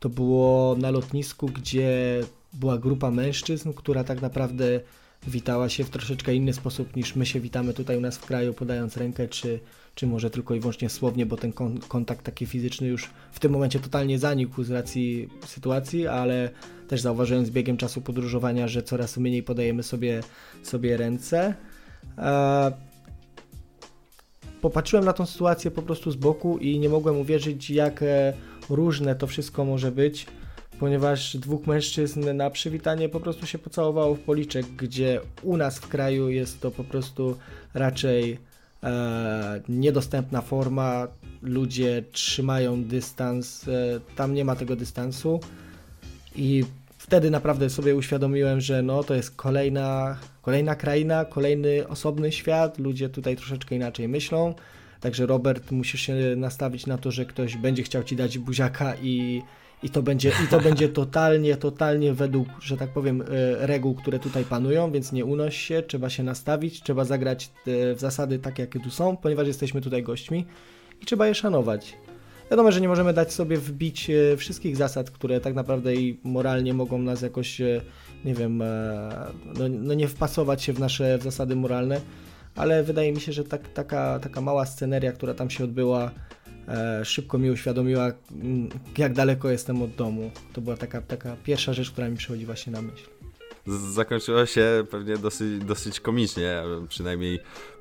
[0.00, 2.20] to było na lotnisku, gdzie
[2.52, 4.80] była grupa mężczyzn, która tak naprawdę
[5.26, 8.54] witała się w troszeczkę inny sposób niż my się witamy tutaj u nas w kraju,
[8.54, 9.60] podając rękę, czy,
[9.94, 13.52] czy może tylko i wyłącznie słownie, bo ten kon- kontakt taki fizyczny już w tym
[13.52, 16.50] momencie totalnie zanikł z racji sytuacji, ale
[16.88, 20.20] też zauważyłem z biegiem czasu podróżowania, że coraz mniej podajemy sobie,
[20.62, 21.54] sobie ręce.
[22.18, 22.72] E,
[24.60, 28.32] popatrzyłem na tą sytuację po prostu z boku i nie mogłem uwierzyć, jak e,
[28.70, 30.26] różne to wszystko może być,
[30.78, 35.88] ponieważ dwóch mężczyzn na przywitanie po prostu się pocałowało w policzek, gdzie u nas w
[35.88, 37.36] kraju jest to po prostu
[37.74, 38.38] raczej
[38.82, 41.08] e, niedostępna forma,
[41.42, 45.40] ludzie trzymają dystans, e, tam nie ma tego dystansu.
[46.36, 46.64] I
[47.10, 53.08] wtedy naprawdę sobie uświadomiłem, że no to jest kolejna, kolejna kraina, kolejny osobny świat, ludzie
[53.08, 54.54] tutaj troszeczkę inaczej myślą.
[55.00, 59.42] Także Robert, musisz się nastawić na to, że ktoś będzie chciał ci dać buziaka i,
[59.82, 64.18] i, to, będzie, i to będzie totalnie, totalnie według, że tak powiem, e, reguł, które
[64.18, 68.62] tutaj panują, więc nie unoś się, trzeba się nastawić, trzeba zagrać e, w zasady takie,
[68.62, 70.46] jakie tu są, ponieważ jesteśmy tutaj gośćmi
[71.02, 71.96] i trzeba je szanować.
[72.50, 76.74] Wiadomo, że nie możemy dać sobie wbić e, wszystkich zasad, które tak naprawdę i moralnie
[76.74, 77.80] mogą nas jakoś, e,
[78.24, 82.00] nie wiem, e, no, no nie wpasować się w nasze zasady moralne,
[82.56, 86.10] ale wydaje mi się, że tak, taka, taka mała sceneria, która tam się odbyła,
[87.04, 90.30] szybko mi uświadomiła, mm, jak daleko jestem od domu.
[90.52, 93.08] To była taka, taka pierwsza rzecz, która mi przychodzi właśnie na myśl.
[93.66, 97.40] Zakończyło się pewnie dosyć, dosyć komicznie, przynajmniej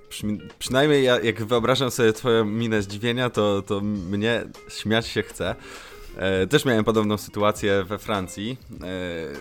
[0.10, 0.28] przy,
[0.60, 5.56] przynajmniej ja, jak wyobrażam sobie twoją minę zdziwienia, to, to mnie śmiać się chce.
[6.18, 8.86] E, też miałem podobną sytuację we Francji, e,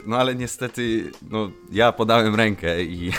[0.06, 3.12] no ale niestety no, ja podałem rękę i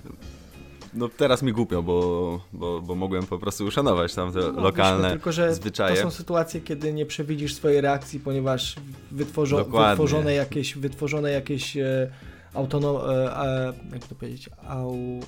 [0.96, 5.10] no teraz mi głupio, bo, bo, bo mogłem po prostu uszanować tam te No, lokalne
[5.10, 5.96] tylko, że zwyczaje.
[5.96, 8.76] To są sytuacje, kiedy nie przewidzisz swojej reakcji, ponieważ
[9.10, 9.90] wytworzo Dokładnie.
[9.90, 12.10] wytworzone jakieś, wytworzone jakieś e,
[12.54, 15.20] autono, e, e, jak to powiedzieć, au,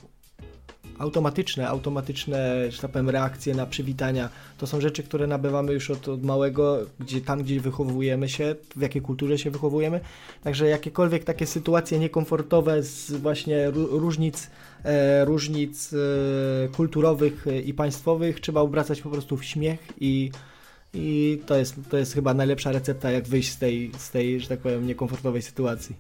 [0.98, 4.28] automatyczne, automatyczne, że tak powiem, reakcje na przywitania.
[4.58, 8.80] To są rzeczy, które nabywamy już od, od małego, gdzie tam, gdzie wychowujemy się, w
[8.80, 10.00] jakiej kulturze się wychowujemy.
[10.44, 14.50] Także jakiekolwiek takie sytuacje niekomfortowe z właśnie ró- różnic,
[14.84, 20.30] e, różnic e, kulturowych i państwowych trzeba obracać po prostu w śmiech i
[20.94, 24.48] i to jest, to jest chyba najlepsza recepta, jak wyjść z tej, z tej, że
[24.48, 25.96] tak powiem, niekomfortowej sytuacji.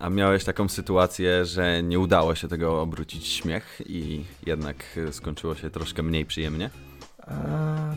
[0.00, 4.76] A miałeś taką sytuację, że nie udało się tego obrócić śmiech i jednak
[5.10, 6.70] skończyło się troszkę mniej przyjemnie?
[7.18, 7.94] A,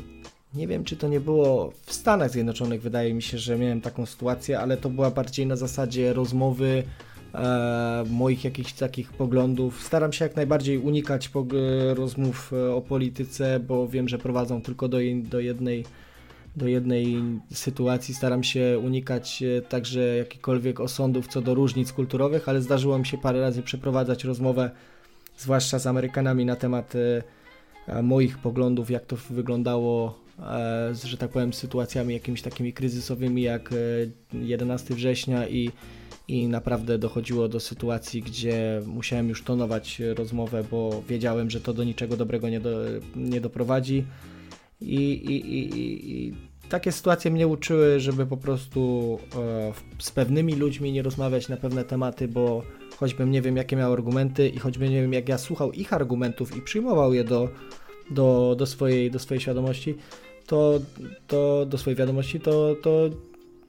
[0.54, 4.06] nie wiem, czy to nie było w Stanach Zjednoczonych, wydaje mi się, że miałem taką
[4.06, 6.84] sytuację, ale to była bardziej na zasadzie rozmowy
[7.34, 9.84] e, moich jakichś takich poglądów.
[9.84, 11.32] Staram się jak najbardziej unikać
[11.94, 15.86] rozmów e, o polityce, bo wiem, że prowadzą tylko do, do jednej
[16.56, 17.18] do jednej
[17.54, 18.14] sytuacji.
[18.14, 23.18] Staram się unikać e, także jakichkolwiek osądów co do różnic kulturowych, ale zdarzyło mi się
[23.18, 24.72] parę razy przeprowadzać rozmowę,
[25.38, 27.24] zwłaszcza z Amerykanami na temat e,
[28.04, 33.74] moich poglądów, jak to wyglądało e, z, że tak powiem, sytuacjami jakimiś takimi kryzysowymi jak
[34.34, 35.72] e, 11 września i,
[36.28, 41.84] i naprawdę dochodziło do sytuacji, gdzie musiałem już tonować rozmowę, bo wiedziałem, że to do
[41.84, 42.80] niczego dobrego nie, do,
[43.16, 44.06] nie doprowadzi.
[44.82, 46.34] I, i, i, i,
[46.70, 51.84] takie sytuacje mnie uczyły, żeby po prostu e, z pewnymi ludźmi nie rozmawiać na pewne
[51.84, 52.64] tematy, bo
[52.98, 56.58] choćbym nie wiem, jakie miał argumenty i choćby nie wiem, jak ja słuchał ich argumentów
[56.58, 57.50] i przyjmował je do,
[58.12, 59.96] do, do, swojej, do swojej świadomości,
[60.48, 60.80] to,
[61.28, 63.10] to do swojej wiadomości, to, to,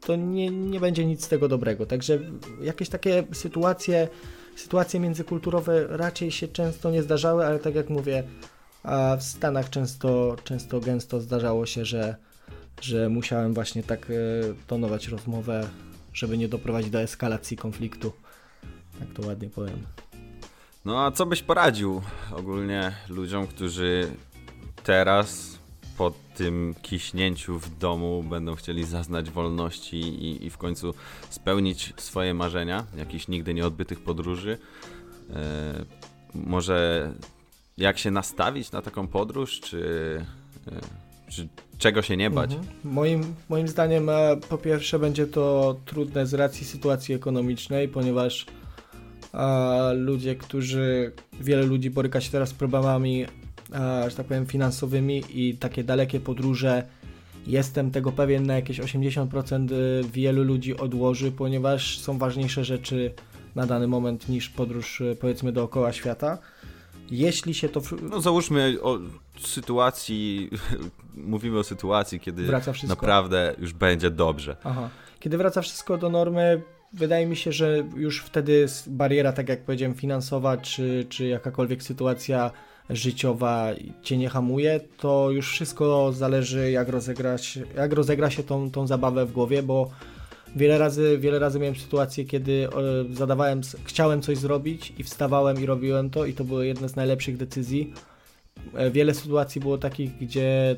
[0.01, 1.87] to nie, nie będzie nic z tego dobrego.
[1.87, 2.19] Także
[2.63, 4.09] jakieś takie sytuacje,
[4.57, 8.23] sytuacje międzykulturowe raczej się często nie zdarzały, ale tak jak mówię,
[8.83, 12.17] a w Stanach często, często gęsto zdarzało się, że,
[12.81, 14.15] że musiałem właśnie tak e,
[14.67, 15.69] tonować rozmowę,
[16.13, 18.13] żeby nie doprowadzić do eskalacji konfliktu.
[18.99, 19.87] Tak to ładnie powiem.
[20.85, 22.03] No a co byś poradził
[22.33, 24.13] ogólnie ludziom, którzy
[24.85, 25.59] teraz
[25.99, 30.95] po tym kiśnięciu w domu będą chcieli zaznać wolności i, i w końcu
[31.31, 34.59] spełnić swoje marzenia, jakichś nigdy nieodbytych podróży?
[35.31, 35.85] E,
[36.35, 37.13] może
[37.81, 39.81] jak się nastawić na taką podróż, czy,
[40.73, 42.53] e, czy czego się nie bać?
[42.53, 42.73] Mhm.
[42.85, 48.47] Moim, moim zdaniem e, po pierwsze będzie to trudne z racji sytuacji ekonomicznej, ponieważ
[49.35, 53.27] e, ludzie, którzy, wiele ludzi boryka się teraz z problemami,
[54.09, 56.83] że tak powiem, finansowymi i takie dalekie podróże,
[57.47, 59.69] jestem tego pewien, na jakieś 80%
[60.05, 63.15] wielu ludzi odłoży, ponieważ są ważniejsze rzeczy
[63.55, 66.39] na dany moment niż podróż powiedzmy dookoła świata.
[67.11, 67.83] Jeśli się to...
[68.03, 68.99] No załóżmy o
[69.41, 70.51] sytuacji,
[71.15, 72.49] mówimy o sytuacji, kiedy
[72.89, 74.57] naprawdę już będzie dobrze.
[74.65, 74.89] Aha.
[75.21, 79.95] Kiedy wraca wszystko do normy, wydaje mi się, że już wtedy bariera, tak jak powiedziałem,
[79.95, 82.51] finansowa, czy, czy jakakolwiek sytuacja
[82.91, 83.67] życiowa
[84.03, 89.27] cię nie hamuje, to już wszystko zależy, jak rozegrać, jak rozegra się tą, tą zabawę
[89.27, 89.91] w głowie, bo
[90.57, 92.69] wiele razy, wiele razy miałem sytuację, kiedy
[93.11, 96.97] e, zadawałem, chciałem coś zrobić i wstawałem i robiłem to i to były jedne z
[96.97, 97.93] najlepszych decyzji.
[98.75, 100.77] E, Wiele sytuacji było takich, gdzie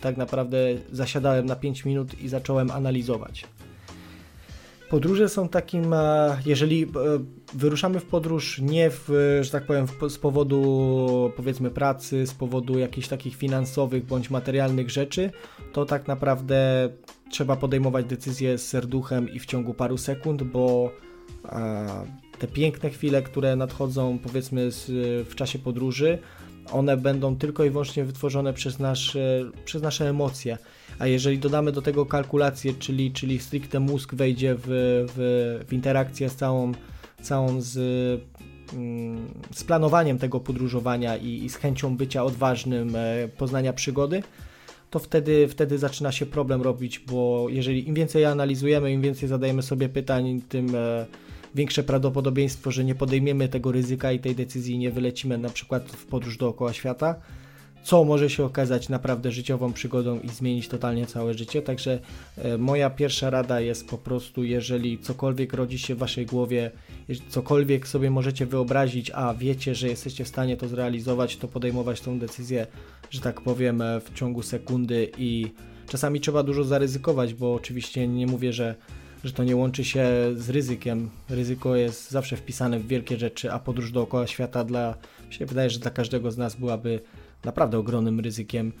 [0.00, 0.58] tak naprawdę
[0.92, 3.44] zasiadałem na 5 minut i zacząłem analizować.
[4.90, 6.86] Podróże są takim, e, jeżeli
[7.54, 9.08] wyruszamy w podróż nie w,
[9.40, 15.30] że tak powiem, z powodu powiedzmy pracy, z powodu jakichś takich finansowych bądź materialnych rzeczy,
[15.72, 16.88] to tak naprawdę
[17.32, 20.92] trzeba podejmować decyzje z serduchem i w ciągu paru sekund, bo
[21.44, 21.86] e,
[22.38, 24.68] te piękne chwile, które nadchodzą powiedzmy
[25.24, 26.18] w czasie podróży,
[26.72, 28.78] one będą tylko i wyłącznie wytworzone przez,
[29.64, 30.58] przez nasze emocje.
[30.98, 34.62] A jeżeli dodamy do tego kalkulację, czyli, czyli stricte mózg wejdzie w,
[35.16, 36.72] w, w interakcję z całą,
[37.22, 37.76] całą z,
[38.72, 44.22] mm, z planowaniem tego podróżowania i, i z chęcią bycia odważnym, e, poznania przygody,
[44.92, 49.62] to wtedy, wtedy zaczyna się problem robić, bo jeżeli im więcej analizujemy, im więcej zadajemy
[49.62, 51.06] sobie pytań, tym, e,
[51.54, 56.06] większe prawdopodobieństwo, że nie podejmiemy tego ryzyka i tej decyzji nie wylecimy na przykład w
[56.06, 57.14] podróż dookoła świata,
[57.82, 61.62] co może się okazać naprawdę życiową przygodą i zmienić totalnie całe życie.
[61.62, 61.98] Także
[62.38, 66.70] e, moja pierwsza rada jest po prostu, jeżeli cokolwiek rodzi się w waszej głowie,
[67.28, 72.18] cokolwiek sobie możecie wyobrazić, a wiecie, że jesteście w stanie to zrealizować, to podejmować tą
[72.18, 72.66] decyzję,
[73.10, 75.52] że tak powiem, e, w ciągu sekundy i
[75.88, 78.74] czasami trzeba dużo zaryzykować, bo oczywiście nie mówię, że
[79.24, 81.10] że to nie łączy się z ryzykiem.
[81.28, 84.94] Ryzyko jest zawsze wpisane w wielkie rzeczy, a podróż dookoła świata dla,
[85.30, 87.00] się wydaje, że dla każdego z nas byłaby
[87.44, 88.72] naprawdę ogromnym ryzykiem,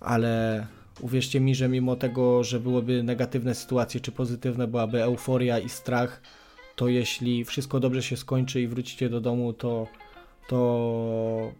[0.00, 0.66] ale
[1.00, 6.20] uwierzcie mi, że mimo tego, że byłyby negatywne sytuacje czy pozytywne, byłaby euforia i strach,
[6.76, 9.86] to jeśli wszystko dobrze się skończy i wrócicie do domu, to,
[10.48, 11.52] to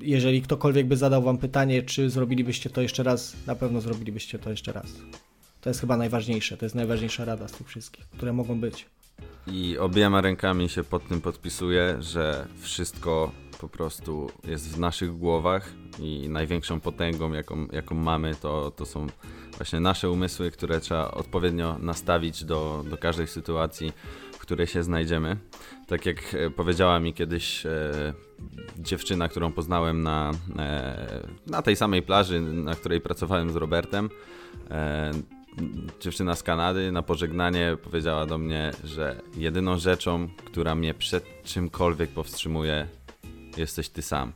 [0.00, 4.50] jeżeli ktokolwiek by zadał wam pytanie, czy zrobilibyście to jeszcze raz, na pewno zrobilibyście to
[4.50, 4.86] jeszcze raz.
[5.60, 8.86] To jest chyba najważniejsze, to jest najważniejsza rada z tych wszystkich, które mogą być.
[9.46, 15.72] I obiema rękami się pod tym podpisuję, że wszystko po prostu jest w naszych głowach
[15.98, 19.06] i największą potęgą, jaką, jaką mamy, to, to są
[19.56, 23.92] właśnie nasze umysły, które trzeba odpowiednio nastawić do, do każdej sytuacji,
[24.32, 25.36] w której się znajdziemy.
[25.86, 27.70] Tak jak e, powiedziała mi kiedyś e,
[28.78, 34.10] dziewczyna, którą poznałem na, e, na tej samej plaży, na której pracowałem z Robertem.
[34.70, 35.10] E,
[36.00, 42.10] dziewczyna z Kanady na pożegnanie powiedziała do mnie, że jedyną rzeczą, która mnie przed czymkolwiek
[42.10, 42.88] powstrzymuje,
[43.56, 44.32] jesteś ty sam.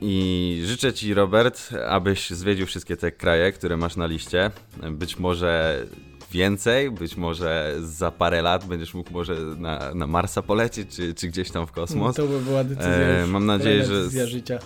[0.00, 4.50] I życzę ci, Robert, abyś zwiedził wszystkie te kraje, które masz na liście.
[4.90, 5.84] Być może
[6.32, 11.28] więcej, być może za parę lat będziesz mógł może na, na Marsa polecieć, czy, czy
[11.28, 12.16] gdzieś tam w kosmos.
[12.16, 12.90] To by była decyzja.
[12.90, 13.94] E, mam nadzieję, że.
[13.94, 14.58] Decyzja życia.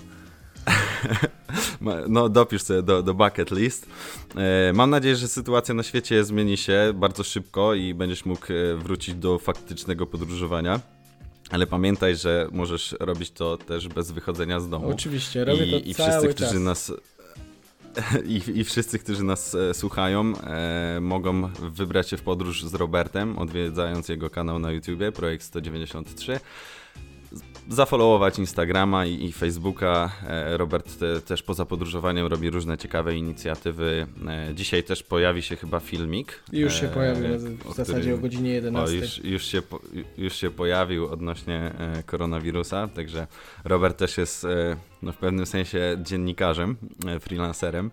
[2.08, 3.86] No, dopisz sobie do, do bucket list.
[4.36, 8.76] E, Mam nadzieję, że sytuacja na świecie zmieni się bardzo szybko i będziesz mógł e,
[8.76, 10.80] wrócić do faktycznego podróżowania.
[11.52, 14.88] Ale pamiętaj, że możesz robić to też bez wychodzenia z domu.
[14.90, 16.60] Oczywiście, robię I, to i cały wszyscy, którzy czas.
[16.60, 16.92] nas
[18.24, 23.38] i, I wszyscy, którzy nas e, słuchają, e, mogą wybrać się w podróż z Robertem,
[23.38, 26.40] odwiedzając jego kanał na YouTubie, Projekt 193.
[27.68, 30.12] Zafollowować Instagrama i, i Facebooka.
[30.28, 34.06] E, Robert te, też poza podróżowaniem robi różne ciekawe inicjatywy.
[34.28, 36.42] E, dzisiaj też pojawi się chyba filmik.
[36.52, 38.96] Już się e, pojawił w zasadzie którym- o godzinie 11.
[38.96, 39.62] O, już, już, się,
[40.18, 41.72] już się pojawił odnośnie
[42.06, 43.26] koronawirusa, także
[43.64, 44.46] Robert też jest
[45.02, 46.76] no, w pewnym sensie dziennikarzem,
[47.20, 47.90] freelancerem.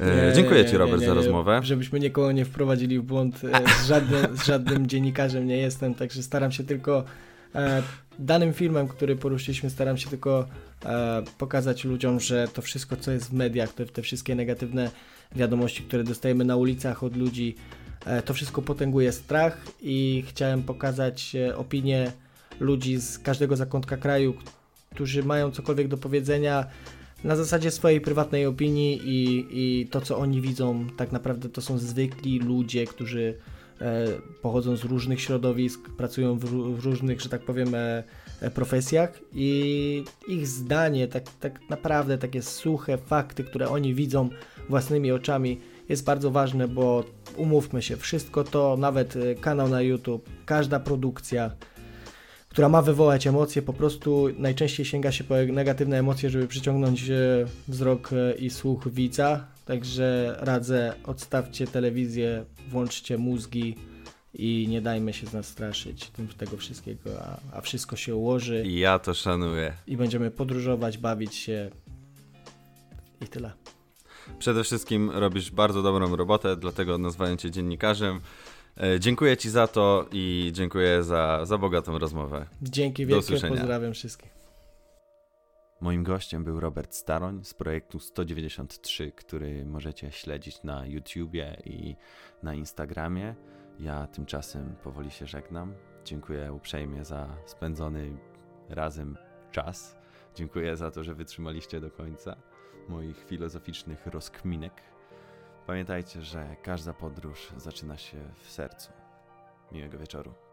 [0.00, 1.60] Nie, dziękuję nie, Ci, Robert, nie, za rozmowę.
[1.62, 3.40] Żebyśmy nikogo nie wprowadzili w błąd.
[3.82, 7.04] Z żadnym, z żadnym dziennikarzem nie jestem, także staram się tylko
[8.18, 10.46] danym filmem, który poruszyliśmy, staram się tylko
[10.84, 14.90] e, pokazać ludziom, że to wszystko, co jest w mediach, te, te wszystkie negatywne
[15.36, 17.54] wiadomości, które dostajemy na ulicach od ludzi,
[18.06, 22.12] e, to wszystko potęguje strach i chciałem pokazać e, opinię
[22.60, 24.34] ludzi z każdego zakątka kraju,
[24.94, 26.66] którzy mają cokolwiek do powiedzenia
[27.24, 31.78] na zasadzie swojej prywatnej opinii i, i to, co oni widzą, tak naprawdę to są
[31.78, 33.34] zwykli ludzie, którzy
[34.42, 38.04] pochodzą z różnych środowisk, pracują w, ró- w różnych, że tak powiem, e,
[38.40, 44.28] e, profesjach i ich zdanie, tak, tak naprawdę takie suche fakty, które oni widzą
[44.68, 47.04] własnymi oczami, jest bardzo ważne, bo
[47.36, 51.50] umówmy się, wszystko to, nawet e, kanał na YouTube, każda produkcja,
[52.48, 57.14] która ma wywołać emocje, po prostu najczęściej sięga się po negatywne emocje, żeby przyciągnąć e,
[57.68, 59.55] wzrok e, i słuch widza.
[59.66, 63.76] Także radzę, odstawcie telewizję, włączcie mózgi
[64.34, 68.98] i nie dajmy się nastraszyć tym, tego wszystkiego, a, a wszystko się ułoży I ja
[68.98, 69.72] to szanuję.
[69.86, 71.70] i będziemy podróżować, bawić się
[73.20, 73.52] i tyle.
[74.38, 78.20] Przede wszystkim robisz bardzo dobrą robotę, dlatego nazwałem Cię dziennikarzem.
[78.76, 82.46] E, Dziękuję Ci za to i dziękuję za, za bogatą rozmowę.
[82.62, 84.35] Dzięki wielkie, pozdrawiam wszystkich.
[85.80, 91.96] Moim gościem był Robert Staroń z projektu 193, który możecie śledzić na YouTubie i
[92.42, 93.34] na Instagramie.
[93.78, 95.74] Ja tymczasem powoli się żegnam.
[96.04, 98.18] Dziękuję uprzejmie za spędzony
[98.68, 99.16] razem
[99.50, 99.96] czas.
[100.34, 102.36] Dziękuję za to, że wytrzymaliście do końca
[102.88, 104.82] moich filozoficznych rozkminek.
[105.66, 108.92] Pamiętajcie, że każda podróż zaczyna się w sercu.
[109.72, 110.45] Miłego wieczoru.